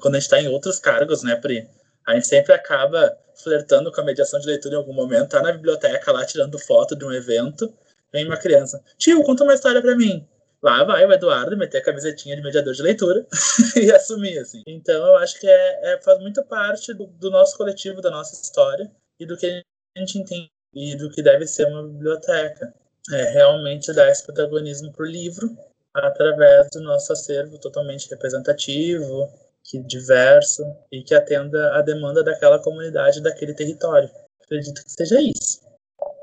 quando 0.00 0.14
a 0.14 0.18
gente 0.18 0.26
está 0.26 0.40
em 0.40 0.48
outros 0.48 0.78
cargos, 0.78 1.22
né, 1.22 1.36
Pri, 1.36 1.68
a 2.06 2.14
gente 2.14 2.26
sempre 2.26 2.52
acaba 2.52 3.16
flertando 3.42 3.92
com 3.92 4.00
a 4.00 4.04
mediação 4.04 4.40
de 4.40 4.46
leitura 4.46 4.74
em 4.74 4.78
algum 4.78 4.92
momento, 4.92 5.30
tá 5.30 5.42
na 5.42 5.52
biblioteca 5.52 6.12
lá 6.12 6.24
tirando 6.24 6.58
foto 6.58 6.96
de 6.96 7.04
um 7.04 7.12
evento, 7.12 7.72
vem 8.12 8.26
uma 8.26 8.36
criança, 8.36 8.82
tio, 8.96 9.22
conta 9.22 9.44
uma 9.44 9.54
história 9.54 9.80
para 9.80 9.96
mim. 9.96 10.26
Lá 10.62 10.82
vai 10.84 11.04
o 11.04 11.12
Eduardo 11.12 11.56
meter 11.56 11.78
a 11.78 11.84
camisetinha 11.84 12.34
de 12.34 12.42
mediador 12.42 12.74
de 12.74 12.82
leitura 12.82 13.26
e 13.76 13.92
assumir, 13.92 14.38
assim. 14.38 14.62
Então, 14.66 15.06
eu 15.06 15.16
acho 15.16 15.38
que 15.38 15.46
é, 15.46 15.92
é 15.92 16.00
faz 16.02 16.18
muito 16.18 16.42
parte 16.42 16.94
do, 16.94 17.06
do, 17.06 17.30
nosso 17.30 17.56
coletivo, 17.56 18.00
da 18.00 18.10
nossa 18.10 18.34
história 18.34 18.90
e 19.20 19.26
do 19.26 19.36
que 19.36 19.46
a 19.46 20.00
gente 20.00 20.18
entende 20.18 20.50
e 20.74 20.96
do 20.96 21.10
que 21.10 21.22
deve 21.22 21.46
ser 21.46 21.66
uma 21.66 21.82
biblioteca. 21.82 22.74
É 23.12 23.30
realmente 23.30 23.92
dar 23.92 24.10
esse 24.10 24.24
protagonismo 24.24 24.92
para 24.92 25.04
o 25.04 25.08
livro 25.08 25.56
através 25.94 26.68
do 26.72 26.80
nosso 26.80 27.12
acervo 27.12 27.58
totalmente 27.58 28.10
representativo, 28.10 29.30
que 29.68 29.82
diverso 29.82 30.62
e 30.92 31.02
que 31.02 31.14
atenda 31.14 31.76
a 31.76 31.82
demanda 31.82 32.22
daquela 32.22 32.62
comunidade, 32.62 33.22
daquele 33.22 33.54
território. 33.54 34.08
Acredito 34.44 34.82
que 34.82 34.90
seja 34.90 35.20
isso. 35.20 35.66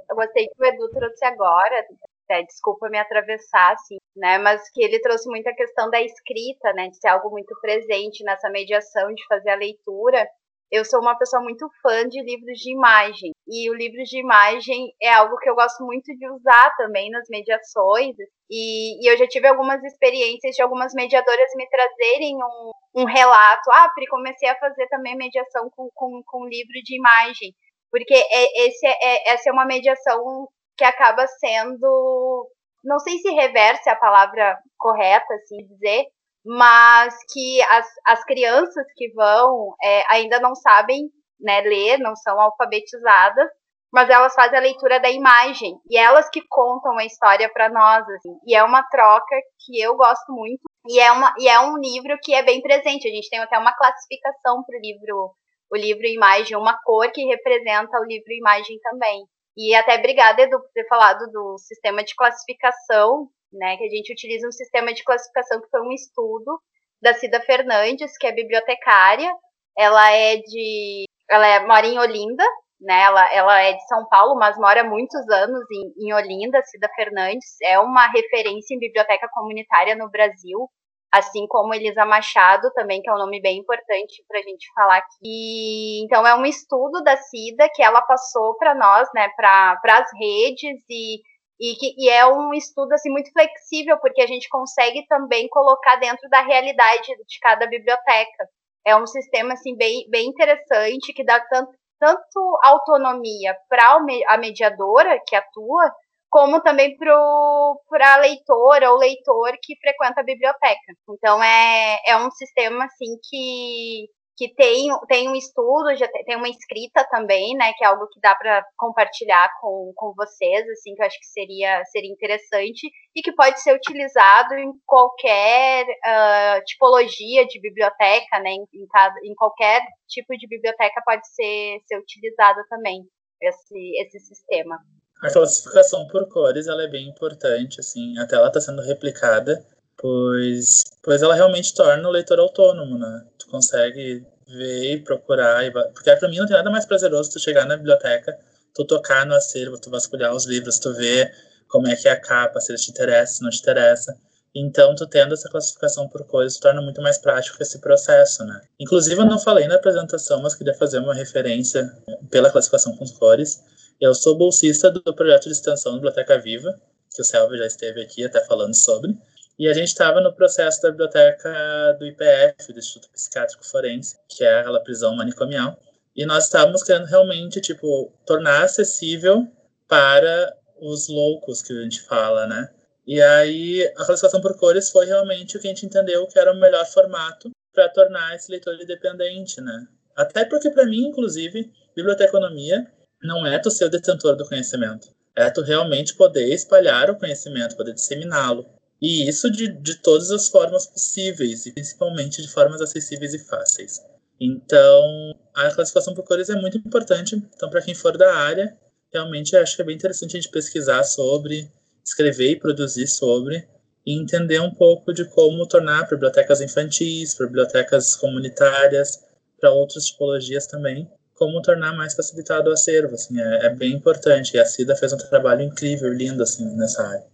Eu 0.10 0.16
gostei 0.16 0.48
que 0.48 0.62
o 0.62 0.66
Edu 0.66 0.90
trouxe 0.92 1.26
agora, 1.26 1.86
até, 2.26 2.44
desculpa 2.44 2.90
me 2.90 2.98
atravessar, 2.98 3.74
assim, 3.74 3.98
né? 4.16 4.38
Mas 4.38 4.70
que 4.72 4.84
ele 4.84 5.00
trouxe 5.00 5.28
muita 5.30 5.54
questão 5.54 5.90
da 5.90 6.02
escrita, 6.02 6.72
né? 6.74 6.88
De 6.88 6.98
ser 6.98 7.10
algo 7.10 7.30
muito 7.30 7.54
presente 7.60 8.24
nessa 8.24 8.50
mediação, 8.50 9.14
de 9.14 9.26
fazer 9.28 9.50
a 9.50 9.56
leitura. 9.56 10.28
Eu 10.74 10.84
sou 10.84 11.00
uma 11.02 11.16
pessoa 11.16 11.40
muito 11.44 11.70
fã 11.84 12.10
de 12.10 12.20
livros 12.24 12.58
de 12.58 12.74
imagem. 12.74 13.30
E 13.48 13.70
o 13.70 13.76
livro 13.76 14.02
de 14.06 14.20
imagem 14.20 14.92
é 15.00 15.14
algo 15.14 15.38
que 15.38 15.48
eu 15.48 15.54
gosto 15.54 15.86
muito 15.86 16.12
de 16.18 16.28
usar 16.28 16.76
também 16.78 17.12
nas 17.12 17.28
mediações. 17.30 18.16
E, 18.50 18.98
e 19.00 19.08
eu 19.08 19.16
já 19.16 19.28
tive 19.28 19.48
algumas 19.48 19.84
experiências 19.84 20.56
de 20.56 20.64
algumas 20.64 20.92
mediadoras 20.96 21.52
me 21.56 21.70
trazerem 21.70 22.38
um, 22.38 22.72
um 23.04 23.06
relato. 23.06 23.70
Ah, 23.72 23.88
Pri, 23.94 24.08
comecei 24.08 24.50
a 24.50 24.58
fazer 24.58 24.88
também 24.88 25.16
mediação 25.16 25.70
com, 25.70 25.92
com, 25.94 26.24
com 26.26 26.48
livro 26.48 26.74
de 26.84 26.98
imagem. 26.98 27.54
Porque 27.92 28.16
é, 28.16 28.66
esse 28.66 28.88
é, 28.88 28.98
é, 29.00 29.34
essa 29.34 29.52
é 29.52 29.54
uma 29.54 29.68
mediação 29.68 30.48
que 30.76 30.84
acaba 30.84 31.28
sendo, 31.28 32.50
não 32.84 32.98
sei 32.98 33.20
se 33.20 33.30
reverse 33.30 33.88
a 33.92 33.96
palavra 33.96 34.58
correta, 34.80 35.36
assim 35.36 35.68
dizer, 35.68 36.08
mas 36.46 37.16
que 37.32 37.62
as, 37.64 37.88
as 38.06 38.24
crianças 38.26 38.86
que 38.96 39.12
vão 39.14 39.76
é, 39.82 40.04
ainda 40.14 40.40
não 40.40 40.56
sabem 40.56 41.10
né, 41.40 41.62
ler, 41.62 41.98
não 42.00 42.16
são 42.16 42.40
alfabetizadas, 42.40 43.50
mas 43.92 44.10
elas 44.10 44.34
fazem 44.34 44.58
a 44.58 44.62
leitura 44.62 45.00
da 45.00 45.10
imagem 45.10 45.78
e 45.90 45.98
elas 45.98 46.28
que 46.30 46.42
contam 46.50 46.98
a 46.98 47.06
história 47.06 47.48
para 47.48 47.70
nós, 47.70 48.04
assim. 48.10 48.36
E 48.48 48.56
é 48.56 48.64
uma 48.64 48.82
troca 48.90 49.36
que 49.64 49.80
eu 49.80 49.96
gosto 49.96 50.32
muito 50.34 50.62
e 50.90 51.00
é, 51.00 51.12
uma, 51.12 51.34
e 51.40 51.48
é 51.48 51.60
um 51.60 51.78
livro 51.78 52.18
que 52.24 52.34
é 52.34 52.42
bem 52.42 52.60
presente. 52.62 53.08
A 53.08 53.12
gente 53.12 53.30
tem 53.30 53.40
até 53.40 53.58
uma 53.58 53.76
classificação 53.76 54.64
para 54.64 54.80
livro, 54.80 55.32
o 55.72 55.78
livro 55.78 56.08
imagem, 56.08 56.58
uma 56.58 56.78
cor 56.84 57.12
que 57.12 57.24
representa 57.26 58.00
o 58.00 58.06
livro 58.06 58.34
imagem 58.34 58.80
também. 58.82 59.26
E 59.56 59.76
até 59.76 59.96
obrigada, 59.96 60.42
Edu, 60.42 60.60
por 60.60 60.72
ter 60.74 60.88
falado 60.88 61.32
do 61.32 61.58
sistema 61.60 62.04
de 62.04 62.16
classificação, 62.16 63.30
né? 63.54 63.78
Que 63.78 63.86
a 63.86 63.90
gente 63.90 64.12
utiliza 64.12 64.48
um 64.48 64.52
sistema 64.52 64.94
de 64.94 65.04
classificação 65.04 65.62
que 65.62 65.70
foi 65.70 65.82
um 65.82 65.92
estudo 65.92 66.60
da 67.02 67.14
Cida 67.14 67.40
Fernandes, 67.42 68.18
que 68.18 68.28
é 68.28 68.32
bibliotecária. 68.32 69.32
Ela 69.78 70.12
é 70.12 70.38
de. 70.38 71.06
Ela 71.30 71.48
é, 71.48 71.60
mora 71.66 71.88
em 71.88 71.98
Olinda, 72.00 72.44
né? 72.82 73.02
Ela, 73.04 73.34
ela 73.34 73.62
é 73.62 73.74
de 73.74 73.88
São 73.88 74.08
Paulo, 74.10 74.36
mas 74.36 74.58
mora 74.58 74.82
há 74.82 74.84
muitos 74.84 75.28
anos 75.30 75.64
em, 75.72 76.08
em 76.08 76.14
Olinda. 76.14 76.62
Cida 76.64 76.90
Fernandes 76.96 77.56
é 77.64 77.80
uma 77.80 78.08
referência 78.08 78.76
em 78.76 78.80
biblioteca 78.80 79.28
comunitária 79.34 79.96
no 79.96 80.10
Brasil 80.10 80.70
assim 81.14 81.46
como 81.48 81.76
Elisa 81.76 82.04
Machado 82.06 82.72
também, 82.74 83.00
que 83.00 83.08
é 83.08 83.14
um 83.14 83.20
nome 83.20 83.40
bem 83.40 83.60
importante 83.60 84.26
para 84.28 84.40
a 84.40 84.42
gente 84.42 84.66
falar 84.74 84.98
aqui. 84.98 86.02
Então, 86.04 86.26
é 86.26 86.34
um 86.34 86.44
estudo 86.44 87.04
da 87.04 87.16
CIDA 87.16 87.70
que 87.72 87.84
ela 87.84 88.02
passou 88.02 88.58
para 88.58 88.74
nós, 88.74 89.08
né, 89.14 89.30
para 89.38 89.80
as 89.90 90.10
redes, 90.20 90.84
e, 90.90 91.22
e, 91.64 91.76
que, 91.78 91.96
e 91.98 92.10
é 92.10 92.28
um 92.28 92.54
estudo 92.54 92.92
assim, 92.92 93.10
muito 93.10 93.32
flexível, 93.32 93.98
porque 94.00 94.22
a 94.22 94.28
gente 94.28 94.50
consegue 94.50 95.08
também 95.08 95.48
colocar 95.48 95.96
dentro 95.96 96.28
da 96.30 96.42
realidade 96.42 97.08
de 97.08 97.40
cada 97.40 97.66
biblioteca. 97.68 98.50
É 98.86 98.94
um 98.98 99.08
sistema 99.08 99.54
assim, 99.54 99.74
bem, 99.78 100.06
bem 100.10 100.28
interessante, 100.28 101.14
que 101.14 101.24
dá 101.24 101.40
tanto, 101.40 101.72
tanto 101.98 102.60
autonomia 102.64 103.56
para 103.70 103.98
a 104.28 104.38
mediadora 104.38 105.18
que 105.26 105.38
atua, 105.38 105.90
como 106.30 106.62
também 106.62 106.98
para 106.98 108.14
a 108.14 108.18
leitora 108.18 108.92
ou 108.92 108.98
leitor 108.98 109.54
que 109.62 109.78
frequenta 109.80 110.20
a 110.20 110.26
biblioteca. 110.26 110.94
Então 111.12 111.42
é, 111.42 111.98
é 112.06 112.18
um 112.18 112.30
sistema 112.32 112.84
assim 112.84 113.18
que, 113.24 114.10
que 114.36 114.54
tem, 114.56 114.90
tem 115.08 115.30
um 115.30 115.36
estudo, 115.36 115.96
já 115.96 116.08
tem 116.26 116.36
uma 116.36 116.50
escrita 116.50 117.06
também, 117.10 117.56
né, 117.56 117.72
que 117.78 117.84
é 117.84 117.88
algo 117.88 118.08
que 118.08 118.20
dá 118.20 118.36
para 118.36 118.66
compartilhar 118.78 119.50
com, 119.62 119.94
com 119.96 120.14
vocês, 120.16 120.68
assim, 120.70 120.96
que 120.96 121.02
eu 121.02 121.06
acho 121.06 121.20
que 121.20 121.28
seria, 121.28 121.84
seria 121.86 122.12
interessante 122.12 122.90
e 123.16 123.22
que 123.22 123.32
pode 123.34 123.62
ser 123.62 123.76
utilizado 123.76 124.56
em 124.56 124.72
qualquer 124.86 125.86
uh, 125.86 126.66
tipologia 126.66 127.46
de 127.46 127.62
biblioteca, 127.62 128.40
né, 128.40 128.52
em, 128.52 128.66
em, 128.74 129.32
em 129.32 129.36
qualquer 129.36 129.82
tipo 130.08 130.36
de 130.38 130.48
biblioteca 130.48 131.02
pode 131.06 131.28
ser, 131.28 131.80
ser 131.86 132.00
utilizado 132.00 132.62
também 132.70 133.04
esse, 133.42 134.02
esse 134.02 134.20
sistema. 134.20 134.80
A 135.22 135.32
classificação 135.32 136.08
por 136.08 136.28
cores 136.28 136.68
ela 136.68 136.84
é 136.84 136.88
bem 136.88 137.08
importante, 137.08 137.80
assim, 137.80 138.18
até 138.18 138.36
ela 138.36 138.48
está 138.48 138.60
sendo 138.60 138.82
replicada, 138.82 139.66
pois, 139.98 140.84
pois 141.02 141.22
ela 141.22 141.36
realmente 141.36 141.74
torna 141.74 142.08
o 142.08 142.12
leitor 142.12 142.40
autônomo, 142.40 142.98
né? 142.98 143.26
Consegue 143.54 144.26
ver 144.48 144.94
e 144.96 145.04
procurar, 145.04 145.64
e, 145.64 145.70
porque 145.70 146.16
para 146.16 146.28
mim 146.28 146.38
não 146.38 146.48
tem 146.48 146.58
nada 146.58 146.72
mais 146.72 146.88
prazeroso 146.88 147.30
tu 147.30 147.40
chegar 147.40 147.68
na 147.68 147.78
biblioteca, 147.78 148.36
tu 148.74 148.84
tocar 148.84 149.28
no 149.28 149.36
acervo, 149.36 149.80
tu 149.80 149.92
vasculhar 149.92 150.34
os 150.34 150.48
livros, 150.48 150.80
tu 150.80 150.92
ver 150.96 151.32
como 151.68 151.88
é 151.88 151.96
que 151.96 152.08
é 152.08 152.12
a 152.12 152.20
capa, 152.20 152.60
se 152.60 152.72
ele 152.72 152.80
te 152.80 152.90
interessa, 152.90 153.36
se 153.36 153.44
não 153.44 153.52
te 153.52 153.60
interessa. 153.60 154.18
Então, 154.56 154.96
tu 154.96 155.06
tendo 155.06 155.36
essa 155.36 155.48
classificação 155.50 156.10
por 156.10 156.26
cores, 156.26 156.58
torna 156.58 156.82
muito 156.82 157.00
mais 157.00 157.20
prático 157.20 157.62
esse 157.62 157.80
processo, 157.80 158.44
né? 158.44 158.60
Inclusive, 158.80 159.22
eu 159.22 159.26
não 159.26 159.38
falei 159.38 159.68
na 159.68 159.76
apresentação, 159.76 160.42
mas 160.42 160.56
queria 160.56 160.74
fazer 160.74 160.98
uma 160.98 161.14
referência 161.14 161.96
pela 162.32 162.50
classificação 162.50 162.98
com 162.98 163.06
cores, 163.20 163.62
eu 164.02 164.16
sou 164.16 164.36
bolsista 164.36 164.90
do 164.90 165.14
projeto 165.14 165.44
de 165.44 165.52
extensão 165.52 165.94
Biblioteca 165.94 166.40
Viva, 166.40 166.74
que 167.14 167.22
o 167.22 167.26
Selva 167.26 167.56
já 167.56 167.68
esteve 167.68 168.02
aqui 168.02 168.26
até 168.26 168.44
falando 168.46 168.74
sobre. 168.74 169.16
E 169.58 169.68
a 169.68 169.74
gente 169.74 169.90
estava 169.90 170.20
no 170.20 170.34
processo 170.34 170.82
da 170.82 170.90
biblioteca 170.90 171.96
do 172.00 172.06
IPF, 172.06 172.74
do 172.74 172.80
Instituto 172.80 173.12
Psiquiátrico 173.12 173.66
Forense, 173.66 174.18
que 174.28 174.44
é 174.44 174.60
aquela 174.60 174.80
prisão 174.80 175.16
manicomial. 175.16 175.80
E 176.16 176.26
nós 176.26 176.46
estávamos 176.46 176.84
querendo 176.84 177.06
realmente, 177.06 177.62
tipo, 177.62 178.12
tornar 178.26 178.64
acessível 178.64 179.48
para 179.88 180.56
os 180.80 181.08
loucos 181.08 181.62
que 181.62 181.72
a 181.72 181.82
gente 181.82 182.02
fala, 182.02 182.48
né? 182.48 182.70
E 183.06 183.22
aí 183.22 183.86
a 183.98 184.06
classificação 184.06 184.42
por 184.42 184.58
cores 184.58 184.90
foi 184.90 185.06
realmente 185.06 185.58
o 185.58 185.60
que 185.60 185.68
a 185.68 185.70
gente 185.70 185.86
entendeu 185.86 186.26
que 186.28 186.40
era 186.40 186.52
o 186.52 186.60
melhor 186.60 186.86
formato 186.86 187.52
para 187.74 187.90
tornar 187.90 188.36
esse 188.36 188.50
leitor 188.52 188.76
independente, 188.76 189.60
né? 189.60 189.88
Até 190.16 190.46
porque 190.46 190.70
para 190.70 190.86
mim, 190.86 191.08
inclusive, 191.08 191.72
biblioteconomia 191.96 192.88
não 193.22 193.46
é 193.46 193.60
tu 193.60 193.70
ser 193.72 193.86
o 193.86 193.90
detentor 193.90 194.36
do 194.36 194.48
conhecimento, 194.48 195.10
é 195.36 195.50
tu 195.50 195.62
realmente 195.62 196.16
poder 196.16 196.54
espalhar 196.54 197.10
o 197.10 197.18
conhecimento, 197.18 197.76
poder 197.76 197.94
disseminá-lo. 197.94 198.66
E 199.04 199.28
isso 199.28 199.52
de, 199.52 199.68
de 199.68 199.96
todas 199.96 200.32
as 200.32 200.48
formas 200.48 200.88
possíveis, 200.88 201.66
e 201.66 201.74
principalmente 201.74 202.42
de 202.42 202.48
formas 202.48 202.80
acessíveis 202.80 203.34
e 203.34 203.40
fáceis. 203.40 204.02
Então, 204.40 205.36
a 205.54 205.70
classificação 205.72 206.14
por 206.14 206.24
cores 206.24 206.50
é 206.50 206.56
muito 206.56 206.78
importante. 206.78 207.36
Então, 207.36 207.70
para 207.70 207.82
quem 207.82 207.94
for 207.94 208.18
da 208.18 208.34
área, 208.34 208.74
realmente 209.12 209.58
acho 209.58 209.76
que 209.76 209.82
é 209.82 209.86
bem 209.86 209.96
interessante 209.96 210.38
a 210.38 210.40
gente 210.40 210.50
pesquisar 210.50 211.04
sobre, 211.04 211.70
escrever 212.02 212.52
e 212.52 212.56
produzir 212.56 213.08
sobre, 213.08 213.68
e 214.06 214.18
entender 214.18 214.62
um 214.62 214.74
pouco 214.74 215.14
de 215.14 215.26
como 215.26 215.68
tornar 215.68 216.08
bibliotecas 216.08 216.62
infantis, 216.62 217.38
bibliotecas 217.38 218.16
comunitárias, 218.16 219.22
para 219.60 219.70
outras 219.70 220.06
tipologias 220.06 220.66
também, 220.66 221.12
como 221.34 221.62
tornar 221.62 221.94
mais 221.94 222.14
facilitado 222.14 222.70
o 222.70 222.74
acervo. 222.74 223.16
Assim, 223.16 223.38
é, 223.38 223.66
é 223.66 223.70
bem 223.70 223.92
importante. 223.92 224.56
E 224.56 224.60
a 224.62 224.66
Cida 224.66 224.96
fez 224.96 225.12
um 225.12 225.18
trabalho 225.18 225.62
incrível, 225.62 226.14
lindo 226.14 226.42
assim, 226.42 226.66
nessa 226.78 227.04
área. 227.04 227.34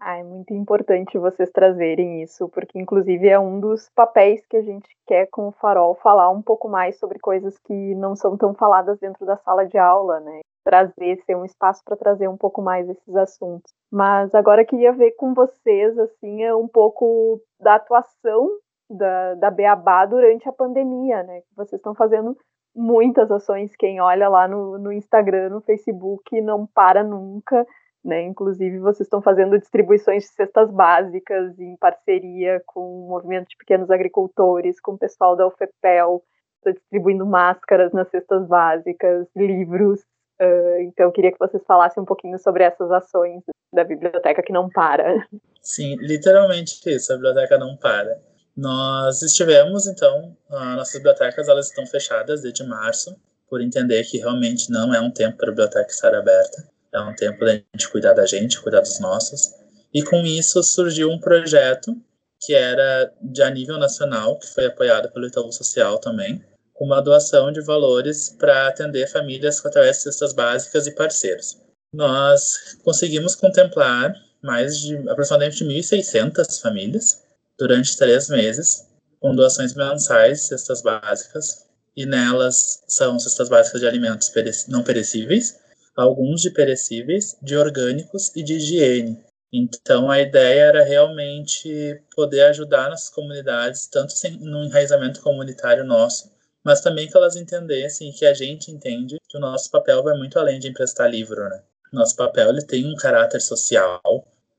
Ah, 0.00 0.16
é 0.16 0.22
muito 0.22 0.54
importante 0.54 1.18
vocês 1.18 1.50
trazerem 1.50 2.22
isso, 2.22 2.48
porque 2.50 2.78
inclusive 2.78 3.28
é 3.28 3.38
um 3.38 3.58
dos 3.58 3.90
papéis 3.96 4.46
que 4.46 4.56
a 4.56 4.62
gente 4.62 4.88
quer 5.04 5.26
com 5.26 5.48
o 5.48 5.52
Farol 5.52 5.96
falar 5.96 6.30
um 6.30 6.40
pouco 6.40 6.68
mais 6.68 6.96
sobre 6.98 7.18
coisas 7.18 7.58
que 7.58 7.94
não 7.96 8.14
são 8.14 8.36
tão 8.36 8.54
faladas 8.54 8.98
dentro 9.00 9.26
da 9.26 9.36
sala 9.38 9.66
de 9.66 9.76
aula, 9.76 10.20
né? 10.20 10.40
Trazer, 10.64 11.20
ser 11.26 11.36
um 11.36 11.44
espaço 11.44 11.82
para 11.84 11.96
trazer 11.96 12.28
um 12.28 12.36
pouco 12.36 12.62
mais 12.62 12.88
esses 12.88 13.16
assuntos. 13.16 13.72
Mas 13.90 14.32
agora 14.36 14.64
queria 14.64 14.92
ver 14.92 15.12
com 15.12 15.34
vocês, 15.34 15.98
assim, 15.98 16.44
é 16.44 16.54
um 16.54 16.68
pouco 16.68 17.40
da 17.60 17.74
atuação 17.74 18.48
da, 18.88 19.34
da 19.34 19.50
Beabá 19.50 20.06
durante 20.06 20.48
a 20.48 20.52
pandemia, 20.52 21.24
né? 21.24 21.42
Vocês 21.56 21.80
estão 21.80 21.94
fazendo 21.94 22.36
muitas 22.72 23.28
ações, 23.32 23.74
quem 23.74 24.00
olha 24.00 24.28
lá 24.28 24.46
no, 24.46 24.78
no 24.78 24.92
Instagram, 24.92 25.48
no 25.48 25.60
Facebook, 25.60 26.40
não 26.40 26.66
para 26.66 27.02
nunca 27.02 27.66
né? 28.04 28.22
Inclusive, 28.22 28.78
vocês 28.78 29.06
estão 29.06 29.20
fazendo 29.20 29.58
distribuições 29.58 30.24
de 30.24 30.30
cestas 30.30 30.70
básicas 30.70 31.58
em 31.58 31.76
parceria 31.76 32.62
com 32.66 32.80
o 32.80 33.08
movimento 33.08 33.48
de 33.48 33.56
pequenos 33.56 33.90
agricultores, 33.90 34.80
com 34.80 34.92
o 34.92 34.98
pessoal 34.98 35.36
da 35.36 35.46
UFEPEL, 35.46 36.22
está 36.58 36.72
distribuindo 36.72 37.26
máscaras 37.26 37.92
nas 37.92 38.08
cestas 38.10 38.46
básicas, 38.46 39.26
livros. 39.36 40.00
Uh, 40.40 40.80
então, 40.82 41.10
queria 41.10 41.32
que 41.32 41.38
vocês 41.38 41.62
falassem 41.66 42.02
um 42.02 42.06
pouquinho 42.06 42.38
sobre 42.38 42.62
essas 42.64 42.90
ações 42.90 43.42
da 43.72 43.84
biblioteca 43.84 44.42
que 44.42 44.52
não 44.52 44.68
para. 44.68 45.26
Sim, 45.60 45.96
literalmente 45.96 46.80
isso, 46.88 47.12
a 47.12 47.16
biblioteca 47.16 47.58
não 47.58 47.76
para. 47.76 48.18
Nós 48.56 49.22
estivemos, 49.22 49.86
então, 49.86 50.36
nossas 50.50 50.94
bibliotecas 50.94 51.46
elas 51.48 51.68
estão 51.68 51.86
fechadas 51.86 52.42
desde 52.42 52.66
março, 52.66 53.14
por 53.48 53.60
entender 53.60 54.02
que 54.04 54.18
realmente 54.18 54.70
não 54.70 54.92
é 54.92 55.00
um 55.00 55.10
tempo 55.10 55.36
para 55.36 55.48
a 55.48 55.50
biblioteca 55.50 55.90
estar 55.90 56.14
aberta. 56.14 56.68
É 56.92 57.00
um 57.00 57.14
tempo 57.14 57.44
da 57.44 57.52
gente 57.52 57.88
cuidar 57.90 58.14
da 58.14 58.26
gente, 58.26 58.60
cuidar 58.60 58.80
dos 58.80 58.98
nossos. 59.00 59.54
E 59.92 60.02
com 60.02 60.20
isso 60.24 60.62
surgiu 60.62 61.10
um 61.10 61.18
projeto 61.18 61.96
que 62.40 62.54
era 62.54 63.12
de 63.20 63.42
a 63.42 63.50
nível 63.50 63.78
nacional, 63.78 64.38
que 64.38 64.46
foi 64.46 64.66
apoiado 64.66 65.10
pelo 65.10 65.26
Itaú 65.26 65.52
Social 65.52 65.98
também, 65.98 66.42
com 66.72 66.84
uma 66.84 67.02
doação 67.02 67.50
de 67.50 67.60
valores 67.60 68.30
para 68.38 68.68
atender 68.68 69.08
famílias 69.08 69.64
através 69.64 69.96
de 69.96 70.02
cestas 70.04 70.32
básicas 70.32 70.86
e 70.86 70.94
parceiros. 70.94 71.58
Nós 71.92 72.76
conseguimos 72.84 73.34
contemplar 73.34 74.14
mais 74.42 74.78
de 74.78 74.96
aproximadamente 75.08 75.64
1.600 75.64 76.60
famílias 76.60 77.22
durante 77.58 77.96
três 77.96 78.28
meses, 78.28 78.86
com 79.18 79.34
doações 79.34 79.74
mensais 79.74 80.42
de 80.42 80.44
cestas 80.44 80.80
básicas, 80.80 81.66
e 81.96 82.06
nelas 82.06 82.84
são 82.86 83.18
cestas 83.18 83.48
básicas 83.48 83.80
de 83.80 83.86
alimentos 83.88 84.30
não 84.68 84.84
perecíveis, 84.84 85.58
alguns 85.98 86.40
de 86.40 86.50
perecíveis, 86.50 87.36
de 87.42 87.56
orgânicos 87.56 88.30
e 88.36 88.42
de 88.42 88.54
higiene. 88.54 89.18
Então 89.52 90.10
a 90.10 90.20
ideia 90.20 90.60
era 90.60 90.84
realmente 90.84 92.00
poder 92.14 92.42
ajudar 92.42 92.88
nossas 92.88 93.08
comunidades, 93.10 93.88
tanto 93.88 94.14
no 94.40 94.64
enraizamento 94.64 95.20
comunitário 95.20 95.84
nosso, 95.84 96.30
mas 96.62 96.80
também 96.80 97.08
que 97.08 97.16
elas 97.16 97.34
entendessem 97.34 98.12
que 98.12 98.24
a 98.24 98.34
gente 98.34 98.70
entende 98.70 99.18
que 99.28 99.36
o 99.36 99.40
nosso 99.40 99.70
papel 99.70 100.02
vai 100.02 100.16
muito 100.16 100.38
além 100.38 100.60
de 100.60 100.68
emprestar 100.68 101.10
livro, 101.10 101.48
né? 101.48 101.62
Nosso 101.92 102.14
papel 102.14 102.50
ele 102.50 102.62
tem 102.62 102.86
um 102.86 102.94
caráter 102.94 103.40
social, 103.40 104.00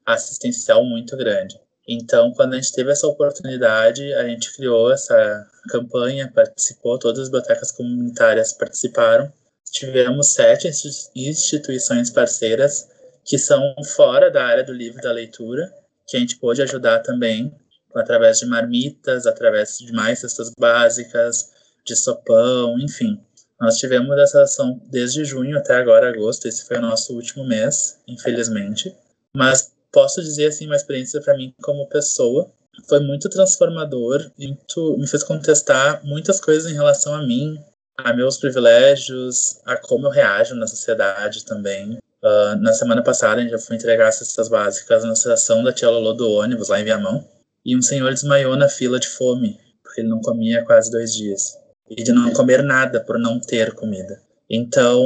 assistencial 0.06 0.84
muito 0.84 1.16
grande. 1.16 1.60
Então, 1.88 2.34
quando 2.34 2.54
a 2.54 2.56
gente 2.58 2.74
teve 2.74 2.92
essa 2.92 3.08
oportunidade, 3.08 4.14
a 4.14 4.28
gente 4.28 4.54
criou 4.56 4.92
essa 4.92 5.48
campanha, 5.70 6.32
participou, 6.34 7.00
todas 7.00 7.20
as 7.20 7.30
bibliotecas 7.30 7.72
comunitárias 7.72 8.54
participaram, 8.54 9.32
tivemos 9.72 10.34
sete 10.34 10.70
instituições 11.16 12.10
parceiras 12.10 12.88
que 13.24 13.38
são 13.38 13.76
fora 13.96 14.32
da 14.32 14.44
área 14.44 14.64
do 14.64 14.74
livro 14.74 15.02
da 15.02 15.12
leitura, 15.12 15.72
que 16.08 16.18
a 16.18 16.20
gente 16.20 16.38
pôde 16.38 16.62
ajudar 16.62 17.00
também, 17.00 17.54
através 17.96 18.40
de 18.40 18.46
marmitas, 18.46 19.26
através 19.28 19.78
de 19.78 19.92
mais 19.92 20.20
cestas 20.20 20.52
básicas, 20.58 21.52
de 21.86 21.96
sopão, 21.96 22.78
enfim. 22.80 23.20
Nós 23.60 23.78
tivemos 23.78 24.18
essa 24.18 24.44
ação 24.44 24.82
desde 24.90 25.26
junho 25.26 25.58
até 25.58 25.76
agora, 25.76 26.10
agosto, 26.10 26.48
esse 26.48 26.66
foi 26.66 26.78
o 26.78 26.82
nosso 26.82 27.14
último 27.14 27.46
mês, 27.46 28.00
infelizmente. 28.08 28.96
Mas 29.36 29.74
posso 29.92 30.22
dizer, 30.22 30.48
assim, 30.48 30.66
uma 30.66 30.76
experiência 30.76 31.22
para 31.22 31.36
mim 31.36 31.54
como 31.62 31.88
pessoa, 31.88 32.52
foi 32.88 33.00
muito 33.00 33.28
transformador, 33.28 34.32
muito, 34.38 34.98
me 34.98 35.08
fez 35.08 35.24
contestar 35.24 36.04
muitas 36.06 36.40
coisas 36.40 36.72
em 36.72 36.76
relação 36.76 37.14
a 37.14 37.26
mim, 37.26 37.60
a 38.04 38.14
meus 38.14 38.38
privilégios, 38.38 39.60
a 39.66 39.76
como 39.78 40.08
eu 40.08 40.12
reajo 40.12 40.56
na 40.56 40.68
sociedade 40.68 41.46
também. 41.46 41.98
Uh, 42.22 42.56
na 42.60 42.74
semana 42.74 43.02
passada, 43.02 43.42
gente 43.42 43.52
já 43.52 43.60
foi 43.60 43.76
entregar 43.76 44.12
cestas 44.12 44.50
básicas 44.50 45.04
na 45.04 45.14
estação 45.14 45.64
da 45.64 45.72
Tia 45.72 45.90
Lolo 45.90 46.14
do 46.14 46.30
ônibus, 46.30 46.68
lá 46.70 46.80
em 46.80 46.84
Viamão, 46.84 47.26
e 47.66 47.78
um 47.78 47.82
senhor 47.82 48.14
desmaiou 48.14 48.56
na 48.56 48.68
fila 48.68 49.00
de 49.00 49.08
fome, 49.08 49.60
porque 49.84 50.02
ele 50.02 50.10
não 50.10 50.22
comia 50.22 50.62
há 50.62 50.66
quase 50.66 50.92
dois 50.92 51.14
dias. 51.14 51.58
E 51.90 52.04
de 52.04 52.12
não 52.12 52.32
comer 52.34 52.62
nada 52.62 53.00
por 53.00 53.18
não 53.18 53.40
ter 53.40 53.74
comida. 53.74 54.22
Então, 54.50 55.04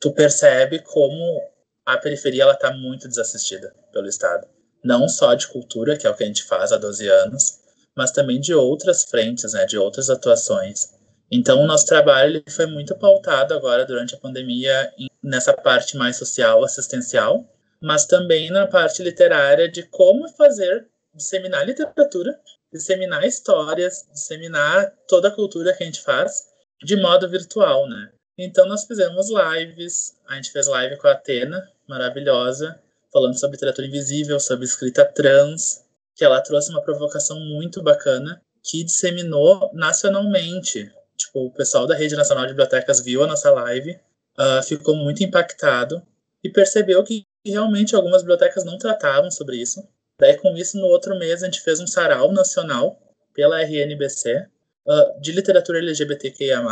tu 0.00 0.12
percebe 0.12 0.80
como 0.80 1.40
a 1.86 1.96
periferia 1.98 2.42
ela 2.42 2.52
está 2.52 2.72
muito 2.72 3.08
desassistida 3.08 3.72
pelo 3.92 4.06
Estado. 4.06 4.46
Não 4.84 5.08
só 5.08 5.34
de 5.34 5.48
cultura, 5.48 5.96
que 5.96 6.06
é 6.06 6.10
o 6.10 6.14
que 6.14 6.24
a 6.24 6.26
gente 6.26 6.44
faz 6.44 6.72
há 6.72 6.76
12 6.76 7.08
anos, 7.08 7.58
mas 7.96 8.10
também 8.10 8.40
de 8.40 8.54
outras 8.54 9.04
frentes, 9.04 9.52
né, 9.52 9.66
de 9.66 9.76
outras 9.76 10.08
atuações. 10.08 10.94
Então, 11.30 11.62
o 11.62 11.66
nosso 11.66 11.86
trabalho 11.86 12.38
ele 12.38 12.50
foi 12.50 12.66
muito 12.66 12.94
pautado 12.96 13.54
agora, 13.54 13.84
durante 13.84 14.14
a 14.14 14.18
pandemia, 14.18 14.92
nessa 15.22 15.52
parte 15.52 15.96
mais 15.96 16.16
social, 16.16 16.64
assistencial, 16.64 17.46
mas 17.80 18.04
também 18.04 18.50
na 18.50 18.66
parte 18.66 19.02
literária 19.02 19.70
de 19.70 19.84
como 19.84 20.28
fazer, 20.28 20.88
disseminar 21.14 21.64
literatura, 21.64 22.38
disseminar 22.72 23.24
histórias, 23.24 24.06
disseminar 24.12 24.92
toda 25.06 25.28
a 25.28 25.30
cultura 25.30 25.72
que 25.72 25.82
a 25.82 25.86
gente 25.86 26.02
faz 26.02 26.48
de 26.82 26.96
modo 26.96 27.28
virtual, 27.28 27.88
né? 27.88 28.10
Então, 28.36 28.66
nós 28.66 28.84
fizemos 28.84 29.28
lives, 29.28 30.16
a 30.26 30.34
gente 30.34 30.50
fez 30.50 30.66
live 30.66 30.96
com 30.96 31.06
a 31.06 31.12
Atena, 31.12 31.70
maravilhosa, 31.86 32.80
falando 33.12 33.38
sobre 33.38 33.56
literatura 33.56 33.86
invisível, 33.86 34.40
sobre 34.40 34.64
escrita 34.64 35.04
trans, 35.04 35.84
que 36.16 36.24
ela 36.24 36.40
trouxe 36.40 36.70
uma 36.70 36.82
provocação 36.82 37.38
muito 37.38 37.82
bacana, 37.82 38.40
que 38.62 38.82
disseminou 38.82 39.70
nacionalmente 39.74 40.90
Tipo, 41.20 41.46
o 41.46 41.52
pessoal 41.52 41.86
da 41.86 41.94
Rede 41.94 42.16
Nacional 42.16 42.44
de 42.44 42.52
Bibliotecas 42.52 43.00
viu 43.00 43.22
a 43.22 43.26
nossa 43.26 43.50
live, 43.50 43.98
uh, 44.38 44.62
ficou 44.62 44.96
muito 44.96 45.22
impactado 45.22 46.02
e 46.42 46.48
percebeu 46.48 47.02
que 47.04 47.24
realmente 47.44 47.94
algumas 47.94 48.22
bibliotecas 48.22 48.64
não 48.64 48.78
tratavam 48.78 49.30
sobre 49.30 49.56
isso. 49.56 49.86
Daí, 50.18 50.36
com 50.36 50.54
isso, 50.56 50.78
no 50.78 50.86
outro 50.86 51.18
mês, 51.18 51.42
a 51.42 51.46
gente 51.46 51.60
fez 51.60 51.80
um 51.80 51.86
sarau 51.86 52.32
nacional 52.32 52.98
pela 53.34 53.62
RNBC 53.62 54.46
uh, 54.86 54.92
ah, 54.92 55.14
de 55.20 55.32
literatura 55.32 55.78
LGBTQIA+. 55.78 56.62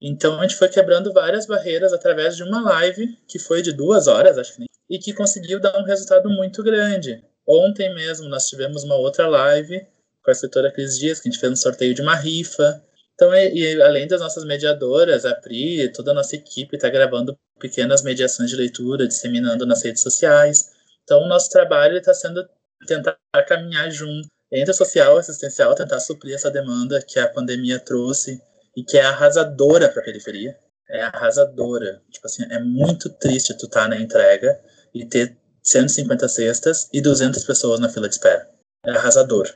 Então, 0.00 0.38
a 0.38 0.42
gente 0.42 0.56
foi 0.56 0.68
quebrando 0.68 1.12
várias 1.12 1.46
barreiras 1.46 1.92
através 1.92 2.36
de 2.36 2.44
uma 2.44 2.60
live 2.62 3.16
que 3.26 3.38
foi 3.38 3.62
de 3.62 3.72
duas 3.72 4.06
horas, 4.06 4.38
acho 4.38 4.54
que 4.54 4.60
nem, 4.60 4.68
e 4.88 4.98
que 4.98 5.12
conseguiu 5.12 5.60
dar 5.60 5.76
um 5.78 5.84
resultado 5.84 6.28
muito 6.30 6.62
grande. 6.62 7.22
Ontem 7.46 7.92
mesmo, 7.94 8.28
nós 8.28 8.48
tivemos 8.48 8.84
uma 8.84 8.94
outra 8.94 9.26
live 9.26 9.84
com 10.22 10.30
a 10.30 10.32
escritora 10.32 10.70
Cris 10.70 10.98
Dias, 10.98 11.18
que 11.18 11.28
a 11.28 11.32
gente 11.32 11.40
fez 11.40 11.52
um 11.52 11.56
sorteio 11.56 11.94
de 11.94 12.02
uma 12.02 12.14
rifa. 12.14 12.84
Então, 13.18 13.34
e, 13.34 13.74
e, 13.74 13.82
além 13.82 14.06
das 14.06 14.20
nossas 14.20 14.44
mediadoras, 14.44 15.24
a 15.24 15.34
Pri, 15.34 15.92
toda 15.92 16.12
a 16.12 16.14
nossa 16.14 16.36
equipe 16.36 16.76
está 16.76 16.88
gravando 16.88 17.36
pequenas 17.58 18.00
mediações 18.02 18.48
de 18.48 18.54
leitura, 18.54 19.08
disseminando 19.08 19.66
nas 19.66 19.82
redes 19.82 20.02
sociais. 20.02 20.70
Então, 21.02 21.24
o 21.24 21.28
nosso 21.28 21.50
trabalho 21.50 21.98
está 21.98 22.14
sendo 22.14 22.48
tentar 22.86 23.18
caminhar 23.48 23.90
junto 23.90 24.28
entre 24.52 24.72
social 24.72 25.16
e 25.16 25.18
assistencial, 25.18 25.74
tentar 25.74 25.98
suprir 25.98 26.32
essa 26.32 26.48
demanda 26.48 27.02
que 27.02 27.18
a 27.18 27.26
pandemia 27.26 27.80
trouxe 27.80 28.40
e 28.76 28.84
que 28.84 28.96
é 28.96 29.02
arrasadora 29.02 29.88
para 29.88 30.00
a 30.00 30.04
periferia. 30.04 30.56
É 30.88 31.02
arrasadora. 31.02 32.00
Tipo 32.12 32.24
assim, 32.24 32.44
é 32.48 32.60
muito 32.60 33.10
triste 33.10 33.52
tu 33.58 33.66
estar 33.66 33.82
tá 33.82 33.88
na 33.88 34.00
entrega 34.00 34.60
e 34.94 35.04
ter 35.04 35.36
150 35.64 36.28
cestas 36.28 36.88
e 36.92 37.00
200 37.00 37.44
pessoas 37.44 37.80
na 37.80 37.88
fila 37.88 38.08
de 38.08 38.14
espera. 38.14 38.48
É 38.86 38.92
arrasador. 38.92 39.52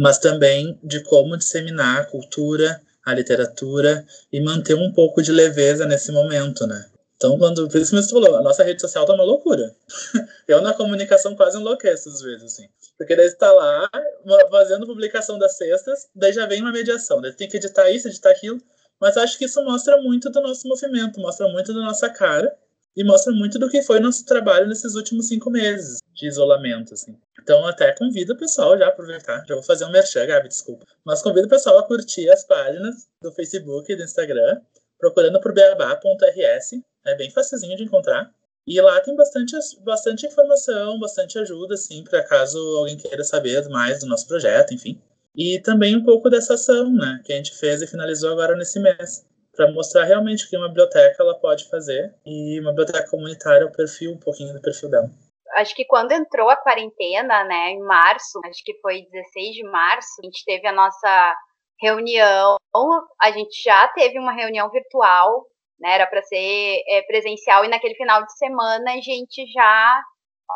Mas 0.00 0.16
também 0.18 0.80
de 0.82 1.02
como 1.02 1.36
disseminar 1.36 2.00
a 2.00 2.04
cultura, 2.06 2.80
a 3.04 3.12
literatura 3.12 4.02
e 4.32 4.40
manter 4.40 4.74
um 4.74 4.90
pouco 4.94 5.20
de 5.20 5.30
leveza 5.30 5.84
nesse 5.84 6.10
momento, 6.10 6.66
né? 6.66 6.86
Então, 7.16 7.38
quando, 7.38 7.68
por 7.68 7.78
isso 7.78 7.90
que 7.90 8.00
você 8.00 8.08
falou, 8.08 8.34
a 8.34 8.40
nossa 8.40 8.64
rede 8.64 8.80
social 8.80 9.04
tá 9.04 9.12
uma 9.12 9.24
loucura. 9.24 9.76
Eu 10.48 10.62
na 10.62 10.72
comunicação 10.72 11.36
quase 11.36 11.58
enlouqueço 11.58 12.08
às 12.08 12.22
vezes, 12.22 12.44
assim. 12.44 12.66
Porque 12.96 13.14
daí 13.14 13.28
você 13.28 13.36
tá 13.36 13.52
lá 13.52 13.90
fazendo 14.50 14.86
publicação 14.86 15.38
das 15.38 15.58
cestas, 15.58 16.08
daí 16.14 16.32
já 16.32 16.46
vem 16.46 16.62
uma 16.62 16.72
mediação, 16.72 17.20
daí 17.20 17.34
tem 17.34 17.46
que 17.46 17.58
editar 17.58 17.90
isso, 17.90 18.08
editar 18.08 18.30
aquilo. 18.30 18.58
Mas 18.98 19.18
acho 19.18 19.36
que 19.36 19.44
isso 19.44 19.62
mostra 19.62 20.00
muito 20.00 20.30
do 20.30 20.40
nosso 20.40 20.66
movimento, 20.66 21.20
mostra 21.20 21.46
muito 21.48 21.74
da 21.74 21.80
nossa 21.80 22.08
cara 22.08 22.56
e 22.96 23.04
mostra 23.04 23.34
muito 23.34 23.58
do 23.58 23.68
que 23.68 23.82
foi 23.82 24.00
nosso 24.00 24.24
trabalho 24.24 24.66
nesses 24.66 24.94
últimos 24.94 25.28
cinco 25.28 25.50
meses 25.50 26.00
de 26.20 26.28
isolamento, 26.28 26.94
assim. 26.94 27.16
Então, 27.42 27.66
até 27.66 27.92
convido 27.92 28.34
o 28.34 28.36
pessoal 28.36 28.76
já 28.78 28.88
aproveitar, 28.88 29.44
já 29.46 29.54
vou 29.54 29.62
fazer 29.62 29.86
um 29.86 29.90
merchan, 29.90 30.26
Gabi, 30.26 30.48
desculpa, 30.48 30.84
mas 31.04 31.22
convido 31.22 31.46
o 31.46 31.50
pessoal 31.50 31.78
a 31.78 31.86
curtir 31.86 32.28
as 32.30 32.44
páginas 32.44 33.08
do 33.22 33.32
Facebook 33.32 33.90
e 33.90 33.96
do 33.96 34.02
Instagram, 34.02 34.60
procurando 34.98 35.40
por 35.40 35.54
beabá.rs, 35.54 36.80
é 37.06 37.14
bem 37.14 37.30
facilzinho 37.30 37.76
de 37.76 37.84
encontrar. 37.84 38.30
E 38.66 38.80
lá 38.80 39.00
tem 39.00 39.16
bastante, 39.16 39.56
bastante 39.82 40.26
informação, 40.26 40.98
bastante 41.00 41.38
ajuda, 41.38 41.74
assim, 41.74 42.04
para 42.04 42.22
caso 42.22 42.58
alguém 42.76 42.98
queira 42.98 43.24
saber 43.24 43.66
mais 43.70 44.00
do 44.00 44.06
nosso 44.06 44.28
projeto, 44.28 44.74
enfim. 44.74 45.00
E 45.34 45.58
também 45.60 45.96
um 45.96 46.04
pouco 46.04 46.28
dessa 46.28 46.54
ação, 46.54 46.92
né, 46.92 47.20
que 47.24 47.32
a 47.32 47.36
gente 47.36 47.56
fez 47.56 47.80
e 47.80 47.86
finalizou 47.86 48.30
agora 48.30 48.54
nesse 48.54 48.78
mês, 48.78 49.24
para 49.56 49.72
mostrar 49.72 50.04
realmente 50.04 50.44
o 50.44 50.48
que 50.48 50.56
uma 50.56 50.68
biblioteca 50.68 51.22
ela 51.22 51.34
pode 51.34 51.68
fazer 51.68 52.14
e 52.26 52.60
uma 52.60 52.70
biblioteca 52.70 53.08
comunitária, 53.08 53.66
o 53.66 53.72
perfil, 53.72 54.12
um 54.12 54.18
pouquinho 54.18 54.52
do 54.52 54.60
perfil 54.60 54.90
dela. 54.90 55.10
Acho 55.60 55.74
que 55.74 55.84
quando 55.84 56.12
entrou 56.12 56.48
a 56.48 56.56
quarentena, 56.56 57.44
né, 57.44 57.70
em 57.70 57.80
março, 57.80 58.40
acho 58.46 58.64
que 58.64 58.78
foi 58.80 59.02
16 59.10 59.54
de 59.54 59.64
março, 59.64 60.08
a 60.20 60.24
gente 60.24 60.44
teve 60.44 60.66
a 60.66 60.72
nossa 60.72 61.36
reunião, 61.80 62.56
a 63.20 63.30
gente 63.30 63.62
já 63.62 63.88
teve 63.88 64.18
uma 64.18 64.32
reunião 64.32 64.70
virtual, 64.70 65.46
né, 65.78 65.94
era 65.94 66.06
para 66.06 66.22
ser 66.22 66.82
é, 66.88 67.02
presencial, 67.02 67.64
e 67.64 67.68
naquele 67.68 67.94
final 67.94 68.24
de 68.24 68.36
semana 68.36 68.92
a 68.92 69.00
gente 69.00 69.46
já. 69.52 70.02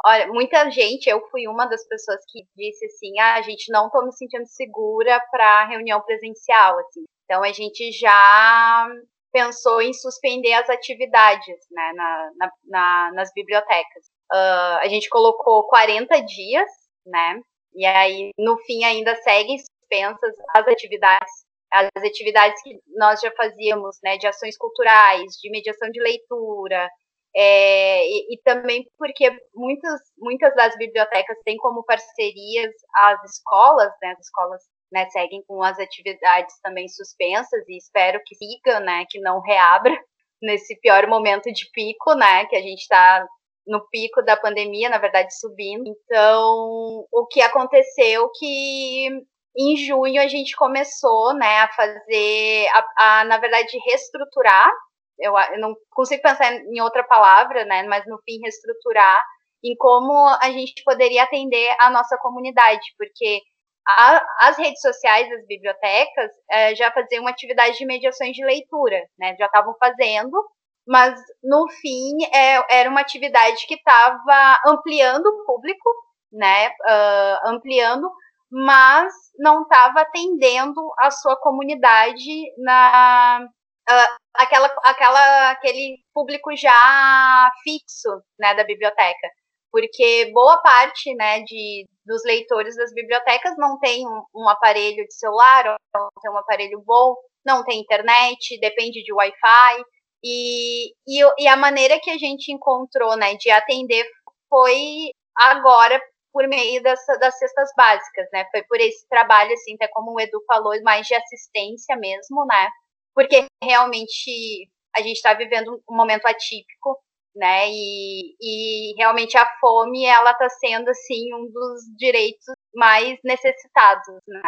Olha, 0.07 0.27
muita 0.29 0.71
gente, 0.71 1.09
eu 1.09 1.21
fui 1.31 1.47
uma 1.47 1.67
das 1.67 1.87
pessoas 1.87 2.19
que 2.29 2.43
disse 2.57 2.87
assim: 2.87 3.19
ah, 3.21 3.35
a 3.35 3.43
gente 3.43 3.71
não 3.71 3.91
tô 3.91 4.05
me 4.05 4.13
sentindo 4.13 4.47
segura 4.47 5.21
para 5.31 5.67
reunião 5.67 6.01
presencial, 6.03 6.79
assim. 6.81 7.05
Então 7.25 7.43
a 7.43 7.53
gente 7.53 7.93
já 7.93 8.89
pensou 9.33 9.81
em 9.83 9.93
suspender 9.93 10.53
as 10.55 10.69
atividades 10.69 11.57
né, 11.71 11.93
na, 11.95 12.31
na, 12.37 12.53
na 12.65 13.13
nas 13.15 13.33
bibliotecas. 13.35 14.14
Uh, 14.33 14.79
a 14.81 14.89
gente 14.89 15.09
colocou 15.09 15.67
40 15.69 16.21
dias, 16.23 16.71
né? 17.07 17.41
E 17.75 17.85
aí, 17.85 18.31
no 18.39 18.57
fim, 18.59 18.85
ainda 18.85 19.15
seguem 19.17 19.59
suspensas 19.59 20.35
as 20.55 20.67
atividades, 20.69 21.33
as 21.73 21.89
atividades 22.05 22.63
que 22.63 22.79
nós 22.97 23.21
já 23.21 23.31
fazíamos, 23.33 23.99
né, 24.03 24.17
de 24.17 24.27
ações 24.27 24.57
culturais, 24.57 25.33
de 25.43 25.51
mediação 25.51 25.91
de 25.91 26.01
leitura, 26.01 26.89
é, 27.37 28.07
e, 28.07 28.35
e, 28.35 28.41
também 28.45 28.87
porque 28.97 29.29
muitas, 29.53 30.01
muitas 30.17 30.55
das 30.55 30.77
bibliotecas 30.77 31.37
têm 31.45 31.57
como 31.57 31.85
parcerias 31.85 32.73
as 32.97 33.25
escolas, 33.25 33.93
né, 34.01 34.13
as 34.13 34.21
escolas 34.21 34.63
né, 34.93 35.11
seguem 35.11 35.43
com 35.47 35.61
as 35.61 35.77
atividades 35.81 36.55
também 36.63 36.87
suspensas 36.89 37.69
e 37.69 37.77
espero 37.77 38.21
que 38.25 38.37
siga, 38.37 38.79
né, 38.79 39.05
que 39.11 39.19
não 39.19 39.41
reabra 39.41 39.93
nesse 40.41 40.79
pior 40.81 41.09
momento 41.09 41.53
de 41.53 41.69
pico, 41.73 42.15
né, 42.15 42.47
que 42.47 42.55
a 42.55 42.63
gente 42.63 42.83
está 42.83 43.27
no 43.67 43.87
pico 43.89 44.23
da 44.23 44.37
pandemia, 44.37 44.89
na 44.89 44.99
verdade 44.99 45.35
subindo. 45.39 45.85
Então, 45.89 47.07
o 47.13 47.27
que 47.31 47.41
aconteceu 47.41 48.31
que 48.39 49.09
em 49.57 49.77
junho 49.77 50.21
a 50.21 50.29
gente 50.29 50.57
começou, 50.57 51.33
né, 51.35 51.61
a 51.61 51.69
fazer, 51.69 52.67
a, 52.69 53.21
a 53.21 53.25
na 53.25 53.39
verdade 53.39 53.79
reestruturar. 53.87 54.71
Eu, 55.19 55.33
eu, 55.53 55.61
não 55.61 55.77
consigo 55.91 56.23
pensar 56.23 56.53
em 56.53 56.81
outra 56.81 57.05
palavra, 57.05 57.65
né, 57.65 57.85
mas 57.85 58.05
no 58.07 58.19
fim 58.25 58.41
reestruturar 58.43 59.23
em 59.63 59.77
como 59.77 60.13
a 60.43 60.51
gente 60.51 60.83
poderia 60.85 61.23
atender 61.23 61.75
a 61.79 61.89
nossa 61.89 62.19
comunidade, 62.19 62.83
porque 62.99 63.41
a, 63.87 64.49
as 64.49 64.59
redes 64.59 64.81
sociais, 64.81 65.31
as 65.31 65.47
bibliotecas, 65.47 66.31
é, 66.51 66.75
já 66.75 66.91
faziam 66.91 67.23
uma 67.23 67.31
atividade 67.31 67.79
de 67.79 67.87
mediações 67.87 68.33
de 68.33 68.45
leitura, 68.45 69.01
né, 69.19 69.37
já 69.39 69.47
estavam 69.47 69.75
fazendo, 69.79 70.37
mas 70.87 71.19
no 71.43 71.69
fim 71.81 72.13
é, 72.33 72.79
era 72.81 72.91
uma 72.91 73.01
atividade 73.01 73.67
que 73.67 73.75
estava 73.75 74.61
ampliando 74.67 75.27
o 75.27 75.45
público, 75.47 75.91
né, 76.33 76.69
uh, 76.69 77.49
ampliando 77.49 78.11
mas 78.57 79.13
não 79.37 79.63
estava 79.63 80.03
atendendo 80.03 80.81
a 81.01 81.11
sua 81.11 81.37
comunidade 81.41 82.53
na 82.59 83.45
uh, 83.91 84.17
aquela, 84.35 84.67
aquela, 84.85 85.51
aquele 85.51 85.99
público 86.13 86.55
já 86.57 87.51
fixo 87.65 88.09
né, 88.39 88.55
da 88.55 88.63
biblioteca. 88.63 89.29
Porque 89.73 90.31
boa 90.33 90.63
parte 90.63 91.13
né, 91.17 91.41
de, 91.41 91.85
dos 92.07 92.23
leitores 92.25 92.77
das 92.77 92.95
bibliotecas 92.95 93.55
não 93.59 93.77
tem 93.81 94.07
um, 94.07 94.23
um 94.37 94.49
aparelho 94.49 95.05
de 95.05 95.15
celular, 95.15 95.77
não 95.93 96.09
tem 96.23 96.31
um 96.31 96.39
aparelho 96.39 96.81
bom, 96.87 97.17
não 97.45 97.65
tem 97.65 97.81
internet, 97.81 98.57
depende 98.61 99.03
de 99.03 99.13
Wi-Fi. 99.13 99.85
E, 100.25 100.95
e, 101.07 101.21
e 101.39 101.47
a 101.47 101.57
maneira 101.57 102.01
que 102.01 102.11
a 102.11 102.17
gente 102.17 102.51
encontrou 102.51 103.15
né, 103.15 103.35
de 103.35 103.51
atender 103.51 104.07
foi 104.49 105.11
agora 105.37 106.01
por 106.33 106.49
meio 106.49 106.83
das, 106.83 106.99
das 107.21 107.39
cestas 107.39 107.71
básicas, 107.77 108.27
né? 108.33 108.45
Foi 108.51 108.65
por 108.65 108.81
esse 108.81 109.07
trabalho, 109.09 109.53
assim, 109.53 109.75
até 109.75 109.87
como 109.89 110.13
o 110.13 110.21
Edu 110.21 110.43
falou, 110.49 110.73
mais 110.83 111.07
de 111.07 111.15
assistência 111.15 111.95
mesmo, 111.97 112.45
né? 112.47 112.69
Porque 113.15 113.47
realmente 113.63 114.69
a 114.97 115.01
gente 115.01 115.17
está 115.17 115.35
vivendo 115.35 115.81
um 115.89 115.97
momento 115.97 116.27
atípico, 116.27 116.99
né? 117.37 117.69
E, 117.69 118.35
e 118.41 118.95
realmente 118.97 119.37
a 119.37 119.47
fome, 119.61 120.05
ela 120.07 120.33
está 120.33 120.49
sendo, 120.49 120.89
assim, 120.89 121.33
um 121.35 121.51
dos 121.53 121.83
direitos 121.97 122.47
mais 122.75 123.17
necessitados, 123.23 124.17
né? 124.27 124.43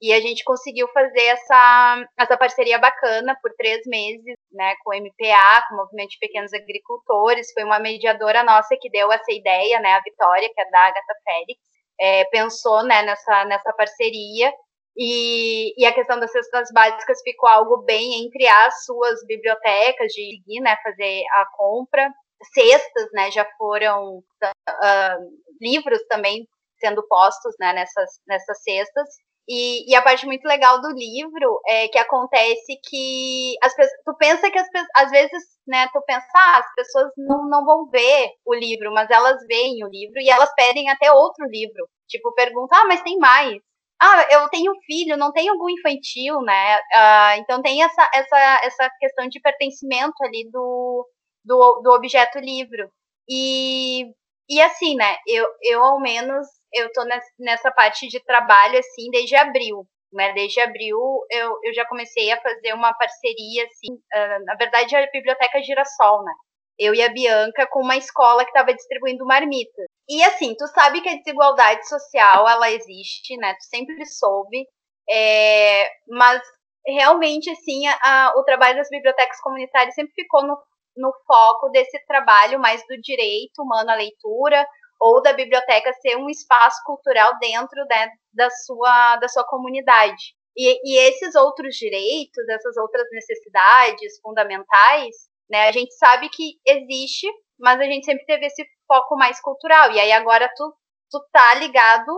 E 0.00 0.12
a 0.12 0.20
gente 0.20 0.44
conseguiu 0.44 0.86
fazer 0.88 1.24
essa, 1.24 2.04
essa 2.16 2.36
parceria 2.36 2.78
bacana 2.78 3.36
por 3.42 3.52
três 3.56 3.80
meses, 3.86 4.36
né, 4.52 4.74
com 4.84 4.90
o 4.90 4.94
MPA, 4.94 5.64
com 5.68 5.74
o 5.74 5.78
Movimento 5.78 6.10
de 6.10 6.18
Pequenos 6.20 6.52
Agricultores. 6.52 7.52
Foi 7.52 7.64
uma 7.64 7.80
mediadora 7.80 8.44
nossa 8.44 8.76
que 8.80 8.88
deu 8.90 9.10
essa 9.10 9.32
ideia, 9.32 9.80
né, 9.80 9.94
a 9.94 10.02
Vitória, 10.02 10.48
que 10.54 10.60
é 10.60 10.70
da 10.70 10.80
Agatha 10.80 11.14
Félix, 11.24 11.60
é, 12.00 12.24
pensou, 12.26 12.84
né, 12.84 13.02
nessa, 13.02 13.44
nessa 13.46 13.72
parceria. 13.72 14.52
E, 14.96 15.74
e 15.80 15.84
a 15.84 15.92
questão 15.92 16.18
das 16.18 16.30
cestas 16.30 16.68
básicas 16.72 17.20
ficou 17.22 17.48
algo 17.48 17.78
bem 17.78 18.24
entre 18.24 18.46
as 18.46 18.84
suas 18.84 19.24
bibliotecas, 19.26 20.12
de 20.12 20.36
seguir, 20.36 20.60
né, 20.60 20.76
fazer 20.82 21.22
a 21.32 21.46
compra. 21.56 22.08
Cestas, 22.54 23.08
né, 23.12 23.32
já 23.32 23.44
foram 23.56 24.18
uh, 24.18 25.38
livros 25.60 26.00
também 26.08 26.46
sendo 26.78 27.06
postos, 27.08 27.54
né, 27.58 27.72
nessas, 27.72 28.10
nessas 28.26 28.62
cestas. 28.62 29.08
E, 29.48 29.90
e, 29.90 29.96
a 29.96 30.02
parte 30.02 30.26
muito 30.26 30.44
legal 30.44 30.78
do 30.82 30.90
livro 30.90 31.60
é 31.66 31.88
que 31.88 31.96
acontece 31.98 32.78
que 32.84 33.54
as 33.62 33.74
pessoas, 33.74 34.02
tu 34.04 34.14
pensa 34.18 34.50
que 34.50 34.58
as 34.58 34.70
pessoas, 34.70 34.88
às 34.94 35.10
vezes, 35.10 35.42
né, 35.66 35.88
tu 35.90 36.02
pensa, 36.06 36.26
ah, 36.36 36.58
as 36.58 36.74
pessoas 36.74 37.10
não, 37.16 37.48
não 37.48 37.64
vão 37.64 37.88
ver 37.88 38.30
o 38.44 38.54
livro, 38.54 38.92
mas 38.92 39.08
elas 39.10 39.38
veem 39.46 39.82
o 39.84 39.88
livro 39.88 40.20
e 40.20 40.28
elas 40.28 40.52
pedem 40.54 40.90
até 40.90 41.10
outro 41.10 41.46
livro. 41.48 41.88
Tipo, 42.08 42.34
perguntam, 42.34 42.78
ah, 42.78 42.86
mas 42.86 43.02
tem 43.02 43.16
mais. 43.18 43.58
Ah, 44.00 44.26
eu 44.30 44.48
tenho 44.50 44.72
filho, 44.86 45.16
não 45.16 45.32
tem 45.32 45.48
algum 45.48 45.68
infantil, 45.70 46.40
né? 46.42 46.76
Uh, 46.76 47.40
então 47.40 47.62
tem 47.62 47.82
essa, 47.82 48.08
essa, 48.14 48.60
essa 48.62 48.90
questão 49.00 49.28
de 49.28 49.40
pertencimento 49.40 50.14
ali 50.22 50.48
do, 50.52 51.08
do, 51.44 51.80
do 51.82 51.90
objeto 51.92 52.38
livro. 52.38 52.90
E, 53.28 54.04
e 54.48 54.60
assim, 54.62 54.96
né, 54.96 55.16
eu, 55.26 55.46
eu 55.62 55.82
ao 55.82 56.00
menos 56.00 56.46
eu 56.72 56.90
tô 56.92 57.02
nessa 57.38 57.70
parte 57.70 58.08
de 58.08 58.20
trabalho, 58.24 58.78
assim, 58.78 59.10
desde 59.10 59.36
abril. 59.36 59.86
Né? 60.12 60.32
Desde 60.32 60.60
abril 60.60 60.98
eu, 61.30 61.58
eu 61.62 61.74
já 61.74 61.86
comecei 61.86 62.30
a 62.32 62.40
fazer 62.40 62.72
uma 62.72 62.94
parceria, 62.94 63.64
assim, 63.64 63.92
uh, 63.92 64.44
na 64.44 64.54
verdade 64.54 64.96
a 64.96 65.06
Biblioteca 65.10 65.62
Girassol, 65.62 66.24
né? 66.24 66.32
Eu 66.78 66.94
e 66.94 67.02
a 67.02 67.08
Bianca 67.08 67.66
com 67.66 67.80
uma 67.80 67.96
escola 67.96 68.44
que 68.44 68.50
estava 68.50 68.72
distribuindo 68.72 69.26
marmitas. 69.26 69.86
E 70.08 70.22
assim, 70.22 70.54
tu 70.56 70.66
sabe 70.68 71.02
que 71.02 71.08
a 71.08 71.16
desigualdade 71.16 71.86
social, 71.88 72.48
ela 72.48 72.70
existe, 72.70 73.36
né? 73.36 73.52
Tu 73.54 73.64
sempre 73.64 74.06
soube. 74.06 74.64
É, 75.10 75.90
mas 76.08 76.40
realmente, 76.86 77.50
assim, 77.50 77.86
a, 77.86 77.98
a, 78.02 78.38
o 78.38 78.44
trabalho 78.44 78.76
das 78.76 78.88
bibliotecas 78.88 79.40
comunitárias 79.40 79.94
sempre 79.94 80.12
ficou 80.14 80.46
no, 80.46 80.56
no 80.98 81.12
foco 81.26 81.68
desse 81.70 81.98
trabalho 82.06 82.58
mais 82.58 82.84
do 82.86 83.00
direito 83.00 83.62
humano 83.62 83.90
à 83.90 83.94
leitura, 83.94 84.66
ou 85.00 85.22
da 85.22 85.32
biblioteca 85.32 85.92
ser 85.94 86.16
um 86.16 86.28
espaço 86.28 86.82
cultural 86.84 87.38
dentro 87.38 87.84
né, 87.88 88.10
da, 88.32 88.50
sua, 88.50 89.16
da 89.16 89.28
sua 89.28 89.44
comunidade. 89.44 90.34
E, 90.56 90.80
e, 90.84 90.98
esses 91.08 91.36
outros 91.36 91.76
direitos, 91.76 92.48
essas 92.48 92.76
outras 92.76 93.06
necessidades 93.12 94.18
fundamentais, 94.20 95.14
né, 95.48 95.68
a 95.68 95.72
gente 95.72 95.94
sabe 95.94 96.28
que 96.28 96.54
existe, 96.66 97.28
mas 97.58 97.80
a 97.80 97.84
gente 97.84 98.04
sempre 98.04 98.26
teve 98.26 98.46
esse 98.46 98.66
foco 98.86 99.16
mais 99.16 99.40
cultural. 99.40 99.92
E 99.92 100.00
aí 100.00 100.10
agora 100.10 100.50
tu, 100.56 100.74
tu 101.10 101.20
tá 101.30 101.54
ligado 101.54 102.10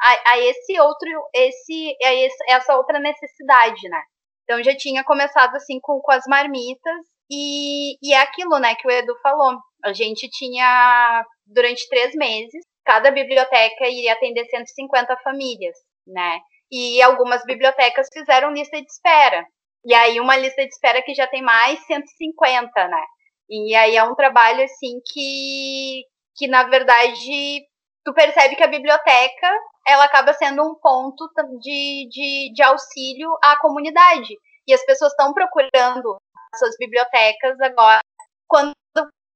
a, 0.00 0.30
a 0.32 0.38
esse 0.38 0.80
outro, 0.80 1.08
esse, 1.34 1.96
a 2.02 2.14
esse, 2.14 2.44
essa 2.48 2.76
outra 2.76 2.98
necessidade, 2.98 3.88
né? 3.90 4.02
Então 4.44 4.62
já 4.62 4.76
tinha 4.76 5.04
começado 5.04 5.54
assim 5.54 5.78
com, 5.80 6.00
com 6.00 6.12
as 6.12 6.24
marmitas 6.26 7.06
e, 7.34 7.96
e 8.02 8.12
é 8.12 8.18
aquilo, 8.18 8.58
né, 8.58 8.74
que 8.74 8.86
o 8.86 8.90
Edu 8.90 9.14
falou. 9.22 9.56
A 9.82 9.92
gente 9.94 10.28
tinha 10.28 11.24
durante 11.46 11.88
três 11.88 12.14
meses, 12.14 12.62
cada 12.84 13.10
biblioteca 13.10 13.88
iria 13.88 14.12
atender 14.12 14.44
150 14.44 15.16
famílias, 15.24 15.76
né? 16.06 16.40
E 16.70 17.00
algumas 17.02 17.42
bibliotecas 17.44 18.08
fizeram 18.12 18.52
lista 18.52 18.78
de 18.78 18.86
espera. 18.86 19.44
E 19.84 19.94
aí 19.94 20.20
uma 20.20 20.36
lista 20.36 20.62
de 20.62 20.68
espera 20.68 21.02
que 21.02 21.14
já 21.14 21.26
tem 21.26 21.42
mais 21.42 21.78
150, 21.86 22.88
né? 22.88 23.02
E 23.48 23.74
aí 23.74 23.96
é 23.96 24.04
um 24.04 24.14
trabalho 24.14 24.64
assim 24.64 25.00
que 25.12 26.02
que 26.36 26.48
na 26.48 26.64
verdade 26.64 27.66
tu 28.04 28.12
percebe 28.14 28.56
que 28.56 28.62
a 28.62 28.68
biblioteca 28.68 29.48
ela 29.86 30.04
acaba 30.04 30.32
sendo 30.34 30.62
um 30.62 30.74
ponto 30.80 31.28
de, 31.60 32.08
de, 32.10 32.52
de 32.54 32.62
auxílio 32.62 33.30
à 33.42 33.58
comunidade. 33.60 34.34
E 34.66 34.72
as 34.72 34.84
pessoas 34.84 35.12
estão 35.12 35.32
procurando 35.32 36.16
suas 36.56 36.74
bibliotecas 36.78 37.60
agora 37.60 38.00
quando 38.48 38.72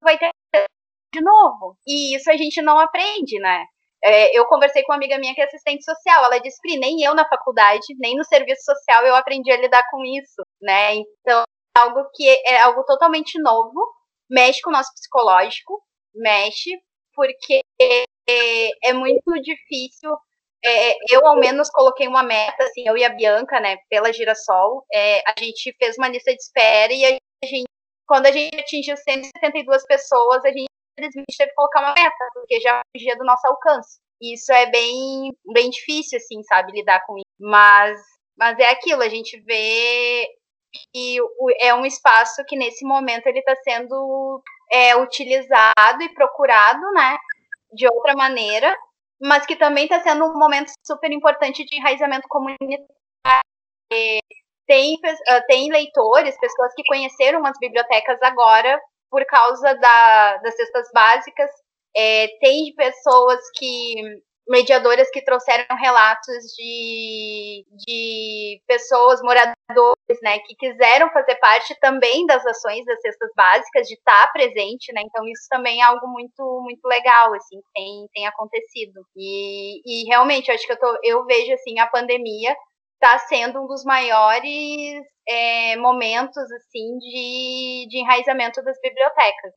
vai 0.03 0.19
ter 0.19 0.31
de 1.15 1.21
novo. 1.23 1.77
E 1.87 2.17
isso 2.17 2.31
a 2.31 2.37
gente 2.37 2.61
não 2.61 2.79
aprende, 2.79 3.39
né? 3.39 3.65
É, 4.05 4.39
eu 4.39 4.47
conversei 4.47 4.83
com 4.83 4.93
uma 4.93 4.97
amiga 4.97 5.19
minha 5.19 5.35
que 5.35 5.41
é 5.41 5.45
assistente 5.45 5.85
social. 5.85 6.25
Ela 6.25 6.39
disse, 6.39 6.61
Pri, 6.61 6.79
nem 6.79 7.03
eu 7.03 7.15
na 7.15 7.29
faculdade, 7.29 7.87
nem 7.99 8.15
no 8.17 8.25
serviço 8.25 8.63
social 8.65 9.05
eu 9.05 9.15
aprendi 9.17 9.51
a 9.51 9.57
lidar 9.57 9.83
com 9.91 10.05
isso, 10.05 10.43
né? 10.61 10.97
Então, 10.97 11.43
algo 11.77 12.09
que 12.15 12.29
é 12.29 12.61
algo 12.61 12.85
totalmente 12.85 13.41
novo, 13.41 13.91
mexe 14.31 14.61
com 14.61 14.71
o 14.71 14.73
nosso 14.73 14.93
psicológico, 14.95 15.83
mexe, 16.15 16.71
porque 17.15 17.61
é 18.29 18.93
muito 18.93 19.33
difícil. 19.41 20.11
É, 20.69 20.97
eu, 21.15 21.25
ao 21.25 21.37
menos, 21.37 21.71
coloquei 21.71 22.09
uma 22.09 22.25
meta, 22.25 22.65
assim, 22.65 22.83
eu 22.89 22.97
e 22.97 23.05
a 23.05 23.09
Bianca, 23.09 23.61
né, 23.61 23.77
pela 23.89 24.13
Girassol, 24.13 24.85
é, 24.93 25.21
a 25.21 25.35
gente 25.39 25.73
fez 25.79 25.97
uma 25.97 26.09
lista 26.09 26.33
de 26.33 26.43
espera 26.43 26.93
e 26.93 27.05
a 27.05 27.11
gente, 27.47 27.69
quando 28.05 28.27
a 28.27 28.33
gente 28.33 28.59
atingiu 28.59 28.97
172 28.97 29.87
pessoas, 29.87 30.45
a 30.45 30.49
gente 30.49 30.67
infelizmente 30.99 31.37
teve 31.37 31.51
que 31.51 31.55
colocar 31.55 31.81
uma 31.81 31.95
meta, 31.95 32.31
porque 32.35 32.61
já 32.61 32.81
fugia 32.93 33.17
do 33.17 33.25
nosso 33.25 33.47
alcance. 33.47 33.99
E 34.21 34.35
isso 34.35 34.53
é 34.53 34.67
bem, 34.67 35.33
bem 35.53 35.71
difícil, 35.71 36.19
assim, 36.19 36.43
sabe, 36.43 36.73
lidar 36.73 37.05
com 37.07 37.17
isso. 37.17 37.25
Mas, 37.39 38.01
mas 38.37 38.59
é 38.59 38.71
aquilo, 38.71 39.03
a 39.03 39.09
gente 39.09 39.39
vê 39.43 40.27
que 40.93 41.19
é 41.61 41.73
um 41.75 41.87
espaço 41.87 42.45
que 42.47 42.57
nesse 42.57 42.85
momento 42.85 43.27
ele 43.27 43.39
está 43.39 43.55
sendo 43.57 44.43
é, 44.71 44.97
utilizado 44.97 46.03
e 46.03 46.13
procurado, 46.13 46.81
né, 46.93 47.17
de 47.73 47.87
outra 47.87 48.15
maneira, 48.15 48.77
mas 49.21 49.47
que 49.47 49.57
também 49.57 49.85
está 49.85 50.03
sendo 50.03 50.25
um 50.25 50.39
momento 50.39 50.71
super 50.87 51.11
importante 51.13 51.65
de 51.65 51.77
enraizamento 51.77 52.27
comunitário. 52.29 52.87
Tem, 54.67 54.99
tem 55.47 55.71
leitores, 55.71 56.39
pessoas 56.41 56.75
que 56.75 56.83
conheceram 56.87 57.45
as 57.47 57.57
bibliotecas 57.59 58.21
agora 58.23 58.81
por 59.11 59.25
causa 59.27 59.75
da, 59.75 60.37
das 60.39 60.57
cestas 60.57 60.89
básicas. 60.93 61.51
É, 61.97 62.27
tem 62.41 62.75
pessoas 62.75 63.41
que 63.57 63.95
mediadoras 64.49 65.11
que 65.11 65.23
trouxeram 65.23 65.77
relatos 65.77 66.55
de, 66.57 67.65
de 67.85 68.61
pessoas, 68.67 69.21
moradores, 69.23 70.21
né, 70.23 70.39
que 70.41 70.55
quiseram 70.55 71.11
fazer 71.11 71.35
parte 71.37 71.75
também 71.81 72.27
das 72.27 72.45
ações 72.47 72.85
das 72.85 73.01
cestas 73.01 73.31
básicas, 73.37 73.89
de 73.89 73.95
estar 73.95 74.33
presente, 74.33 74.93
né, 74.93 75.03
então 75.05 75.27
isso 75.27 75.47
também 75.51 75.81
é 75.81 75.85
algo 75.85 76.07
muito, 76.07 76.61
muito 76.63 76.85
legal, 76.87 77.35
assim, 77.35 77.61
tem, 77.75 78.07
tem 78.15 78.27
acontecido. 78.27 79.05
E, 79.17 79.81
e 79.85 80.05
realmente, 80.07 80.51
acho 80.51 80.67
que 80.67 80.73
eu, 80.73 80.79
tô, 80.79 80.99
eu 81.03 81.25
vejo, 81.25 81.53
assim, 81.53 81.79
a 81.79 81.87
pandemia 81.87 82.55
está 82.95 83.19
sendo 83.19 83.63
um 83.63 83.67
dos 83.67 83.85
maiores 83.85 85.05
é, 85.29 85.77
momentos 85.77 86.51
assim 86.53 86.99
de, 86.99 87.87
de 87.89 87.99
enraizamento 87.99 88.63
das 88.63 88.79
bibliotecas. 88.81 89.53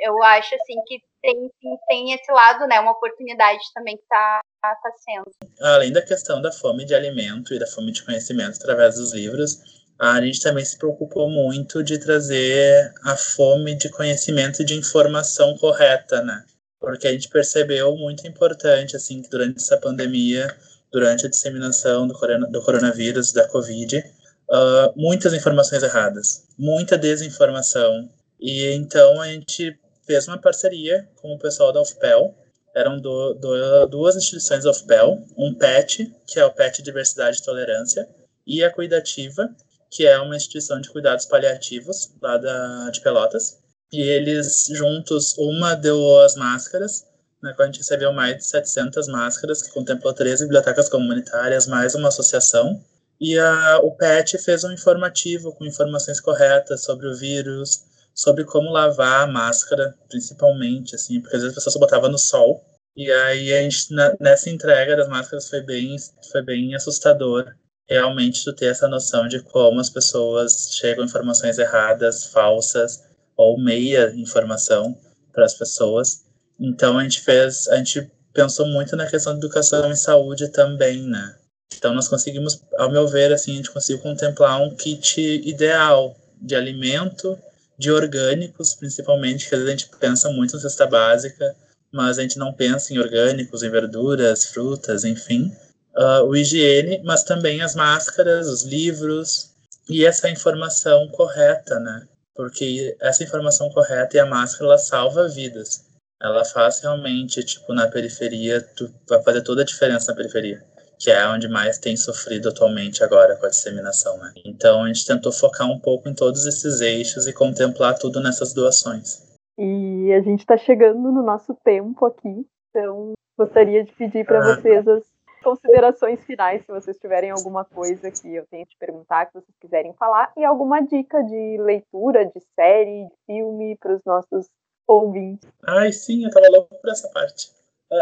Eu, 0.00 0.22
acho 0.22 0.54
assim 0.54 0.74
que 0.86 1.00
tem, 1.22 1.50
tem 1.88 2.12
esse 2.12 2.30
lado, 2.30 2.66
né, 2.66 2.78
uma 2.80 2.92
oportunidade 2.92 3.60
também 3.74 3.96
que 3.96 4.02
está 4.02 4.40
tá 4.62 4.92
sendo. 5.04 5.30
Além 5.60 5.92
da 5.92 6.02
questão 6.02 6.40
da 6.40 6.52
fome 6.52 6.84
de 6.84 6.94
alimento 6.94 7.54
e 7.54 7.58
da 7.58 7.66
fome 7.66 7.92
de 7.92 8.04
conhecimento 8.04 8.56
através 8.56 8.96
dos 8.96 9.12
livros, 9.12 9.84
a 9.98 10.20
gente 10.20 10.40
também 10.40 10.64
se 10.64 10.78
preocupou 10.78 11.28
muito 11.28 11.82
de 11.82 11.98
trazer 11.98 12.92
a 13.04 13.16
fome 13.16 13.74
de 13.74 13.88
conhecimento 13.88 14.62
e 14.62 14.64
de 14.64 14.74
informação 14.74 15.56
correta, 15.58 16.22
né? 16.22 16.44
Porque 16.80 17.08
a 17.08 17.12
gente 17.12 17.28
percebeu 17.28 17.96
muito 17.96 18.26
importante, 18.26 18.94
assim, 18.94 19.22
que 19.22 19.30
durante 19.30 19.56
essa 19.56 19.78
pandemia 19.78 20.54
durante 20.94 21.26
a 21.26 21.28
disseminação 21.28 22.06
do, 22.06 22.14
corona, 22.14 22.46
do 22.46 22.62
coronavírus, 22.62 23.32
da 23.32 23.48
Covid, 23.48 23.98
uh, 23.98 24.92
muitas 24.94 25.34
informações 25.34 25.82
erradas, 25.82 26.46
muita 26.56 26.96
desinformação. 26.96 28.08
E 28.40 28.72
então 28.72 29.20
a 29.20 29.28
gente 29.28 29.78
fez 30.06 30.28
uma 30.28 30.38
parceria 30.38 31.08
com 31.16 31.34
o 31.34 31.38
pessoal 31.38 31.72
da 31.72 31.80
UFPEL, 31.80 32.34
eram 32.74 33.00
do, 33.00 33.34
do, 33.34 33.86
duas 33.86 34.16
instituições 34.16 34.64
da 34.64 34.70
UFPEL, 34.70 35.24
um 35.36 35.54
PET, 35.54 36.12
que 36.26 36.40
é 36.40 36.44
o 36.44 36.52
PET 36.52 36.82
Diversidade 36.82 37.38
e 37.38 37.42
Tolerância, 37.42 38.08
e 38.46 38.62
a 38.62 38.70
Cuidativa, 38.70 39.48
que 39.90 40.06
é 40.06 40.18
uma 40.18 40.36
instituição 40.36 40.80
de 40.80 40.90
cuidados 40.90 41.24
paliativos 41.24 42.12
lá 42.20 42.36
da, 42.36 42.90
de 42.90 43.00
Pelotas. 43.00 43.58
E 43.92 44.00
eles 44.00 44.66
juntos, 44.70 45.36
uma 45.38 45.74
deu 45.74 46.18
as 46.20 46.34
máscaras 46.34 47.04
né, 47.44 47.52
quando 47.52 47.60
a 47.60 47.66
gente 47.66 47.78
recebeu 47.80 48.10
mais 48.10 48.38
de 48.38 48.46
700 48.46 49.06
máscaras, 49.06 49.62
que 49.62 49.70
contemplou 49.70 50.14
três 50.14 50.40
bibliotecas 50.40 50.88
comunitárias, 50.88 51.66
mais 51.66 51.94
uma 51.94 52.08
associação. 52.08 52.82
E 53.20 53.38
a, 53.38 53.80
o 53.80 53.92
PET 53.92 54.38
fez 54.38 54.64
um 54.64 54.72
informativo 54.72 55.52
com 55.52 55.66
informações 55.66 56.20
corretas 56.20 56.82
sobre 56.82 57.06
o 57.06 57.14
vírus, 57.14 57.84
sobre 58.14 58.44
como 58.44 58.70
lavar 58.70 59.22
a 59.22 59.30
máscara, 59.30 59.94
principalmente, 60.08 60.94
assim, 60.94 61.20
porque 61.20 61.36
às 61.36 61.42
vezes 61.42 61.56
a 61.56 61.60
pessoa 61.60 61.72
só 61.72 61.78
botava 61.78 62.08
no 62.08 62.18
sol. 62.18 62.64
E 62.96 63.10
aí 63.10 63.52
a 63.52 63.62
gente, 63.62 63.92
na, 63.92 64.14
nessa 64.20 64.48
entrega 64.48 64.96
das 64.96 65.08
máscaras 65.08 65.48
foi 65.48 65.60
bem, 65.62 65.96
foi 66.30 66.42
bem 66.42 66.74
assustador 66.74 67.52
realmente 67.86 68.42
tu 68.42 68.54
ter 68.54 68.66
essa 68.66 68.88
noção 68.88 69.28
de 69.28 69.42
como 69.42 69.78
as 69.78 69.90
pessoas 69.90 70.70
chegam 70.72 71.04
informações 71.04 71.58
erradas, 71.58 72.24
falsas 72.26 73.02
ou 73.36 73.60
meia 73.60 74.10
informação 74.14 74.98
para 75.32 75.44
as 75.44 75.52
pessoas 75.52 76.24
então 76.58 76.98
a 76.98 77.02
gente 77.02 77.20
fez, 77.20 77.68
a 77.68 77.76
gente 77.76 78.10
pensou 78.32 78.66
muito 78.66 78.96
na 78.96 79.06
questão 79.06 79.32
de 79.32 79.38
educação 79.38 79.90
e 79.90 79.96
saúde 79.96 80.48
também, 80.48 81.02
né? 81.02 81.36
Então 81.76 81.92
nós 81.92 82.08
conseguimos, 82.08 82.62
ao 82.78 82.90
meu 82.90 83.06
ver, 83.06 83.32
assim, 83.32 83.52
a 83.52 83.56
gente 83.56 83.70
conseguiu 83.70 84.02
contemplar 84.02 84.60
um 84.60 84.74
kit 84.74 85.20
ideal 85.20 86.16
de 86.40 86.54
alimento, 86.54 87.38
de 87.78 87.90
orgânicos, 87.90 88.74
principalmente, 88.74 89.48
que 89.48 89.54
às 89.54 89.60
vezes 89.60 89.74
a 89.74 89.76
gente 89.76 89.90
pensa 89.98 90.30
muito 90.30 90.54
na 90.54 90.60
cesta 90.60 90.86
básica, 90.86 91.54
mas 91.92 92.18
a 92.18 92.22
gente 92.22 92.38
não 92.38 92.52
pensa 92.52 92.92
em 92.92 92.98
orgânicos, 92.98 93.62
em 93.62 93.70
verduras, 93.70 94.46
frutas, 94.46 95.04
enfim. 95.04 95.52
Uh, 95.96 96.24
o 96.24 96.36
higiene, 96.36 97.00
mas 97.04 97.22
também 97.22 97.62
as 97.62 97.74
máscaras, 97.74 98.48
os 98.48 98.62
livros 98.62 99.50
e 99.88 100.04
essa 100.04 100.28
informação 100.28 101.08
correta, 101.08 101.78
né? 101.78 102.06
Porque 102.34 102.96
essa 103.00 103.22
informação 103.22 103.70
correta 103.70 104.16
e 104.16 104.20
a 104.20 104.26
máscara, 104.26 104.64
ela 104.64 104.78
salva 104.78 105.28
vidas 105.28 105.84
ela 106.24 106.42
faz 106.42 106.80
realmente, 106.80 107.42
tipo, 107.42 107.74
na 107.74 107.86
periferia, 107.86 108.60
tu, 108.60 108.92
vai 109.06 109.22
fazer 109.22 109.42
toda 109.42 109.60
a 109.60 109.64
diferença 109.64 110.10
na 110.10 110.16
periferia, 110.16 110.64
que 110.98 111.10
é 111.10 111.26
onde 111.28 111.48
mais 111.48 111.78
tem 111.78 111.96
sofrido 111.96 112.48
atualmente 112.48 113.02
agora 113.02 113.36
com 113.36 113.46
a 113.46 113.50
disseminação, 113.50 114.16
né? 114.18 114.32
Então 114.44 114.82
a 114.82 114.86
gente 114.86 115.06
tentou 115.06 115.32
focar 115.32 115.70
um 115.70 115.78
pouco 115.78 116.08
em 116.08 116.14
todos 116.14 116.46
esses 116.46 116.80
eixos 116.80 117.26
e 117.26 117.32
contemplar 117.32 117.98
tudo 117.98 118.20
nessas 118.20 118.52
doações. 118.52 119.22
E 119.58 120.12
a 120.12 120.20
gente 120.20 120.40
está 120.40 120.56
chegando 120.56 121.12
no 121.12 121.22
nosso 121.22 121.54
tempo 121.64 122.06
aqui, 122.06 122.46
então 122.70 123.12
gostaria 123.38 123.84
de 123.84 123.92
pedir 123.92 124.24
para 124.24 124.38
ah. 124.38 124.56
vocês 124.56 124.86
as 124.88 125.04
considerações 125.44 126.24
finais, 126.24 126.62
se 126.62 126.72
vocês 126.72 126.98
tiverem 126.98 127.30
alguma 127.30 127.64
coisa 127.64 128.10
que 128.10 128.34
eu 128.34 128.46
tenha 128.46 128.64
que 128.64 128.72
te 128.72 128.78
perguntar, 128.78 129.26
que 129.26 129.34
vocês 129.34 129.54
quiserem 129.60 129.92
falar, 129.92 130.32
e 130.36 130.44
alguma 130.44 130.80
dica 130.80 131.22
de 131.22 131.58
leitura, 131.60 132.24
de 132.24 132.40
série, 132.56 133.06
de 133.06 133.14
filme 133.26 133.76
para 133.76 133.94
os 133.94 134.02
nossos 134.04 134.48
ouvintes. 134.88 135.48
Ai, 135.66 135.92
sim, 135.92 136.24
eu 136.24 136.30
tava 136.30 136.48
louco 136.48 136.74
por 136.80 136.90
essa 136.90 137.08
parte. 137.10 137.52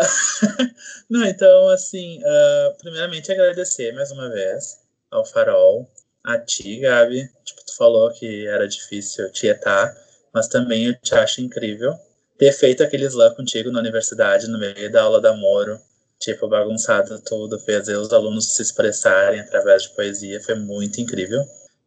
Não, 1.10 1.24
então, 1.24 1.68
assim, 1.68 2.18
uh, 2.20 2.78
primeiramente 2.78 3.30
agradecer 3.30 3.92
mais 3.92 4.10
uma 4.10 4.28
vez 4.30 4.78
ao 5.10 5.24
Farol, 5.24 5.88
a 6.24 6.38
ti, 6.38 6.80
Gabi. 6.80 7.28
Tipo, 7.44 7.64
tu 7.66 7.76
falou 7.76 8.10
que 8.12 8.46
era 8.46 8.68
difícil 8.68 9.30
tietar, 9.32 9.94
mas 10.32 10.48
também 10.48 10.86
eu 10.86 10.94
te 11.00 11.14
acho 11.14 11.40
incrível. 11.40 11.94
ter 12.38 12.52
feito 12.52 12.82
aquele 12.82 13.06
slam 13.06 13.34
contigo 13.34 13.70
na 13.70 13.80
universidade, 13.80 14.48
no 14.48 14.58
meio 14.58 14.90
da 14.90 15.02
aula 15.02 15.20
da 15.20 15.34
Moro, 15.36 15.78
tipo, 16.18 16.48
bagunçado 16.48 17.20
tudo, 17.20 17.58
fazer 17.60 17.96
os 17.96 18.12
alunos 18.12 18.54
se 18.54 18.62
expressarem 18.62 19.40
através 19.40 19.84
de 19.84 19.90
poesia, 19.90 20.40
foi 20.42 20.54
muito 20.54 21.00
incrível. 21.00 21.40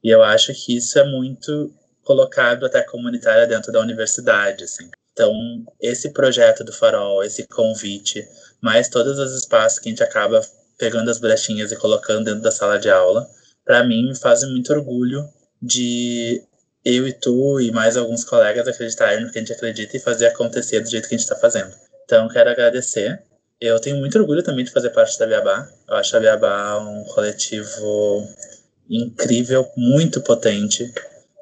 E 0.03 0.09
eu 0.09 0.23
acho 0.23 0.53
que 0.53 0.77
isso 0.77 0.97
é 0.99 1.03
muito 1.03 1.73
colocar 2.03 2.51
a 2.51 2.53
biblioteca 2.53 2.91
comunitária 2.91 3.47
dentro 3.47 3.71
da 3.71 3.81
universidade, 3.81 4.63
assim. 4.63 4.89
Então, 5.15 5.33
esse 5.81 6.09
projeto 6.11 6.61
do 6.61 6.73
Farol, 6.73 7.23
esse 7.23 7.47
convite, 7.47 8.27
mais 8.61 8.89
todos 8.89 9.17
os 9.17 9.33
espaços 9.33 9.79
que 9.79 9.87
a 9.87 9.91
gente 9.91 10.03
acaba 10.03 10.41
pegando 10.77 11.09
as 11.09 11.19
brechinhas 11.19 11.71
e 11.71 11.77
colocando 11.77 12.25
dentro 12.25 12.41
da 12.41 12.51
sala 12.51 12.77
de 12.77 12.89
aula, 12.89 13.25
para 13.63 13.81
mim 13.85 14.09
me 14.09 14.15
fazem 14.15 14.51
muito 14.51 14.73
orgulho 14.73 15.25
de 15.61 16.43
eu 16.83 17.07
e 17.07 17.13
tu 17.13 17.61
e 17.61 17.71
mais 17.71 17.95
alguns 17.95 18.25
colegas 18.25 18.67
acreditarem 18.67 19.23
no 19.23 19.31
que 19.31 19.39
a 19.39 19.41
gente 19.41 19.53
acredita 19.53 19.95
e 19.95 20.01
fazer 20.01 20.27
acontecer 20.27 20.81
do 20.81 20.89
jeito 20.89 21.07
que 21.07 21.15
a 21.15 21.17
gente 21.17 21.25
está 21.25 21.37
fazendo. 21.37 21.73
Então, 22.03 22.27
quero 22.27 22.49
agradecer. 22.49 23.23
Eu 23.61 23.79
tenho 23.79 23.95
muito 23.95 24.19
orgulho 24.19 24.43
também 24.43 24.65
de 24.65 24.71
fazer 24.71 24.89
parte 24.89 25.17
da 25.17 25.25
Beabá. 25.25 25.65
Eu 25.87 25.95
acho 25.95 26.15
a 26.17 26.19
Beabá 26.19 26.77
um 26.77 27.05
coletivo 27.05 28.27
incrível, 28.89 29.65
muito 29.77 30.19
potente 30.19 30.93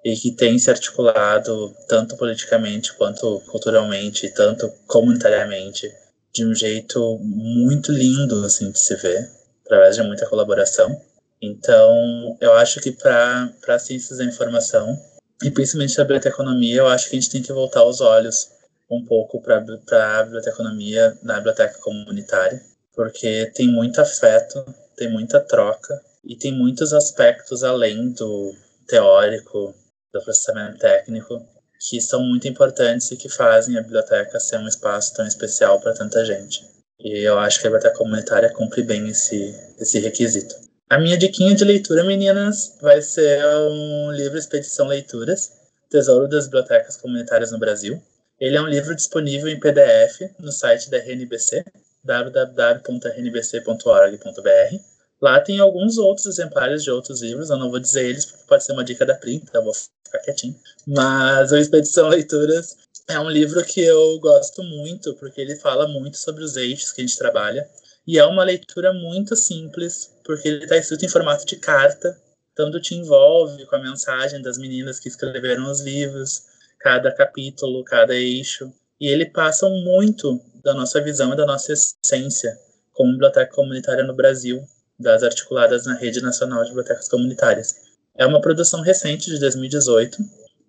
e 0.03 0.15
que 0.15 0.31
tem 0.31 0.59
se 0.59 0.69
articulado 0.69 1.73
tanto 1.87 2.17
politicamente 2.17 2.93
quanto 2.93 3.41
culturalmente, 3.49 4.29
tanto 4.33 4.69
comunitariamente, 4.85 5.89
de 6.33 6.45
um 6.45 6.53
jeito 6.53 7.19
muito 7.19 7.91
lindo 7.91 8.43
assim 8.43 8.71
de 8.71 8.79
se 8.79 8.95
ver, 8.95 9.29
através 9.63 9.95
de 9.95 10.03
muita 10.03 10.27
colaboração. 10.27 10.99
Então, 11.41 12.37
eu 12.41 12.53
acho 12.53 12.79
que 12.79 12.91
para 12.91 13.79
ciências 13.79 14.17
da 14.17 14.25
informação, 14.25 14.97
e 15.43 15.51
principalmente 15.51 15.99
a 15.99 16.03
biblioteconomia, 16.03 16.77
eu 16.77 16.87
acho 16.87 17.09
que 17.09 17.15
a 17.15 17.19
gente 17.19 17.31
tem 17.31 17.41
que 17.41 17.53
voltar 17.53 17.83
os 17.83 18.01
olhos 18.01 18.49
um 18.89 19.03
pouco 19.05 19.41
para 19.41 19.57
a 19.57 20.23
biblioteconomia 20.23 21.17
na 21.21 21.35
biblioteca 21.35 21.79
comunitária, 21.79 22.61
porque 22.95 23.51
tem 23.55 23.67
muito 23.67 23.99
afeto, 23.99 24.63
tem 24.95 25.11
muita 25.11 25.39
troca 25.39 26.01
e 26.23 26.35
tem 26.35 26.51
muitos 26.51 26.93
aspectos 26.93 27.63
além 27.63 28.11
do 28.11 28.53
teórico, 28.87 29.73
do 30.13 30.21
processamento 30.21 30.77
técnico, 30.77 31.43
que 31.89 31.99
são 31.99 32.23
muito 32.23 32.47
importantes 32.47 33.11
e 33.11 33.17
que 33.17 33.27
fazem 33.27 33.77
a 33.77 33.81
biblioteca 33.81 34.39
ser 34.39 34.57
um 34.57 34.67
espaço 34.67 35.13
tão 35.15 35.27
especial 35.27 35.81
para 35.81 35.93
tanta 35.93 36.23
gente. 36.23 36.61
E 36.99 37.27
eu 37.27 37.39
acho 37.39 37.59
que 37.59 37.67
a 37.67 37.69
biblioteca 37.69 37.97
comunitária 37.97 38.53
cumpre 38.53 38.83
bem 38.83 39.09
esse, 39.09 39.53
esse 39.79 39.99
requisito. 39.99 40.55
A 40.89 40.99
minha 40.99 41.17
diquinha 41.17 41.55
de 41.55 41.65
leitura, 41.65 42.03
meninas, 42.03 42.77
vai 42.79 43.01
ser 43.01 43.43
um 43.45 44.11
livro 44.11 44.37
Expedição 44.37 44.87
Leituras, 44.87 45.51
Tesouro 45.89 46.29
das 46.29 46.45
Bibliotecas 46.45 46.97
Comunitárias 46.97 47.51
no 47.51 47.59
Brasil. 47.59 48.01
Ele 48.39 48.55
é 48.55 48.61
um 48.61 48.67
livro 48.67 48.95
disponível 48.95 49.49
em 49.49 49.59
PDF 49.59 50.21
no 50.39 50.51
site 50.51 50.89
da 50.89 50.97
RNBC, 50.97 51.65
www.rnbc.org.br. 52.03 54.92
Lá 55.23 55.39
tem 55.39 55.57
alguns 55.57 55.97
outros 55.97 56.25
exemplares 56.25 56.83
de 56.83 56.91
outros 56.91 57.21
livros, 57.21 57.49
eu 57.49 57.57
não 57.57 57.71
vou 57.71 57.79
dizer 57.79 58.09
eles 58.09 58.25
porque 58.25 58.43
pode 58.45 58.65
ser 58.65 58.73
uma 58.73 58.83
dica 58.83 59.05
da 59.05 59.15
Pri, 59.15 59.35
então 59.35 59.63
vou 59.63 59.73
ficar 59.73 60.19
quietinho. 60.19 60.53
Mas 60.85 61.49
o 61.53 61.55
Expedição 61.55 62.09
Leituras 62.09 62.75
é 63.07 63.17
um 63.17 63.29
livro 63.29 63.63
que 63.63 63.79
eu 63.79 64.19
gosto 64.19 64.61
muito, 64.61 65.13
porque 65.13 65.39
ele 65.39 65.55
fala 65.55 65.87
muito 65.87 66.17
sobre 66.17 66.43
os 66.43 66.57
eixos 66.57 66.91
que 66.91 66.99
a 66.99 67.05
gente 67.05 67.17
trabalha. 67.17 67.65
E 68.05 68.19
é 68.19 68.25
uma 68.25 68.43
leitura 68.43 68.91
muito 68.91 69.33
simples, 69.33 70.11
porque 70.25 70.45
ele 70.45 70.65
está 70.65 70.75
escrito 70.75 71.05
em 71.05 71.07
formato 71.07 71.45
de 71.45 71.55
carta, 71.55 72.21
então 72.51 72.69
tu 72.69 72.81
te 72.81 72.93
envolve 72.93 73.65
com 73.65 73.77
a 73.77 73.81
mensagem 73.81 74.41
das 74.41 74.57
meninas 74.57 74.99
que 74.99 75.07
escreveram 75.07 75.71
os 75.71 75.79
livros, 75.79 76.47
cada 76.81 77.09
capítulo, 77.13 77.85
cada 77.85 78.13
eixo, 78.13 78.73
e 78.99 79.07
ele 79.07 79.27
passa 79.27 79.69
muito 79.69 80.41
da 80.61 80.73
nossa 80.73 80.99
visão 80.99 81.31
e 81.31 81.37
da 81.37 81.45
nossa 81.45 81.71
essência 81.71 82.59
como 82.91 83.13
biblioteca 83.13 83.55
comunitária 83.55 84.03
no 84.03 84.13
Brasil, 84.13 84.67
das 85.03 85.21
articuladas 85.21 85.85
na 85.85 85.95
Rede 85.95 86.21
Nacional 86.21 86.63
de 86.63 86.69
Bibliotecas 86.69 87.07
Comunitárias. 87.07 87.75
É 88.17 88.25
uma 88.25 88.41
produção 88.41 88.81
recente 88.81 89.29
de 89.29 89.39
2018, 89.39 90.17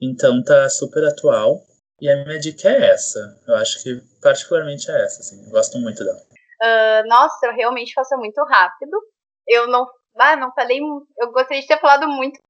então 0.03 0.43
tá 0.43 0.69
super 0.69 1.05
atual, 1.05 1.63
e 2.01 2.11
a 2.11 2.25
minha 2.25 2.39
dica 2.39 2.69
é 2.69 2.91
essa. 2.91 3.41
Eu 3.47 3.55
acho 3.55 3.83
que 3.83 4.03
particularmente 4.21 4.91
é 4.91 5.05
essa, 5.05 5.21
assim, 5.21 5.43
eu 5.45 5.51
gosto 5.51 5.79
muito 5.79 6.05
dela. 6.05 6.21
Uh, 6.63 7.09
nossa, 7.09 7.47
eu 7.47 7.55
realmente 7.55 7.95
faço 7.95 8.17
muito 8.17 8.43
rápido 8.45 8.99
eu 9.47 9.67
não, 9.69 9.87
ah, 10.19 10.37
não 10.37 10.53
falei, 10.55 10.81
eu 11.19 11.33
gostaria 11.33 11.61
de 11.61 11.67
ter 11.67 11.81
falado 11.81 12.09
muito 12.09 12.41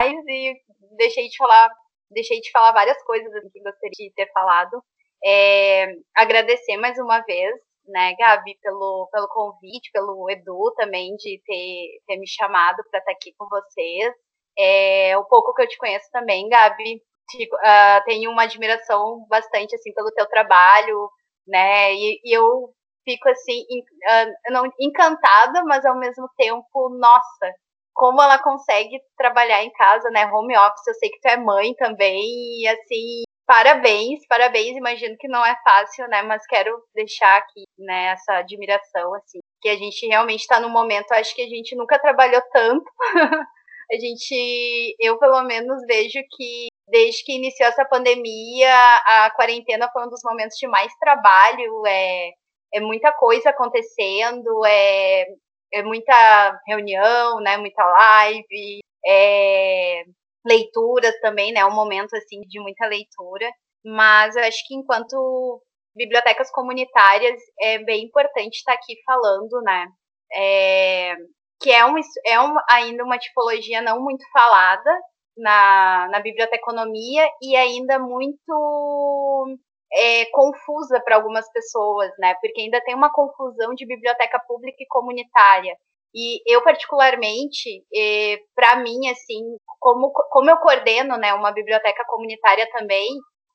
mais 0.00 0.12
e 0.28 0.54
deixei 0.96 1.28
de 1.28 1.36
falar, 1.36 1.70
deixei 2.10 2.40
de 2.40 2.50
falar 2.50 2.72
várias 2.72 3.02
coisas 3.04 3.30
que 3.52 3.60
gostaria 3.60 4.08
de 4.08 4.12
ter 4.14 4.30
falado. 4.32 4.82
É, 5.24 5.92
agradecer 6.16 6.76
mais 6.78 6.98
uma 6.98 7.20
vez, 7.22 7.54
né, 7.90 8.14
Gabi, 8.16 8.56
pelo, 8.62 9.08
pelo 9.12 9.28
convite, 9.28 9.90
pelo 9.92 10.30
Edu 10.30 10.72
também 10.76 11.14
de 11.16 11.40
ter, 11.44 12.00
ter 12.06 12.16
me 12.18 12.26
chamado 12.28 12.76
para 12.90 13.00
estar 13.00 13.12
tá 13.12 13.12
aqui 13.12 13.34
com 13.36 13.46
vocês. 13.48 14.14
É, 14.58 15.16
o 15.16 15.24
pouco 15.24 15.54
que 15.54 15.62
eu 15.62 15.68
te 15.68 15.78
conheço 15.78 16.08
também, 16.12 16.48
Gabi, 16.48 17.02
uh, 17.36 18.04
tenho 18.04 18.30
uma 18.30 18.42
admiração 18.42 19.24
bastante 19.28 19.74
assim 19.74 19.92
pelo 19.94 20.10
teu 20.12 20.26
trabalho, 20.28 21.10
né? 21.46 21.94
E, 21.94 22.20
e 22.24 22.36
eu 22.36 22.72
fico 23.04 23.28
assim, 23.28 23.60
uh, 23.62 24.52
não, 24.52 24.64
encantada, 24.80 25.62
mas 25.64 25.84
ao 25.84 25.98
mesmo 25.98 26.28
tempo, 26.36 26.90
nossa, 26.98 27.54
como 27.94 28.20
ela 28.22 28.38
consegue 28.42 28.98
trabalhar 29.16 29.62
em 29.62 29.72
casa, 29.72 30.10
né? 30.10 30.26
Home 30.26 30.56
office, 30.56 30.86
eu 30.88 30.94
sei 30.94 31.10
que 31.10 31.20
tu 31.20 31.28
é 31.28 31.36
mãe 31.36 31.74
também, 31.74 32.22
e 32.60 32.68
assim, 32.68 33.22
parabéns, 33.50 34.20
parabéns, 34.28 34.76
imagino 34.76 35.16
que 35.18 35.26
não 35.26 35.44
é 35.44 35.56
fácil, 35.64 36.06
né? 36.06 36.22
Mas 36.22 36.46
quero 36.46 36.80
deixar 36.94 37.36
aqui, 37.36 37.64
né, 37.76 38.12
essa 38.12 38.34
admiração, 38.34 39.12
assim, 39.14 39.40
que 39.60 39.68
a 39.68 39.76
gente 39.76 40.06
realmente 40.06 40.42
está 40.42 40.60
num 40.60 40.68
momento, 40.68 41.10
acho 41.10 41.34
que 41.34 41.42
a 41.42 41.48
gente 41.48 41.74
nunca 41.74 41.98
trabalhou 41.98 42.40
tanto. 42.52 42.84
a 43.92 43.96
gente, 43.98 44.94
eu 45.00 45.18
pelo 45.18 45.42
menos 45.42 45.82
vejo 45.88 46.20
que 46.30 46.68
desde 46.86 47.24
que 47.24 47.32
iniciou 47.34 47.68
essa 47.68 47.84
pandemia, 47.84 48.72
a 49.04 49.32
quarentena 49.34 49.90
foi 49.92 50.06
um 50.06 50.10
dos 50.10 50.20
momentos 50.24 50.56
de 50.56 50.68
mais 50.68 50.92
trabalho, 51.00 51.84
é, 51.88 52.30
é 52.74 52.80
muita 52.80 53.10
coisa 53.12 53.50
acontecendo, 53.50 54.64
é, 54.64 55.26
é 55.74 55.82
muita 55.82 56.60
reunião, 56.68 57.40
né, 57.40 57.56
muita 57.56 57.84
live, 57.84 58.78
é, 59.04 60.04
leituras 60.44 61.18
também, 61.20 61.52
né, 61.52 61.64
um 61.64 61.74
momento 61.74 62.14
assim 62.16 62.40
de 62.42 62.60
muita 62.60 62.86
leitura, 62.86 63.50
mas 63.84 64.36
eu 64.36 64.44
acho 64.44 64.66
que 64.66 64.74
enquanto 64.74 65.62
bibliotecas 65.94 66.50
comunitárias 66.50 67.40
é 67.60 67.78
bem 67.78 68.04
importante 68.04 68.56
estar 68.56 68.74
aqui 68.74 68.96
falando, 69.04 69.60
né, 69.62 69.86
é, 70.32 71.16
que 71.60 71.70
é, 71.70 71.84
um, 71.84 71.94
é 72.26 72.40
um, 72.40 72.54
ainda 72.70 73.04
uma 73.04 73.18
tipologia 73.18 73.82
não 73.82 74.00
muito 74.00 74.24
falada 74.32 74.90
na, 75.36 76.08
na 76.10 76.20
biblioteconomia 76.20 77.28
e 77.42 77.56
ainda 77.56 77.98
muito 77.98 79.58
é, 79.92 80.26
confusa 80.26 81.00
para 81.04 81.16
algumas 81.16 81.50
pessoas, 81.52 82.10
né? 82.18 82.34
Porque 82.40 82.60
ainda 82.60 82.80
tem 82.82 82.94
uma 82.94 83.12
confusão 83.12 83.74
de 83.74 83.86
biblioteca 83.86 84.38
pública 84.46 84.78
e 84.80 84.86
comunitária. 84.86 85.76
E 86.14 86.40
eu, 86.46 86.62
particularmente, 86.62 87.84
é, 87.94 88.38
para 88.54 88.76
mim, 88.82 89.08
assim, 89.08 89.56
como, 89.78 90.10
como 90.12 90.50
eu 90.50 90.56
coordeno 90.58 91.16
né, 91.16 91.32
uma 91.34 91.52
biblioteca 91.52 92.04
comunitária 92.06 92.68
também, 92.72 93.08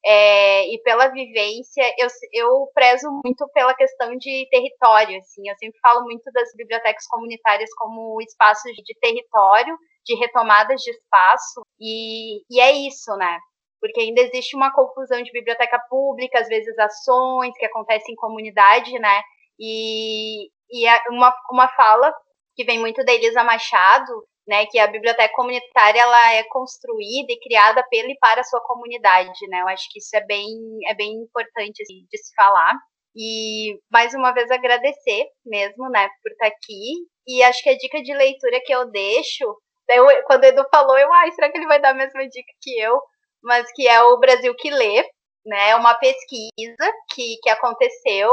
é, 0.05 0.67
e 0.71 0.79
pela 0.83 1.07
vivência, 1.07 1.83
eu, 1.97 2.07
eu 2.31 2.69
prezo 2.73 3.09
muito 3.23 3.47
pela 3.53 3.73
questão 3.73 4.15
de 4.17 4.47
território, 4.51 5.17
assim, 5.17 5.49
eu 5.49 5.55
sempre 5.57 5.79
falo 5.79 6.03
muito 6.03 6.31
das 6.31 6.49
bibliotecas 6.55 7.07
comunitárias 7.07 7.69
como 7.75 8.21
espaços 8.21 8.71
de 8.71 8.99
território, 9.01 9.75
de 10.05 10.15
retomadas 10.15 10.79
de 10.81 10.91
espaço, 10.91 11.61
e, 11.79 12.41
e 12.49 12.61
é 12.61 12.71
isso, 12.71 13.15
né? 13.17 13.39
porque 13.85 14.01
ainda 14.01 14.21
existe 14.21 14.55
uma 14.55 14.73
confusão 14.73 15.21
de 15.21 15.31
biblioteca 15.31 15.79
pública, 15.87 16.39
às 16.39 16.47
vezes 16.47 16.77
ações 16.79 17.55
que 17.55 17.65
acontecem 17.65 18.13
em 18.13 18.17
comunidade, 18.17 18.91
né? 18.97 19.21
E, 19.59 20.47
e 20.71 20.87
é 20.87 21.01
uma, 21.09 21.33
uma 21.51 21.67
fala 21.69 22.11
que 22.55 22.63
vem 22.63 22.79
muito 22.79 23.03
da 23.03 23.13
Elisa 23.13 23.43
Machado, 23.43 24.25
né, 24.47 24.65
que 24.67 24.77
a 24.79 24.87
biblioteca 24.87 25.33
comunitária 25.33 25.99
ela 25.99 26.33
é 26.33 26.43
construída 26.43 27.31
e 27.31 27.39
criada 27.39 27.83
pela 27.89 28.09
e 28.09 28.17
para 28.19 28.41
a 28.41 28.43
sua 28.43 28.61
comunidade, 28.61 29.47
né? 29.49 29.61
Eu 29.61 29.67
acho 29.67 29.87
que 29.91 29.99
isso 29.99 30.15
é 30.15 30.23
bem 30.25 30.55
é 30.87 30.93
bem 30.93 31.13
importante 31.13 31.81
assim, 31.81 32.05
de 32.11 32.17
se 32.17 32.33
falar. 32.35 32.73
E 33.15 33.79
mais 33.91 34.13
uma 34.13 34.33
vez 34.33 34.51
agradecer 34.51 35.27
mesmo, 35.45 35.89
né, 35.89 36.07
por 36.21 36.31
estar 36.31 36.47
aqui. 36.47 37.07
E 37.27 37.41
acho 37.43 37.63
que 37.63 37.69
a 37.69 37.77
dica 37.77 38.01
de 38.03 38.13
leitura 38.13 38.61
que 38.63 38.73
eu 38.73 38.91
deixo, 38.91 39.45
eu, 39.89 40.05
quando 40.25 40.43
o 40.43 40.45
Edu 40.47 40.65
falou, 40.71 40.97
eu, 40.97 41.11
ai, 41.13 41.31
será 41.31 41.51
que 41.51 41.57
ele 41.57 41.67
vai 41.67 41.81
dar 41.81 41.91
a 41.91 41.93
mesma 41.93 42.27
dica 42.27 42.51
que 42.61 42.79
eu? 42.79 42.99
mas 43.45 43.71
que 43.73 43.87
é 43.87 44.01
o 44.01 44.17
Brasil 44.17 44.53
que 44.55 44.71
lê, 44.71 45.03
né? 45.45 45.69
É 45.69 45.75
uma 45.75 45.93
pesquisa 45.93 46.91
que, 47.13 47.37
que 47.41 47.49
aconteceu, 47.49 48.31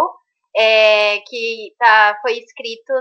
é, 0.56 1.18
que 1.20 1.74
tá, 1.78 2.18
foi 2.22 2.38
escrito 2.38 2.92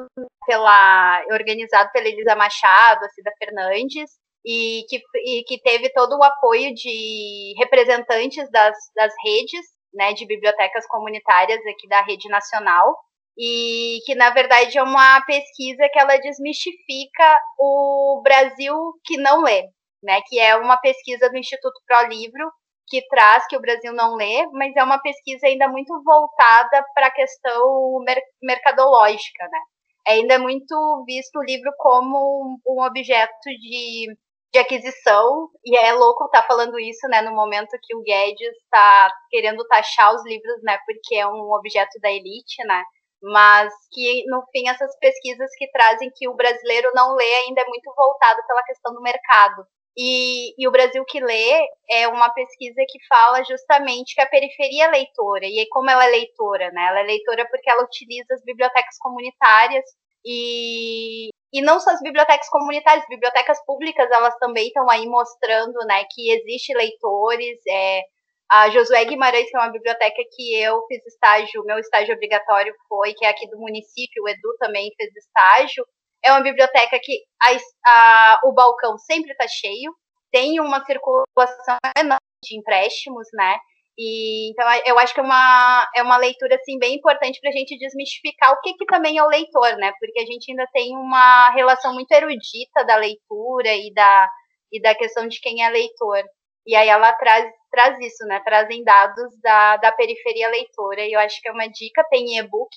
pela, 0.46 1.24
organizado 1.32 1.92
pela 1.92 2.08
Elisa 2.08 2.36
Machado, 2.36 3.10
Cida 3.14 3.32
Fernandes, 3.38 4.12
e 4.46 4.84
que, 4.90 5.02
e 5.26 5.44
que 5.44 5.62
teve 5.62 5.90
todo 5.94 6.18
o 6.18 6.24
apoio 6.24 6.74
de 6.74 7.54
representantes 7.58 8.50
das, 8.52 8.76
das 8.96 9.14
redes 9.24 9.66
né, 9.94 10.14
de 10.14 10.26
bibliotecas 10.26 10.88
comunitárias 10.88 11.60
aqui 11.68 11.88
da 11.88 12.02
rede 12.02 12.28
nacional 12.30 12.98
e 13.38 14.00
que 14.06 14.16
na 14.16 14.30
verdade 14.30 14.78
é 14.78 14.84
uma 14.84 15.22
pesquisa 15.26 15.88
que 15.92 16.00
ela 16.00 16.18
desmistifica 16.18 17.40
o 17.60 18.22
Brasil 18.24 18.76
que 19.04 19.18
não 19.18 19.42
lê, 19.42 19.64
né? 20.04 20.22
Que 20.28 20.40
é 20.40 20.56
uma 20.56 20.78
pesquisa 20.78 21.30
do 21.30 21.38
Instituto 21.38 21.80
Pro 21.86 22.08
Livro 22.08 22.52
que 22.88 23.06
traz 23.08 23.46
que 23.48 23.58
o 23.58 23.62
Brasil 23.62 23.94
não 23.94 24.16
lê, 24.16 24.48
mas 24.54 24.76
é 24.76 24.84
uma 24.84 25.00
pesquisa 25.02 25.48
ainda 25.48 25.68
muito 25.70 25.94
voltada 26.04 26.86
para 26.94 27.08
a 27.08 27.12
questão 27.12 28.00
mercadológica, 28.42 29.48
né? 29.50 29.60
Ainda 30.08 30.34
é 30.36 30.38
muito 30.38 31.04
visto 31.06 31.38
o 31.40 31.44
livro 31.44 31.72
como 31.78 32.60
um 32.68 32.84
objeto 32.84 33.50
de 33.60 34.08
de 34.54 34.60
aquisição, 34.60 35.50
e 35.64 35.78
é 35.78 35.94
louco 35.94 36.26
estar 36.26 36.42
tá 36.42 36.48
falando 36.48 36.78
isso, 36.78 37.08
né, 37.08 37.22
no 37.22 37.34
momento 37.34 37.78
que 37.82 37.96
o 37.96 38.02
Guedes 38.02 38.54
está 38.64 39.10
querendo 39.30 39.66
taxar 39.68 40.14
os 40.14 40.26
livros, 40.26 40.62
né, 40.64 40.78
porque 40.86 41.16
é 41.16 41.26
um 41.26 41.54
objeto 41.54 41.98
da 42.02 42.12
elite, 42.12 42.62
né, 42.66 42.84
mas 43.22 43.72
que, 43.92 44.26
no 44.28 44.44
fim, 44.52 44.68
essas 44.68 44.98
pesquisas 45.00 45.50
que 45.58 45.72
trazem 45.72 46.12
que 46.14 46.28
o 46.28 46.36
brasileiro 46.36 46.92
não 46.94 47.16
lê 47.16 47.34
ainda 47.46 47.62
é 47.62 47.66
muito 47.66 47.94
voltado 47.96 48.42
pela 48.48 48.64
questão 48.64 48.94
do 48.94 49.02
mercado. 49.02 49.64
E, 49.98 50.54
e 50.58 50.68
o 50.68 50.72
Brasil 50.72 51.04
que 51.06 51.20
lê 51.20 51.60
é 51.90 52.08
uma 52.08 52.30
pesquisa 52.30 52.82
que 52.88 52.98
fala 53.08 53.44
justamente 53.44 54.16
que 54.16 54.22
a 54.22 54.30
periferia 54.30 54.86
é 54.86 54.92
leitora, 54.92 55.46
e 55.46 55.68
como 55.70 55.90
ela 55.90 56.06
é 56.06 56.10
leitora, 56.10 56.72
né, 56.72 56.88
ela 56.88 57.00
é 57.02 57.04
leitora 57.04 57.46
porque 57.50 57.70
ela 57.70 57.84
utiliza 57.84 58.34
as 58.34 58.44
bibliotecas 58.44 58.98
comunitárias 59.00 59.84
e, 60.26 61.30
e 61.54 61.62
não 61.62 61.80
só 61.80 61.92
as 61.92 62.02
bibliotecas 62.02 62.48
comunitárias, 62.50 63.06
bibliotecas 63.10 63.64
públicas, 63.66 64.10
elas 64.12 64.38
também 64.40 64.68
estão 64.68 64.90
aí 64.90 65.06
mostrando, 65.08 65.78
né, 65.86 66.06
que 66.10 66.32
existe 66.32 66.74
leitores, 66.74 67.60
é, 67.68 68.02
a 68.50 68.70
Josué 68.70 69.04
Guimarães, 69.06 69.50
que 69.50 69.58
é 69.58 69.60
uma 69.60 69.72
biblioteca 69.72 70.22
que 70.36 70.56
eu 70.62 70.86
fiz 70.88 71.06
estágio, 71.06 71.64
meu 71.66 71.80
estágio 71.80 72.14
obrigatório 72.14 72.74
foi, 72.88 73.14
que 73.14 73.26
é 73.26 73.30
aqui 73.30 73.50
do 73.50 73.58
município, 73.58 74.24
o 74.24 74.30
Edu 74.30 74.56
também 74.60 74.92
fez 74.98 75.10
estágio, 75.16 75.86
é 76.24 76.32
uma 76.32 76.42
biblioteca 76.42 77.00
que 77.02 77.24
a, 77.42 77.50
a, 77.88 78.40
o 78.46 78.54
balcão 78.54 78.98
sempre 78.98 79.32
está 79.32 79.48
cheio, 79.48 79.94
tem 80.32 80.60
uma 80.60 80.84
circulação 80.86 81.78
enorme 81.98 82.20
de 82.44 82.58
empréstimos, 82.58 83.28
né, 83.34 83.58
e, 83.98 84.50
então, 84.52 84.66
eu 84.86 84.98
acho 84.98 85.14
que 85.14 85.20
é 85.20 85.24
uma, 85.24 85.88
é 85.96 86.02
uma 86.02 86.18
leitura 86.18 86.56
assim, 86.56 86.80
bem 86.80 86.96
importante 86.96 87.40
para 87.40 87.50
a 87.50 87.54
gente 87.54 87.78
desmistificar 87.78 88.52
o 88.52 88.62
que, 88.62 88.74
que 88.74 88.86
também 88.86 89.18
é 89.18 89.24
o 89.24 89.28
leitor, 89.28 89.78
né? 89.78 89.92
Porque 90.00 90.20
a 90.20 90.26
gente 90.26 90.50
ainda 90.52 90.66
tem 90.74 90.96
uma 90.98 91.52
relação 91.52 91.94
muito 91.94 92.12
erudita 92.12 92.84
da 92.86 92.96
leitura 92.96 93.76
e 93.76 93.94
da, 93.94 94.30
e 94.72 94.82
da 94.82 94.96
questão 94.96 95.28
de 95.28 95.40
quem 95.40 95.64
é 95.64 95.70
leitor. 95.70 96.24
E 96.66 96.76
aí 96.76 96.90
ela 96.90 97.14
traz, 97.14 97.46
traz 97.70 98.00
isso, 98.00 98.26
né? 98.26 98.40
Trazem 98.44 98.84
dados 98.84 99.40
da, 99.42 99.78
da 99.78 99.92
periferia 99.92 100.50
leitora. 100.50 101.06
E 101.06 101.14
eu 101.14 101.20
acho 101.20 101.40
que 101.42 101.50
é 101.50 101.52
uma 101.52 101.68
dica, 101.68 102.04
tem 102.10 102.38
e-book, 102.38 102.76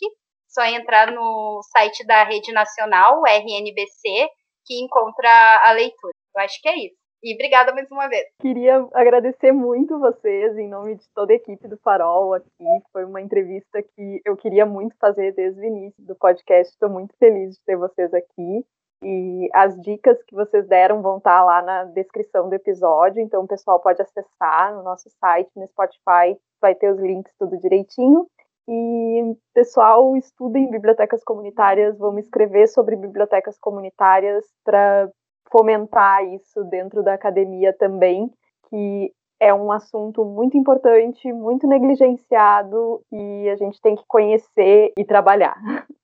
só 0.55 0.65
entrar 0.65 1.11
no 1.11 1.61
site 1.73 2.07
da 2.07 2.23
Rede 2.25 2.53
Nacional, 2.53 3.27
RNBC, 3.27 4.29
que 4.65 4.81
encontra 4.83 5.29
a 5.65 5.73
leitura. 5.73 6.15
Eu 6.35 6.43
acho 6.43 6.61
que 6.63 6.69
é 6.69 6.77
isso. 6.79 7.05
E 7.23 7.35
obrigada 7.35 7.73
mais 7.73 7.91
uma 7.91 8.07
vez. 8.07 8.27
Queria 8.39 8.87
agradecer 8.93 9.51
muito 9.51 9.99
vocês, 9.99 10.59
em 10.59 10.69
nome 10.69 10.97
de 10.97 11.05
toda 11.15 11.33
a 11.33 11.37
equipe 11.37 11.67
do 11.67 11.79
Farol 11.79 12.35
aqui. 12.35 12.65
Foi 12.93 13.05
uma 13.05 13.21
entrevista 13.21 13.83
que 13.83 14.21
eu 14.27 14.37
queria 14.37 14.67
muito 14.67 14.95
fazer 15.01 15.33
desde 15.33 15.59
o 15.59 15.65
início 15.65 16.05
do 16.05 16.15
podcast. 16.15 16.71
Estou 16.71 16.91
muito 16.91 17.17
feliz 17.19 17.55
de 17.55 17.65
ter 17.65 17.77
vocês 17.77 18.13
aqui. 18.13 18.65
E 19.03 19.49
as 19.55 19.75
dicas 19.81 20.23
que 20.25 20.35
vocês 20.35 20.67
deram 20.69 21.01
vão 21.01 21.17
estar 21.17 21.43
lá 21.45 21.63
na 21.63 21.85
descrição 21.85 22.49
do 22.49 22.55
episódio, 22.55 23.21
então 23.21 23.43
o 23.43 23.49
pessoal 23.49 23.81
pode 23.81 24.01
acessar 24.01 24.75
no 24.75 24.83
nosso 24.83 25.11
site, 25.19 25.51
no 25.57 25.67
Spotify, 25.67 26.39
vai 26.61 26.75
ter 26.75 26.91
os 26.91 26.99
links 27.01 27.33
tudo 27.39 27.59
direitinho. 27.59 28.27
E 28.67 29.37
pessoal, 29.53 30.17
estudem 30.17 30.71
bibliotecas 30.71 31.23
comunitárias, 31.23 31.99
vamos 31.99 32.25
escrever 32.25 32.67
sobre 32.69 32.97
bibliotecas 32.97 33.59
comunitárias 33.59 34.45
para 34.65 35.11
fomentar 35.51 36.25
isso 36.25 36.65
dentro 36.65 37.03
da 37.03 37.15
academia 37.15 37.73
também, 37.79 38.31
que 38.69 39.13
é 39.39 39.53
um 39.53 39.71
assunto 39.71 40.25
muito 40.25 40.57
importante, 40.57 41.31
muito 41.33 41.67
negligenciado 41.67 43.03
e 43.13 43.49
a 43.51 43.57
gente 43.57 43.81
tem 43.81 43.95
que 43.95 44.05
conhecer 44.09 44.93
e 44.99 45.05
trabalhar. 45.05 45.57